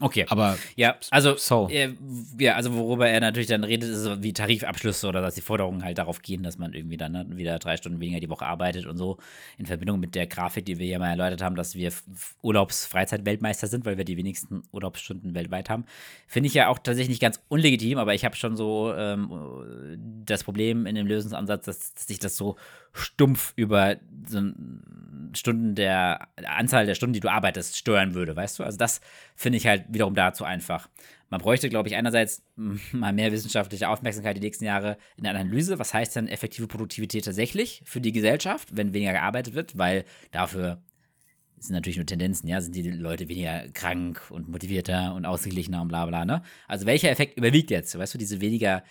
[0.00, 0.26] Okay.
[0.28, 1.68] Aber ja, also so.
[1.70, 1.94] Äh,
[2.38, 5.82] ja, also worüber er natürlich dann redet, ist so wie Tarifabschlüsse oder dass die Forderungen
[5.82, 8.86] halt darauf gehen, dass man irgendwie dann ne, wieder drei Stunden weniger die Woche arbeitet
[8.86, 9.18] und so.
[9.56, 11.92] In Verbindung mit der Grafik, die wir ja mal erläutert haben, dass wir
[12.42, 15.84] Urlaubs-Freizeit-Weltmeister sind, weil wir die wenigsten Urlaubsstunden weltweit haben.
[16.28, 20.44] Finde ich ja auch tatsächlich nicht ganz unlegitim, aber ich habe schon so ähm, das
[20.44, 22.56] Problem in dem Lösungsansatz, dass, dass sich das so
[22.92, 24.40] stumpf über so
[25.34, 28.64] Stunden der Anzahl der Stunden, die du arbeitest, steuern würde, weißt du?
[28.64, 29.00] Also das
[29.34, 30.88] finde ich halt wiederum dazu einfach.
[31.30, 32.42] Man bräuchte, glaube ich, einerseits
[32.92, 35.78] mal mehr wissenschaftliche Aufmerksamkeit die nächsten Jahre in der Analyse.
[35.78, 39.76] Was heißt denn effektive Produktivität tatsächlich für die Gesellschaft, wenn weniger gearbeitet wird?
[39.76, 40.82] Weil dafür
[41.58, 45.88] sind natürlich nur Tendenzen, ja, sind die Leute weniger krank und motivierter und ausgeglichener und
[45.88, 46.42] bla bla, ne?
[46.68, 47.98] Also welcher Effekt überwiegt jetzt?
[47.98, 48.84] Weißt du, diese weniger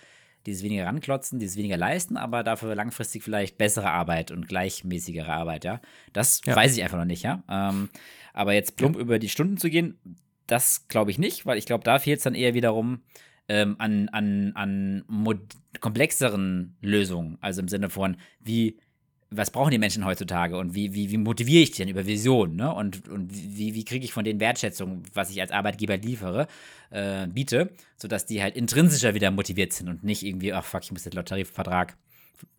[0.46, 5.64] dieses weniger ranklotzen, dieses weniger leisten, aber dafür langfristig vielleicht bessere Arbeit und gleichmäßigere Arbeit,
[5.64, 5.80] ja.
[6.12, 6.56] Das ja.
[6.56, 7.42] weiß ich einfach noch nicht, ja.
[7.48, 7.88] Ähm,
[8.32, 9.02] aber jetzt plump ja.
[9.02, 9.98] über die Stunden zu gehen,
[10.46, 13.02] das glaube ich nicht, weil ich glaube, da fehlt es dann eher wiederum
[13.48, 15.04] ähm, an, an, an
[15.80, 17.38] komplexeren Lösungen.
[17.40, 18.78] Also im Sinne von, wie
[19.30, 22.56] was brauchen die Menschen heutzutage und wie, wie, wie motiviere ich die denn über Visionen
[22.56, 22.72] ne?
[22.72, 26.46] und, und wie, wie kriege ich von denen Wertschätzung, was ich als Arbeitgeber liefere,
[26.90, 30.92] äh, biete, sodass die halt intrinsischer wieder motiviert sind und nicht irgendwie, ach fuck, ich
[30.92, 31.96] muss jetzt laut Tarifvertrag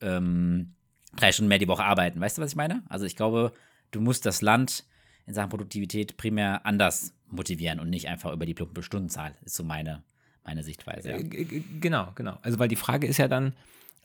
[0.02, 0.76] ähm,
[1.16, 2.22] drei Stunden mehr die Woche arbeiten.
[2.22, 2.84] Weißt du, was ich meine?
[2.88, 3.52] Also ich glaube,
[3.90, 4.86] du musst das Land
[5.26, 9.64] in Sachen Produktivität primär anders motivieren und nicht einfach über die plumpe Stundenzahl, ist so
[9.64, 10.04] meine,
[10.44, 11.12] meine Sichtweise.
[11.12, 11.18] Ja.
[11.18, 12.38] Äh, genau, genau.
[12.44, 13.54] Also weil die Frage ist ja dann,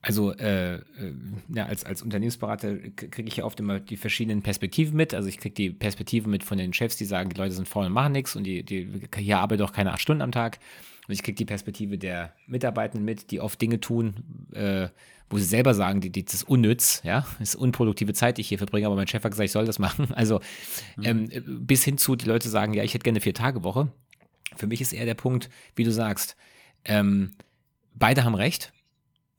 [0.05, 0.81] also äh, äh,
[1.49, 5.15] ja, als, als Unternehmensberater kriege ich ja oft immer die verschiedenen Perspektiven mit.
[5.15, 7.87] Also ich kriege die Perspektive mit von den Chefs, die sagen, die Leute sind faul
[7.87, 8.87] und machen nichts und die, die
[9.17, 10.59] hier arbeiten doch keine acht Stunden am Tag.
[11.09, 14.89] Und ich kriege die Perspektive der Mitarbeitenden mit, die oft Dinge tun, äh,
[15.31, 18.43] wo sie selber sagen, die, die, das ist unnütz, ja, das ist unproduktive Zeit, die
[18.43, 20.09] ich hier verbringe, aber mein Chef hat gesagt, ich soll das machen.
[20.15, 20.41] Also
[20.97, 21.05] mhm.
[21.05, 21.29] ähm,
[21.67, 23.91] bis hin zu, die Leute sagen, ja, ich hätte gerne eine Vier-Tage-Woche.
[24.55, 26.37] Für mich ist eher der Punkt, wie du sagst,
[26.85, 27.31] ähm,
[27.95, 28.74] beide haben recht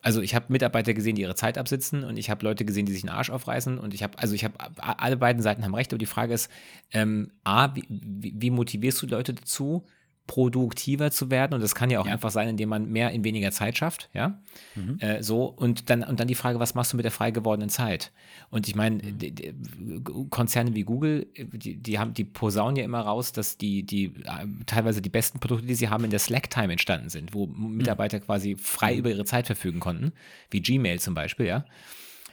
[0.06, 2.93] also ich habe Mitarbeiter gesehen, die ihre Zeit absitzen und ich habe Leute gesehen, die
[2.93, 5.91] sich den Arsch aufreißen und ich habe, also ich habe, alle beiden Seiten haben recht,
[5.91, 6.47] aber die Frage ist,
[6.91, 9.88] ähm, A, wie, wie, motivierst du Leute dazu,
[10.28, 11.54] produktiver zu werden.
[11.54, 12.14] Und das kann ja auch Ja.
[12.14, 14.40] einfach sein, indem man mehr in weniger Zeit schafft, ja.
[14.76, 14.98] Mhm.
[15.00, 17.70] Äh, so, und dann, und dann die Frage, was machst du mit der frei gewordenen
[17.70, 18.12] Zeit?
[18.50, 20.30] Und ich meine, Mhm.
[20.30, 24.46] Konzerne wie Google, die, die haben, die posaunen ja immer raus, dass die, die äh,
[24.66, 27.76] teilweise die besten Produkte, die sie haben, in der Slack-Time entstanden sind, wo Mhm.
[27.78, 30.12] Mitarbeiter quasi frei über ihre Zeit verfügen konnten,
[30.50, 31.66] wie Gmail zum Beispiel, ja.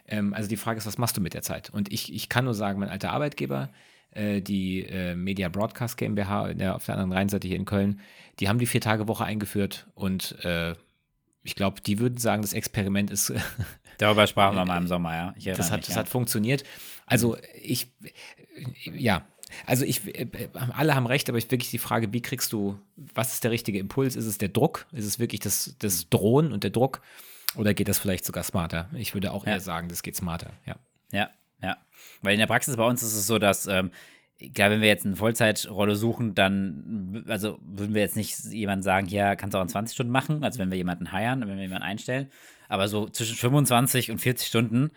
[0.08, 1.70] Ähm, also die Frage ist, was machst du mit der Zeit?
[1.70, 3.68] Und ich, ich kann nur sagen, mein alter Arbeitgeber,
[4.14, 8.00] die äh, Media Broadcast GmbH der, auf der anderen Rheinseite hier in Köln,
[8.40, 10.74] die haben die Vier-Tage-Woche eingeführt und äh,
[11.44, 13.32] ich glaube, die würden sagen, das Experiment ist,
[13.98, 15.34] Darüber sprachen wir mal im Sommer, ja.
[15.36, 16.00] Ich das hat, mich, das ja.
[16.00, 16.64] hat funktioniert.
[17.06, 17.88] Also ich,
[18.84, 19.24] ja,
[19.66, 23.34] also ich, äh, alle haben recht, aber ich wirklich die Frage, wie kriegst du, was
[23.34, 24.16] ist der richtige Impuls?
[24.16, 24.86] Ist es der Druck?
[24.92, 27.00] Ist es wirklich das, das Drohen und der Druck?
[27.54, 28.88] Oder geht das vielleicht sogar smarter?
[28.94, 29.52] Ich würde auch Ja.
[29.52, 30.52] eher sagen, das geht smarter.
[30.66, 30.76] Ja,
[31.12, 31.30] ja.
[32.22, 33.90] Weil in der Praxis bei uns ist es so, dass, ähm,
[34.54, 39.06] klar, wenn wir jetzt eine Vollzeitrolle suchen, dann, also würden wir jetzt nicht jemandem sagen,
[39.06, 41.62] hier kannst du auch in 20 Stunden machen, also wenn wir jemanden heiren, wenn wir
[41.62, 42.28] jemanden einstellen.
[42.68, 44.90] Aber so zwischen 25 und 40 Stunden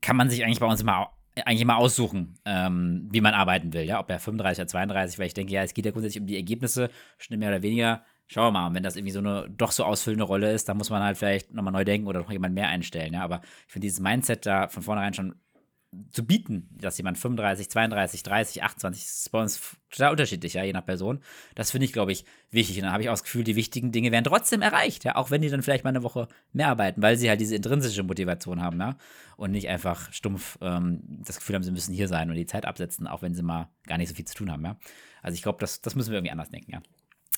[0.00, 1.10] kann man sich eigentlich bei uns immer,
[1.44, 5.26] eigentlich immer aussuchen, ähm, wie man arbeiten will, ja, ob er 35 oder 32, weil
[5.26, 8.04] ich denke, ja, es geht ja grundsätzlich um die Ergebnisse, Stunde mehr oder weniger.
[8.30, 10.76] Schauen wir mal, und wenn das irgendwie so eine doch so ausfüllende Rolle ist, dann
[10.76, 13.22] muss man halt vielleicht nochmal neu denken oder noch jemand mehr einstellen, ja.
[13.22, 15.34] Aber ich finde dieses Mindset da von vornherein schon
[16.10, 19.60] zu bieten, dass jemand 35, 32, 30, 28, das
[19.90, 21.20] total unterschiedlich, ja, je nach Person.
[21.54, 22.76] Das finde ich, glaube ich, wichtig.
[22.76, 25.30] Und dann habe ich auch das Gefühl, die wichtigen Dinge werden trotzdem erreicht, ja, auch
[25.30, 28.60] wenn die dann vielleicht mal eine Woche mehr arbeiten, weil sie halt diese intrinsische Motivation
[28.60, 28.98] haben, ja,
[29.36, 32.66] und nicht einfach stumpf ähm, das Gefühl haben, sie müssen hier sein und die Zeit
[32.66, 34.76] absetzen, auch wenn sie mal gar nicht so viel zu tun haben, ja.
[35.22, 36.82] Also ich glaube, das, das müssen wir irgendwie anders denken, ja.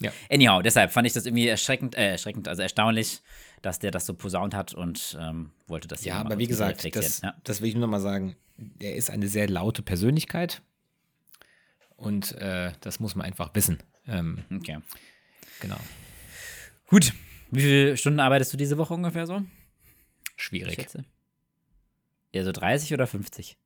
[0.01, 0.13] Ja.
[0.31, 3.21] Anyhow, deshalb fand ich das irgendwie erschreckend, äh, erschreckend, also erstaunlich,
[3.63, 6.85] dass der das so posaunt hat und ähm, wollte das Ja, mal aber wie gesagt,
[6.97, 7.35] das, ja.
[7.45, 8.37] das will ich nur noch mal sagen.
[8.79, 10.63] Er ist eine sehr laute Persönlichkeit
[11.97, 13.79] und äh, das muss man einfach wissen.
[14.07, 14.79] Ähm, Okay.
[15.61, 15.79] genau.
[16.87, 17.13] Gut.
[17.51, 19.43] Wie viele Stunden arbeitest du diese Woche ungefähr so?
[20.37, 20.75] Schwierig.
[20.75, 21.05] schätze.
[22.35, 23.57] So 30 oder 50?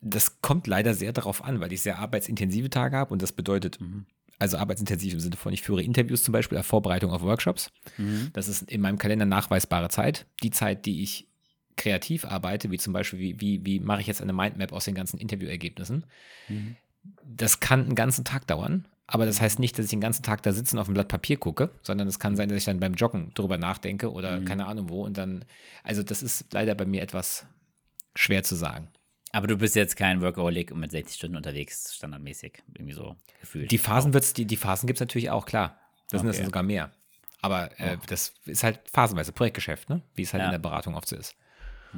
[0.00, 3.80] Das kommt leider sehr darauf an, weil ich sehr arbeitsintensive Tage habe und das bedeutet,
[3.80, 4.06] Mhm.
[4.40, 7.70] Also arbeitsintensiv im Sinne von, ich führe Interviews zum Beispiel, Vorbereitung auf Workshops.
[7.98, 8.30] Mhm.
[8.32, 10.26] Das ist in meinem Kalender nachweisbare Zeit.
[10.42, 11.28] Die Zeit, die ich
[11.76, 14.94] kreativ arbeite, wie zum Beispiel, wie, wie, wie mache ich jetzt eine Mindmap aus den
[14.94, 16.04] ganzen Interviewergebnissen,
[16.48, 16.76] Mhm.
[17.24, 18.86] das kann einen ganzen Tag dauern.
[19.06, 21.36] Aber das heißt nicht, dass ich den ganzen Tag da sitzen auf dem Blatt Papier
[21.36, 24.44] gucke, sondern es kann sein, dass ich dann beim Joggen drüber nachdenke oder Mhm.
[24.44, 25.04] keine Ahnung wo.
[25.04, 25.44] Und dann,
[25.82, 27.46] also das ist leider bei mir etwas
[28.14, 28.88] schwer zu sagen.
[29.32, 32.62] Aber du bist jetzt kein Workaholic und mit 60 Stunden unterwegs, standardmäßig.
[32.74, 33.70] Irgendwie so gefühlt.
[33.70, 35.78] Die Phasen wird's, die, die Phasen gibt es natürlich auch, klar.
[36.10, 36.46] Das sind das Okay.
[36.46, 36.90] sogar mehr.
[37.40, 40.02] Aber äh, das ist halt phasenweise Projektgeschäft, ne?
[40.14, 40.46] Wie es halt Ja.
[40.46, 41.36] in der Beratung oft so ist.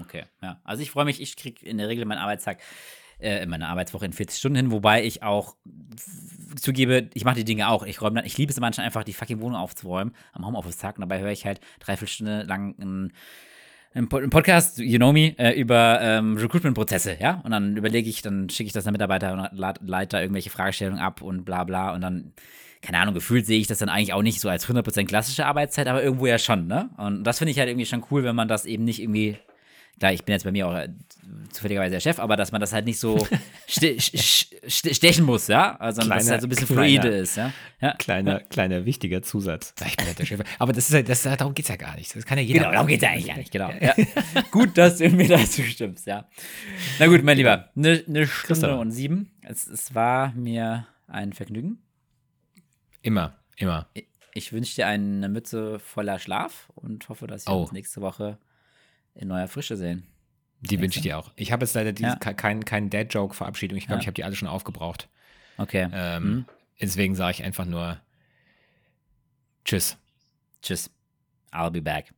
[0.01, 0.61] Okay, ja.
[0.65, 2.61] Also ich freue mich, ich kriege in der Regel meinen Arbeitstag,
[3.19, 5.57] äh, meine Arbeitswoche in 40 Stunden hin, wobei ich auch
[6.57, 7.83] zugebe, ich mache die Dinge auch.
[7.85, 11.01] Ich räume dann, ich liebe es manchmal einfach, die fucking Wohnung aufzuräumen am Homeoffice-Tag und
[11.03, 13.13] dabei höre ich halt dreiviertel Stunde lang einen,
[13.95, 17.41] einen Podcast, you know me, äh, über ähm, Recruitment-Prozesse, ja.
[17.45, 21.01] Und dann überlege ich, dann schicke ich das an Mitarbeiter und leite da irgendwelche Fragestellungen
[21.01, 22.33] ab und bla bla und dann
[22.83, 25.87] keine Ahnung, gefühlt sehe ich das dann eigentlich auch nicht so als 100% klassische Arbeitszeit,
[25.87, 26.91] aber irgendwo ja schon, ne?
[26.97, 29.39] Und das finde ich halt irgendwie schon cool, wenn man das eben nicht irgendwie
[30.03, 30.89] klar, ich bin jetzt bei mir auch äh,
[31.53, 33.25] zufälligerweise der Chef, aber dass man das halt nicht so
[33.69, 34.49] ste sch-
[34.95, 35.77] stechen muss, ja?
[35.77, 37.53] Also dass es Kleiner- halt so ein bisschen kleiner- fluide ist, ja?
[37.81, 37.95] ja.
[37.95, 39.75] Kleiner, kleiner wichtiger Zusatz.
[39.87, 40.41] Ich bin halt der Chef.
[40.59, 42.15] Aber das ist halt, das, darum geht es ja gar nicht.
[42.17, 42.59] Das kann ja jeder.
[42.61, 43.71] Genau, darum geht es ja eigentlich gar nicht, genau.
[43.81, 43.95] Ja.
[44.51, 46.29] gut, dass du mir dazu stimmst, ja.
[46.99, 49.31] Na gut, mein Lieber, eine ne Stunde und sieben.
[49.43, 51.79] Es, es war mir ein Vergnügen.
[53.03, 53.89] Immer, immer.
[54.35, 57.63] Ich wünsche dir eine Mütze voller Schlaf und hoffe, dass wir Oh.
[57.63, 58.39] uns nächste Woche
[59.15, 60.07] in neuer Frische sehen.
[60.61, 61.33] Die wünsche ich dir auch.
[61.37, 62.17] Ich habe jetzt leider diese, Ja.
[62.17, 63.77] ke- kein, kein Dad-Joke-Verabschiedung.
[63.77, 64.01] Ich glaube, Ja.
[64.03, 65.09] ich habe die alle schon aufgebraucht.
[65.59, 65.89] Okay.
[65.93, 66.45] Ähm, Hm?
[66.81, 68.01] Deswegen sage ich einfach nur
[69.65, 69.97] Tschüss.
[70.63, 70.91] Tschüss.
[71.53, 72.13] I'll be back.